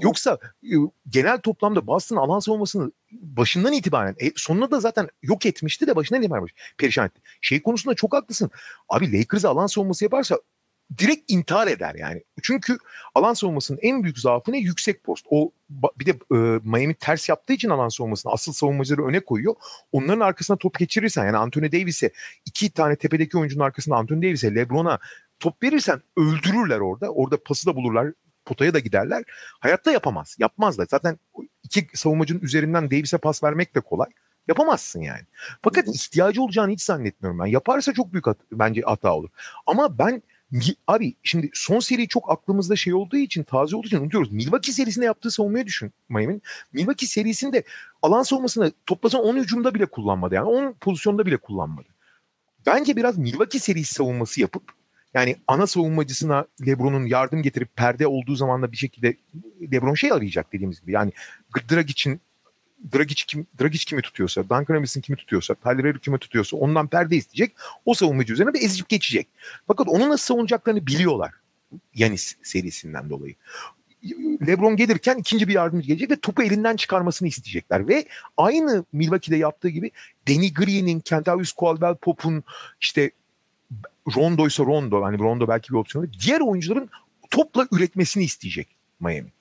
Yoksa 0.00 0.38
e, 0.64 0.74
genel 1.08 1.38
toplamda 1.38 1.86
Boston 1.86 2.16
alan 2.16 2.38
savunmasını 2.38 2.92
başından 3.12 3.72
itibaren 3.72 4.14
e, 4.18 4.32
sonuna 4.36 4.70
da 4.70 4.80
zaten 4.80 5.08
yok 5.22 5.46
etmişti 5.46 5.86
de 5.86 5.96
başından 5.96 6.22
itibaren 6.22 6.46
perişan 6.78 7.06
etti. 7.06 7.20
Şey 7.40 7.62
konusunda 7.62 7.94
çok 7.94 8.12
haklısın. 8.12 8.50
Abi 8.88 9.18
Lakers'a 9.18 9.48
alan 9.48 9.66
savunması 9.66 10.04
yaparsa 10.04 10.38
direkt 10.98 11.30
intihar 11.32 11.66
eder 11.66 11.94
yani. 11.94 12.22
Çünkü 12.42 12.78
alan 13.14 13.34
savunmasının 13.34 13.78
en 13.82 14.02
büyük 14.02 14.18
zaafı 14.18 14.52
ne? 14.52 14.58
Yüksek 14.58 15.04
post. 15.04 15.26
O 15.30 15.52
bir 15.70 16.06
de 16.06 16.10
e, 16.10 16.60
Miami 16.64 16.94
ters 16.94 17.28
yaptığı 17.28 17.52
için 17.52 17.68
alan 17.68 17.88
savunmasını 17.88 18.32
asıl 18.32 18.52
savunmacıları 18.52 19.06
öne 19.06 19.20
koyuyor. 19.20 19.54
Onların 19.92 20.20
arkasına 20.20 20.56
top 20.56 20.78
geçirirsen 20.78 21.26
yani 21.26 21.36
Anthony 21.36 21.72
Davis'e 21.72 22.10
iki 22.46 22.70
tane 22.70 22.96
tepedeki 22.96 23.38
oyuncunun 23.38 23.64
arkasında 23.64 23.96
Anthony 23.96 24.22
Davis'e 24.22 24.54
LeBron'a 24.54 24.98
top 25.40 25.62
verirsen 25.62 26.02
öldürürler 26.16 26.78
orada. 26.78 27.08
Orada 27.08 27.42
pası 27.42 27.66
da 27.66 27.76
bulurlar. 27.76 28.12
Potaya 28.44 28.74
da 28.74 28.78
giderler. 28.78 29.24
Hayatta 29.60 29.92
yapamaz. 29.92 30.36
Yapmazlar. 30.38 30.86
Zaten 30.90 31.18
iki 31.62 31.88
savunmacının 31.94 32.40
üzerinden 32.40 32.90
Davis'e 32.90 33.18
pas 33.18 33.44
vermek 33.44 33.74
de 33.74 33.80
kolay. 33.80 34.08
Yapamazsın 34.48 35.00
yani. 35.00 35.22
Fakat 35.62 35.88
ihtiyacı 35.88 36.42
olacağını 36.42 36.72
hiç 36.72 36.82
zannetmiyorum 36.82 37.40
ben. 37.40 37.46
Yaparsa 37.46 37.92
çok 37.92 38.12
büyük 38.12 38.26
hat- 38.26 38.38
bence 38.52 38.80
hata 38.80 39.14
olur. 39.14 39.30
Ama 39.66 39.98
ben 39.98 40.22
Abi 40.86 41.14
şimdi 41.22 41.50
son 41.54 41.80
seri 41.80 42.08
çok 42.08 42.30
aklımızda 42.30 42.76
şey 42.76 42.94
olduğu 42.94 43.16
için 43.16 43.42
taze 43.42 43.76
olduğu 43.76 43.86
için 43.86 44.00
unutuyoruz. 44.00 44.32
Milwaukee 44.32 44.72
serisinde 44.72 45.04
yaptığı 45.04 45.30
savunmayı 45.30 45.66
düşün 45.66 45.92
Miami'nin. 46.08 46.42
Milwaukee 46.72 47.06
serisinde 47.06 47.62
alan 48.02 48.22
savunmasını 48.22 48.72
toplasan 48.86 49.22
10 49.22 49.36
hücumda 49.36 49.74
bile 49.74 49.86
kullanmadı. 49.86 50.34
Yani 50.34 50.48
10 50.48 50.72
pozisyonda 50.72 51.26
bile 51.26 51.36
kullanmadı. 51.36 51.88
Bence 52.66 52.96
biraz 52.96 53.18
Milwaukee 53.18 53.58
serisi 53.58 53.94
savunması 53.94 54.40
yapıp 54.40 54.62
yani 55.14 55.36
ana 55.48 55.66
savunmacısına 55.66 56.46
LeBron'un 56.66 57.06
yardım 57.06 57.42
getirip 57.42 57.76
perde 57.76 58.06
olduğu 58.06 58.36
zaman 58.36 58.62
da 58.62 58.72
bir 58.72 58.76
şekilde 58.76 59.16
LeBron 59.72 59.94
şey 59.94 60.12
arayacak 60.12 60.52
dediğimiz 60.52 60.80
gibi. 60.80 60.92
Yani 60.92 61.12
için 61.88 62.20
Dragic, 62.94 63.24
kim, 63.26 63.46
Dragic 63.60 63.84
kimi 63.84 64.02
tutuyorsa, 64.02 64.42
Duncan 64.42 64.74
Robinson 64.74 65.00
kimi 65.00 65.16
tutuyorsa, 65.16 65.54
Tyler 65.54 65.84
Hero 65.84 65.98
kimi 65.98 66.18
tutuyorsa 66.18 66.56
ondan 66.56 66.86
perde 66.86 67.16
isteyecek. 67.16 67.56
O 67.84 67.94
savunmacı 67.94 68.32
üzerine 68.32 68.54
bir 68.54 68.62
ezip 68.62 68.88
geçecek. 68.88 69.28
Fakat 69.66 69.88
onu 69.88 70.08
nasıl 70.08 70.34
savunacaklarını 70.34 70.86
biliyorlar. 70.86 71.32
Yanis 71.94 72.36
serisinden 72.42 73.10
dolayı. 73.10 73.34
LeBron 74.46 74.76
gelirken 74.76 75.16
ikinci 75.18 75.48
bir 75.48 75.54
yardımcı 75.54 75.86
gelecek 75.86 76.10
ve 76.10 76.16
topu 76.16 76.42
elinden 76.42 76.76
çıkarmasını 76.76 77.28
isteyecekler. 77.28 77.88
Ve 77.88 78.06
aynı 78.36 78.84
Milwaukee'de 78.92 79.36
yaptığı 79.36 79.68
gibi 79.68 79.90
Danny 80.28 80.54
Green'in, 80.54 81.00
Kentavius 81.00 81.52
Caldwell 81.60 81.94
Pop'un 81.94 82.44
işte 82.80 83.10
Rondo 84.16 84.46
ise 84.46 84.62
Rondo, 84.62 85.02
hani 85.02 85.18
Rondo 85.18 85.48
belki 85.48 85.70
bir 85.72 85.78
opsiyon. 85.78 86.10
Diğer 86.26 86.40
oyuncuların 86.40 86.90
topla 87.30 87.68
üretmesini 87.72 88.24
isteyecek 88.24 88.68
Miami. 89.00 89.32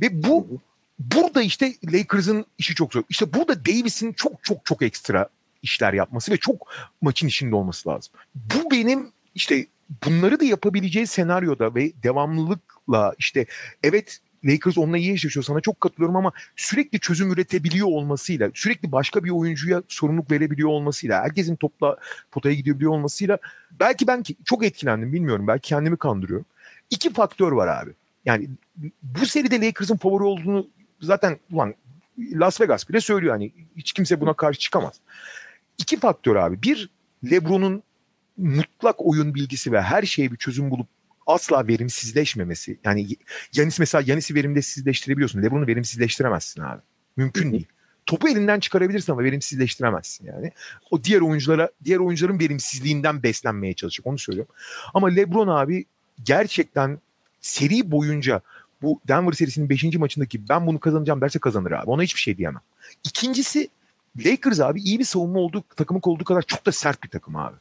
Ve 0.00 0.22
bu 0.22 0.60
burada 1.00 1.42
işte 1.42 1.74
Lakers'ın 1.92 2.46
işi 2.58 2.74
çok 2.74 2.92
zor. 2.92 3.02
İşte 3.08 3.34
burada 3.34 3.64
Davis'in 3.64 4.12
çok 4.12 4.44
çok 4.44 4.64
çok 4.64 4.82
ekstra 4.82 5.28
işler 5.62 5.92
yapması 5.92 6.32
ve 6.32 6.36
çok 6.36 6.72
maçın 7.00 7.26
içinde 7.26 7.54
olması 7.54 7.88
lazım. 7.88 8.12
Bu 8.34 8.70
benim 8.70 9.08
işte 9.34 9.66
bunları 10.06 10.40
da 10.40 10.44
yapabileceği 10.44 11.06
senaryoda 11.06 11.74
ve 11.74 11.92
devamlılıkla 12.02 13.14
işte 13.18 13.46
evet 13.82 14.20
Lakers 14.44 14.78
onunla 14.78 14.98
iyi 14.98 15.12
eşleşiyor 15.12 15.44
sana 15.44 15.60
çok 15.60 15.80
katılıyorum 15.80 16.16
ama 16.16 16.32
sürekli 16.56 17.00
çözüm 17.00 17.32
üretebiliyor 17.32 17.86
olmasıyla 17.86 18.50
sürekli 18.54 18.92
başka 18.92 19.24
bir 19.24 19.30
oyuncuya 19.30 19.82
sorumluluk 19.88 20.30
verebiliyor 20.30 20.68
olmasıyla 20.68 21.22
herkesin 21.22 21.56
topla 21.56 21.96
potaya 22.30 22.54
gidebiliyor 22.54 22.92
olmasıyla 22.92 23.38
belki 23.80 24.06
ben 24.06 24.24
çok 24.44 24.64
etkilendim 24.64 25.12
bilmiyorum 25.12 25.46
belki 25.46 25.68
kendimi 25.68 25.96
kandırıyorum. 25.96 26.46
İki 26.90 27.12
faktör 27.12 27.52
var 27.52 27.82
abi. 27.82 27.90
Yani 28.24 28.48
bu 29.02 29.26
seride 29.26 29.66
Lakers'ın 29.66 29.96
favori 29.96 30.24
olduğunu 30.24 30.66
zaten 31.00 31.38
ulan 31.52 31.74
Las 32.18 32.60
Vegas 32.60 32.88
bile 32.88 33.00
söylüyor 33.00 33.32
hani 33.32 33.52
hiç 33.76 33.92
kimse 33.92 34.20
buna 34.20 34.34
karşı 34.34 34.58
çıkamaz. 34.58 35.00
İki 35.78 35.98
faktör 35.98 36.36
abi. 36.36 36.62
Bir 36.62 36.90
LeBron'un 37.30 37.82
mutlak 38.36 38.94
oyun 38.98 39.34
bilgisi 39.34 39.72
ve 39.72 39.82
her 39.82 40.02
şeye 40.02 40.32
bir 40.32 40.36
çözüm 40.36 40.70
bulup 40.70 40.88
asla 41.26 41.66
verimsizleşmemesi. 41.68 42.78
Yani 42.84 43.06
Yanis 43.54 43.78
mesela 43.78 44.04
Yanis'i 44.06 44.34
verimsizleştirebiliyorsun. 44.34 45.42
LeBron'u 45.42 45.66
verimsizleştiremezsin 45.66 46.62
abi. 46.62 46.82
Mümkün 47.16 47.52
değil. 47.52 47.66
topu 48.06 48.28
elinden 48.28 48.60
çıkarabilirsin 48.60 49.12
ama 49.12 49.24
verimsizleştiremezsin 49.24 50.26
yani. 50.26 50.52
O 50.90 51.04
diğer 51.04 51.20
oyunculara, 51.20 51.70
diğer 51.84 51.98
oyuncuların 51.98 52.40
verimsizliğinden 52.40 53.22
beslenmeye 53.22 53.74
çalışacak. 53.74 54.06
Onu 54.06 54.18
söylüyorum. 54.18 54.54
Ama 54.94 55.08
LeBron 55.08 55.48
abi 55.48 55.84
gerçekten 56.24 56.98
seri 57.40 57.90
boyunca 57.90 58.40
bu 58.82 59.00
Denver 59.08 59.32
serisinin 59.32 59.68
5. 59.68 59.84
maçındaki 59.96 60.48
ben 60.48 60.66
bunu 60.66 60.80
kazanacağım 60.80 61.20
derse 61.20 61.38
kazanır 61.38 61.70
abi. 61.70 61.90
Ona 61.90 62.02
hiçbir 62.02 62.20
şey 62.20 62.36
diyemem. 62.36 62.62
İkincisi 63.04 63.68
Lakers 64.24 64.60
abi 64.60 64.80
iyi 64.80 64.98
bir 64.98 65.04
savunma 65.04 65.38
olduğu 65.38 65.64
takımı 65.76 66.00
olduğu 66.02 66.24
kadar 66.24 66.42
çok 66.42 66.66
da 66.66 66.72
sert 66.72 67.02
bir 67.02 67.08
takım 67.08 67.36
abi. 67.36 67.56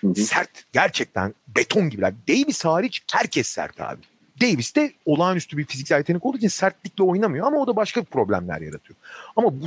Hı. 0.00 0.14
sert 0.14 0.50
gerçekten 0.72 1.34
beton 1.56 1.90
gibiler. 1.90 2.14
Davis 2.28 2.64
hariç 2.64 3.02
herkes 3.12 3.48
sert 3.48 3.80
abi. 3.80 4.00
Davis 4.40 4.76
de 4.76 4.92
olağanüstü 5.06 5.58
bir 5.58 5.66
fiziksel 5.66 5.98
yetenek 5.98 6.26
olduğu 6.26 6.36
için 6.36 6.48
sertlikle 6.48 7.04
oynamıyor 7.04 7.46
ama 7.46 7.56
o 7.56 7.66
da 7.66 7.76
başka 7.76 8.02
problemler 8.02 8.60
yaratıyor. 8.60 8.98
Ama 9.36 9.60
bu, 9.60 9.66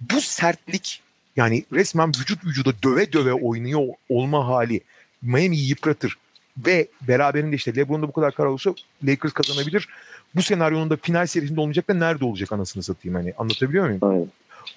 bu 0.00 0.20
sertlik 0.20 1.02
yani 1.36 1.64
resmen 1.72 2.08
vücut 2.08 2.44
vücuda 2.44 2.72
döve 2.82 3.12
döve 3.12 3.32
oynuyor 3.32 3.88
olma 4.08 4.46
hali 4.46 4.80
Miami'yi 5.22 5.68
yıpratır. 5.68 6.18
Ve 6.58 6.88
beraberinde 7.00 7.56
işte 7.56 7.76
LeBron'da 7.76 8.08
bu 8.08 8.12
kadar 8.12 8.34
karar 8.34 8.48
olursa 8.48 8.74
Lakers 9.04 9.32
kazanabilir. 9.32 9.88
Bu 10.36 10.42
senaryonun 10.42 10.90
da 10.90 10.96
final 10.96 11.26
serisinde 11.26 11.60
olmayacak 11.60 11.88
da 11.88 11.94
nerede 11.94 12.24
olacak 12.24 12.52
anasını 12.52 12.82
satayım 12.82 13.14
hani 13.14 13.32
anlatabiliyor 13.38 13.84
muyum? 13.84 14.00
Aynen. 14.02 14.28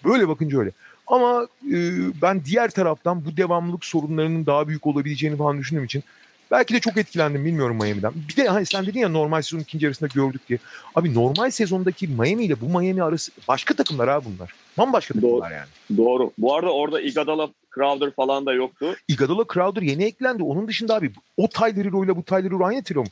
Böyle 0.05 0.27
bakınca 0.27 0.59
öyle. 0.59 0.71
Ama 1.07 1.47
e, 1.73 1.77
ben 2.21 2.45
diğer 2.45 2.71
taraftan 2.71 3.25
bu 3.25 3.37
devamlılık 3.37 3.85
sorunlarının 3.85 4.45
daha 4.45 4.67
büyük 4.67 4.87
olabileceğini 4.87 5.37
falan 5.37 5.57
düşündüğüm 5.57 5.83
için 5.83 6.03
belki 6.51 6.73
de 6.73 6.79
çok 6.79 6.97
etkilendim 6.97 7.45
bilmiyorum 7.45 7.77
Miami'den. 7.77 8.13
Bir 8.29 8.35
de 8.35 8.47
hani 8.47 8.65
sen 8.65 8.85
dedin 8.85 8.99
ya 8.99 9.09
normal 9.09 9.41
sezon 9.41 9.59
ikinci 9.59 9.85
yarısında 9.85 10.09
gördük 10.13 10.41
diye. 10.49 10.59
Abi 10.95 11.13
normal 11.13 11.51
sezondaki 11.51 12.07
Miami 12.07 12.43
ile 12.43 12.61
bu 12.61 12.79
Miami 12.79 13.03
arası 13.03 13.31
başka 13.47 13.73
takımlar 13.73 14.07
abi 14.07 14.25
bunlar. 14.25 14.53
Bambaşka 14.77 15.13
takımlar 15.13 15.39
Doğru. 15.39 15.53
yani. 15.53 15.97
Doğru. 15.97 16.31
Bu 16.37 16.55
arada 16.55 16.73
orada 16.73 17.01
Iguodala, 17.01 17.49
Crowder 17.75 18.11
falan 18.11 18.45
da 18.45 18.53
yoktu. 18.53 18.95
Iguodala, 19.07 19.45
Crowder 19.53 19.81
yeni 19.81 20.03
eklendi. 20.03 20.43
Onun 20.43 20.67
dışında 20.67 20.95
abi 20.95 21.11
o 21.37 21.47
Tyler 21.47 21.85
Hero 21.85 22.05
ile 22.05 22.15
bu 22.15 22.23
Tyler 22.23 22.51
Hero 22.51 22.65
aynı 22.65 22.83
trio 22.83 23.01
mu? 23.01 23.09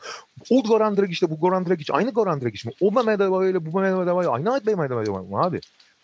O 0.49 0.63
Goran 0.63 0.97
Dragic 0.97 1.25
ile 1.25 1.31
bu 1.31 1.39
Goran 1.39 1.65
Dragic 1.65 1.93
aynı 1.93 2.11
Goran 2.11 2.41
Dragic 2.41 2.69
mi? 2.69 2.75
O 2.81 2.91
Mehmet 2.91 3.21
Adebayo 3.21 3.49
ile 3.49 3.65
bu 3.65 3.79
Mehmet 3.79 3.99
Adebayo 3.99 4.31
aynı 4.31 4.61
Mehmet 4.65 4.91
Adebayo 4.91 5.23
mu 5.23 5.41
abi? 5.41 5.59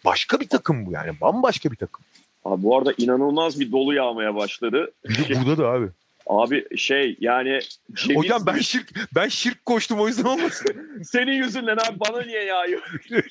Başka 0.05 0.39
bir 0.39 0.49
takım 0.49 0.85
bu 0.85 0.91
yani. 0.91 1.11
Bambaşka 1.21 1.71
bir 1.71 1.77
takım. 1.77 2.05
Abi 2.45 2.63
bu 2.63 2.77
arada 2.77 2.93
inanılmaz 2.97 3.59
bir 3.59 3.71
dolu 3.71 3.93
yağmaya 3.93 4.35
başladı. 4.35 4.91
Bir 5.09 5.29
de 5.29 5.45
burada 5.45 5.63
da 5.63 5.67
abi. 5.67 5.87
Abi 6.27 6.77
şey 6.77 7.17
yani 7.19 7.59
ceviz 7.93 8.17
Hocam 8.17 8.43
ben 8.45 8.57
şirk 8.57 8.89
ben 9.15 9.27
şirk 9.27 9.65
koştum 9.65 9.99
o 9.99 10.07
yüzden 10.07 10.23
olmasın. 10.23 10.75
senin 11.03 11.31
yüzünden 11.31 11.77
abi 11.77 11.99
bana 11.99 12.21
niye 12.21 12.43
yağıyor? 12.43 12.81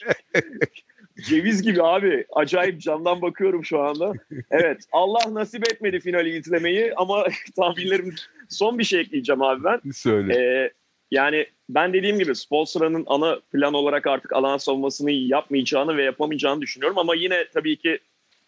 Ceviz 1.28 1.62
gibi 1.62 1.82
abi. 1.82 2.24
Acayip 2.32 2.80
camdan 2.80 3.22
bakıyorum 3.22 3.64
şu 3.64 3.80
anda. 3.80 4.12
Evet 4.50 4.84
Allah 4.92 5.34
nasip 5.34 5.72
etmedi 5.72 6.00
finali 6.00 6.38
izlemeyi 6.38 6.92
ama 6.96 7.24
tahminlerim 7.56 8.14
son 8.48 8.78
bir 8.78 8.84
şey 8.84 9.00
ekleyeceğim 9.00 9.42
abi 9.42 9.64
ben. 9.64 9.90
Söyle. 9.90 10.34
Ee, 10.34 10.70
yani 11.10 11.46
ben 11.68 11.92
dediğim 11.92 12.18
gibi 12.18 12.34
Spolstra'nın 12.34 13.04
ana 13.06 13.40
plan 13.52 13.74
olarak 13.74 14.06
artık 14.06 14.32
alan 14.32 14.56
savunmasını 14.56 15.10
yapmayacağını 15.10 15.96
ve 15.96 16.02
yapamayacağını 16.02 16.60
düşünüyorum 16.60 16.98
ama 16.98 17.14
yine 17.14 17.44
tabii 17.54 17.76
ki 17.76 17.98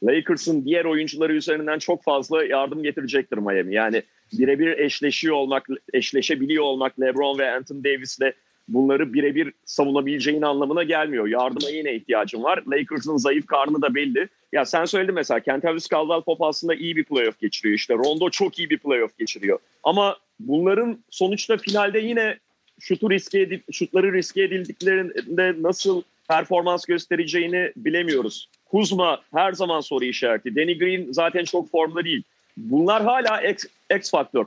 Lakers'ın 0.03 0.64
diğer 0.64 0.85
oyuncuları 0.85 1.35
üzerinden 1.35 1.79
çok 1.79 2.05
fazla 2.05 2.45
yardım 2.45 2.83
getirecektir 2.83 3.39
Miami. 3.39 3.75
Yani 3.75 4.03
birebir 4.33 4.79
eşleşiyor 4.79 5.37
olmak, 5.37 5.66
eşleşebiliyor 5.93 6.64
olmak 6.64 7.01
LeBron 7.01 7.39
ve 7.39 7.51
Anthony 7.51 7.85
Davis'le 7.85 8.33
bunları 8.73 9.12
birebir 9.12 9.53
savunabileceğin 9.64 10.43
anlamına 10.43 10.83
gelmiyor. 10.83 11.27
Yardıma 11.27 11.70
yine 11.70 11.95
ihtiyacın 11.95 12.43
var. 12.43 12.62
Lakers'ın 12.66 13.16
zayıf 13.16 13.47
karnı 13.47 13.83
da 13.83 13.95
belli. 13.95 14.29
Ya 14.53 14.64
sen 14.64 14.85
söyledin 14.85 15.14
mesela 15.14 15.41
Kentavius 15.41 15.87
Caldwell-Pope 15.87 16.47
aslında 16.47 16.75
iyi 16.75 16.97
bir 16.97 17.05
playoff 17.05 17.41
geçiriyor. 17.41 17.75
İşte 17.75 17.95
Rondo 17.95 18.31
çok 18.31 18.59
iyi 18.59 18.70
bir 18.70 18.79
playoff 18.79 19.18
geçiriyor. 19.18 19.59
Ama 19.83 20.16
bunların 20.41 20.99
sonuçta 21.11 21.57
finalde 21.57 21.99
yine 21.99 22.39
şutu 22.81 23.11
riske 23.11 23.41
edip, 23.41 23.64
şutları 23.73 24.12
riske 24.12 24.43
edildiklerinde 24.43 25.62
nasıl 25.62 26.03
performans 26.29 26.85
göstereceğini 26.85 27.73
bilemiyoruz. 27.77 28.49
Kuzma 28.64 29.20
her 29.35 29.53
zaman 29.53 29.81
soru 29.81 30.05
işareti. 30.05 30.57
Danny 30.57 30.79
Green 30.79 31.12
zaten 31.12 31.45
çok 31.45 31.70
formda 31.70 32.05
değil. 32.05 32.23
Bunlar 32.57 33.03
hala 33.03 33.43
X, 33.43 33.64
X 33.97 34.11
faktör 34.11 34.45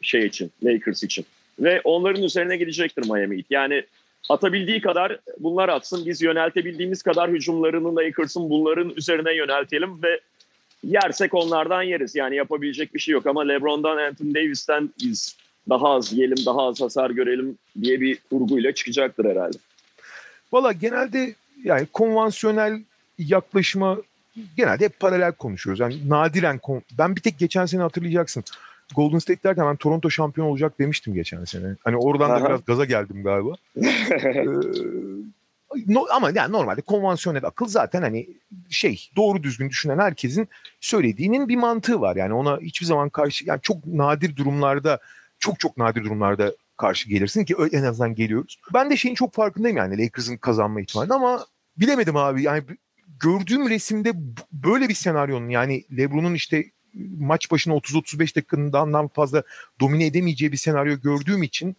şey 0.00 0.26
için, 0.26 0.50
Lakers 0.64 1.02
için. 1.02 1.24
Ve 1.60 1.80
onların 1.84 2.22
üzerine 2.22 2.56
gidecektir 2.56 3.10
Miami 3.10 3.36
Heat. 3.36 3.46
Yani 3.50 3.84
atabildiği 4.28 4.80
kadar 4.80 5.18
bunlar 5.38 5.68
atsın. 5.68 6.06
Biz 6.06 6.22
yöneltebildiğimiz 6.22 7.02
kadar 7.02 7.30
hücumlarını 7.30 7.96
Lakers'ın 7.96 8.50
bunların 8.50 8.90
üzerine 8.96 9.34
yöneltelim 9.34 10.02
ve 10.02 10.20
yersek 10.84 11.34
onlardan 11.34 11.82
yeriz. 11.82 12.14
Yani 12.14 12.36
yapabilecek 12.36 12.94
bir 12.94 13.00
şey 13.00 13.12
yok 13.12 13.26
ama 13.26 13.42
LeBron'dan, 13.42 13.96
Anthony 13.96 14.34
Davis'ten 14.34 14.90
biz 15.04 15.36
daha 15.68 15.88
az 15.88 16.12
yiyelim, 16.12 16.46
daha 16.46 16.62
az 16.66 16.80
hasar 16.80 17.10
görelim 17.10 17.58
diye 17.82 18.00
bir 18.00 18.18
kurguyla 18.30 18.72
çıkacaktır 18.74 19.24
herhalde. 19.24 19.58
Valla 20.52 20.72
genelde 20.72 21.34
yani 21.64 21.86
konvansiyonel 21.92 22.80
yaklaşıma 23.18 23.98
genelde 24.56 24.84
hep 24.84 25.00
paralel 25.00 25.32
konuşuyoruz. 25.32 25.80
Yani 25.80 26.08
nadiren 26.08 26.60
ben 26.98 27.16
bir 27.16 27.20
tek 27.20 27.38
geçen 27.38 27.66
sene 27.66 27.82
hatırlayacaksın. 27.82 28.44
Golden 28.96 29.18
State 29.18 29.42
derken 29.42 29.66
ben 29.66 29.76
Toronto 29.76 30.10
şampiyon 30.10 30.46
olacak 30.46 30.78
demiştim 30.78 31.14
geçen 31.14 31.44
sene. 31.44 31.76
Hani 31.84 31.96
oradan 31.96 32.30
da 32.30 32.48
biraz 32.48 32.64
gaza 32.64 32.84
geldim 32.84 33.22
galiba. 33.22 33.54
ee, 35.76 35.84
no, 35.86 36.06
ama 36.10 36.30
yani 36.34 36.52
normalde 36.52 36.80
konvansiyonel 36.80 37.44
akıl 37.44 37.66
zaten 37.66 38.02
hani 38.02 38.28
şey 38.70 39.10
doğru 39.16 39.42
düzgün 39.42 39.70
düşünen 39.70 39.98
herkesin 39.98 40.48
söylediğinin 40.80 41.48
bir 41.48 41.56
mantığı 41.56 42.00
var. 42.00 42.16
Yani 42.16 42.34
ona 42.34 42.60
hiçbir 42.60 42.86
zaman 42.86 43.08
karşı 43.08 43.44
yani 43.48 43.60
çok 43.62 43.86
nadir 43.86 44.36
durumlarda 44.36 44.98
çok 45.38 45.60
çok 45.60 45.76
nadir 45.76 46.04
durumlarda 46.04 46.52
karşı 46.76 47.08
gelirsin 47.08 47.44
ki 47.44 47.56
en 47.72 47.82
azından 47.82 48.14
geliyoruz. 48.14 48.58
Ben 48.74 48.90
de 48.90 48.96
şeyin 48.96 49.14
çok 49.14 49.34
farkındayım 49.34 49.76
yani 49.76 50.04
Lakers'ın 50.04 50.36
kazanma 50.36 50.80
ihtimali 50.80 51.12
ama 51.12 51.46
bilemedim 51.76 52.16
abi. 52.16 52.42
Yani 52.42 52.62
gördüğüm 53.20 53.70
resimde 53.70 54.12
böyle 54.52 54.88
bir 54.88 54.94
senaryonun 54.94 55.48
yani 55.48 55.84
LeBron'un 55.96 56.34
işte 56.34 56.64
maç 57.18 57.50
başına 57.50 57.74
30-35 57.74 58.36
dakikandan 58.36 59.08
fazla 59.08 59.42
domine 59.80 60.06
edemeyeceği 60.06 60.52
bir 60.52 60.56
senaryo 60.56 60.96
gördüğüm 61.00 61.42
için 61.42 61.76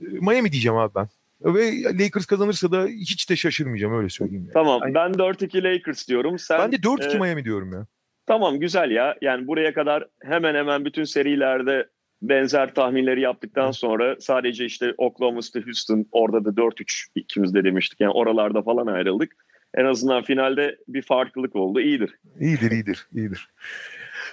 e, 0.00 0.04
Miami 0.04 0.52
diyeceğim 0.52 0.78
abi 0.78 0.94
ben. 0.94 1.08
Ve 1.44 1.82
Lakers 1.82 2.26
kazanırsa 2.26 2.72
da 2.72 2.86
hiç 2.86 3.30
de 3.30 3.36
şaşırmayacağım 3.36 3.98
öyle 3.98 4.08
söyleyeyim. 4.08 4.44
Yani. 4.44 4.52
Tamam 4.52 4.80
yani, 4.82 4.94
ben 4.94 5.10
4-2 5.12 5.64
Lakers 5.64 6.08
diyorum. 6.08 6.38
Sen, 6.38 6.58
ben 6.58 6.72
de 6.72 6.76
4-2 6.76 7.16
e, 7.16 7.18
Miami 7.18 7.44
diyorum 7.44 7.72
ya. 7.72 7.86
Tamam 8.26 8.60
güzel 8.60 8.90
ya. 8.90 9.16
Yani 9.22 9.46
buraya 9.46 9.74
kadar 9.74 10.08
hemen 10.22 10.54
hemen 10.54 10.84
bütün 10.84 11.04
serilerde 11.04 11.88
benzer 12.22 12.74
tahminleri 12.74 13.20
yaptıktan 13.20 13.70
sonra 13.70 14.16
sadece 14.20 14.64
işte 14.64 14.94
Oklahoma 14.98 15.40
City 15.40 15.58
Houston 15.58 16.06
orada 16.12 16.44
da 16.44 16.62
4-3 16.62 17.06
ikimiz 17.14 17.54
de 17.54 17.64
demiştik. 17.64 18.00
Yani 18.00 18.12
oralarda 18.12 18.62
falan 18.62 18.86
ayrıldık. 18.86 19.36
En 19.74 19.84
azından 19.84 20.22
finalde 20.22 20.76
bir 20.88 21.02
farklılık 21.02 21.56
oldu. 21.56 21.80
İyidir. 21.80 22.14
İyidir, 22.40 22.70
iyidir, 22.70 23.06
iyidir. 23.14 23.48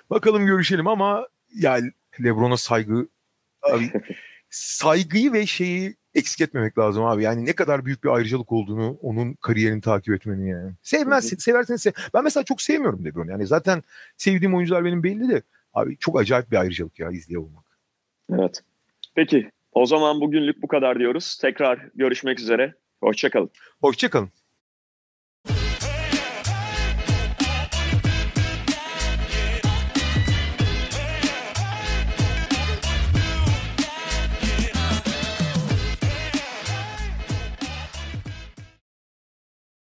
Bakalım 0.09 0.45
görüşelim 0.45 0.87
ama 0.87 1.27
yani 1.55 1.91
LeBron'a 2.23 2.57
saygı 2.57 3.07
abi, 3.61 3.91
saygıyı 4.49 5.33
ve 5.33 5.45
şeyi 5.45 5.95
eksik 6.13 6.41
etmemek 6.41 6.77
lazım 6.77 7.05
abi. 7.05 7.23
Yani 7.23 7.45
ne 7.45 7.53
kadar 7.53 7.85
büyük 7.85 8.03
bir 8.03 8.09
ayrıcalık 8.09 8.51
olduğunu 8.51 8.97
onun 9.01 9.33
kariyerini 9.33 9.81
takip 9.81 10.13
etmenin 10.13 10.47
yani. 10.47 10.71
Sevmezsin, 10.81 11.37
seversen 11.37 11.75
sev. 11.75 11.91
Ben 12.13 12.23
mesela 12.23 12.43
çok 12.43 12.61
sevmiyorum 12.61 13.05
LeBron'u. 13.05 13.31
Yani 13.31 13.47
zaten 13.47 13.83
sevdiğim 14.17 14.55
oyuncular 14.55 14.85
benim 14.85 15.03
belli 15.03 15.29
de 15.29 15.41
abi 15.73 15.97
çok 15.97 16.19
acayip 16.19 16.51
bir 16.51 16.57
ayrıcalık 16.57 16.99
ya 16.99 17.11
izliyor 17.11 17.41
olmak. 17.41 17.65
Evet. 18.33 18.63
Peki 19.15 19.49
o 19.71 19.85
zaman 19.85 20.21
bugünlük 20.21 20.61
bu 20.61 20.67
kadar 20.67 20.99
diyoruz. 20.99 21.37
Tekrar 21.41 21.79
görüşmek 21.95 22.39
üzere. 22.39 22.73
Hoşçakalın. 23.01 23.49
Hoşçakalın. 23.81 24.29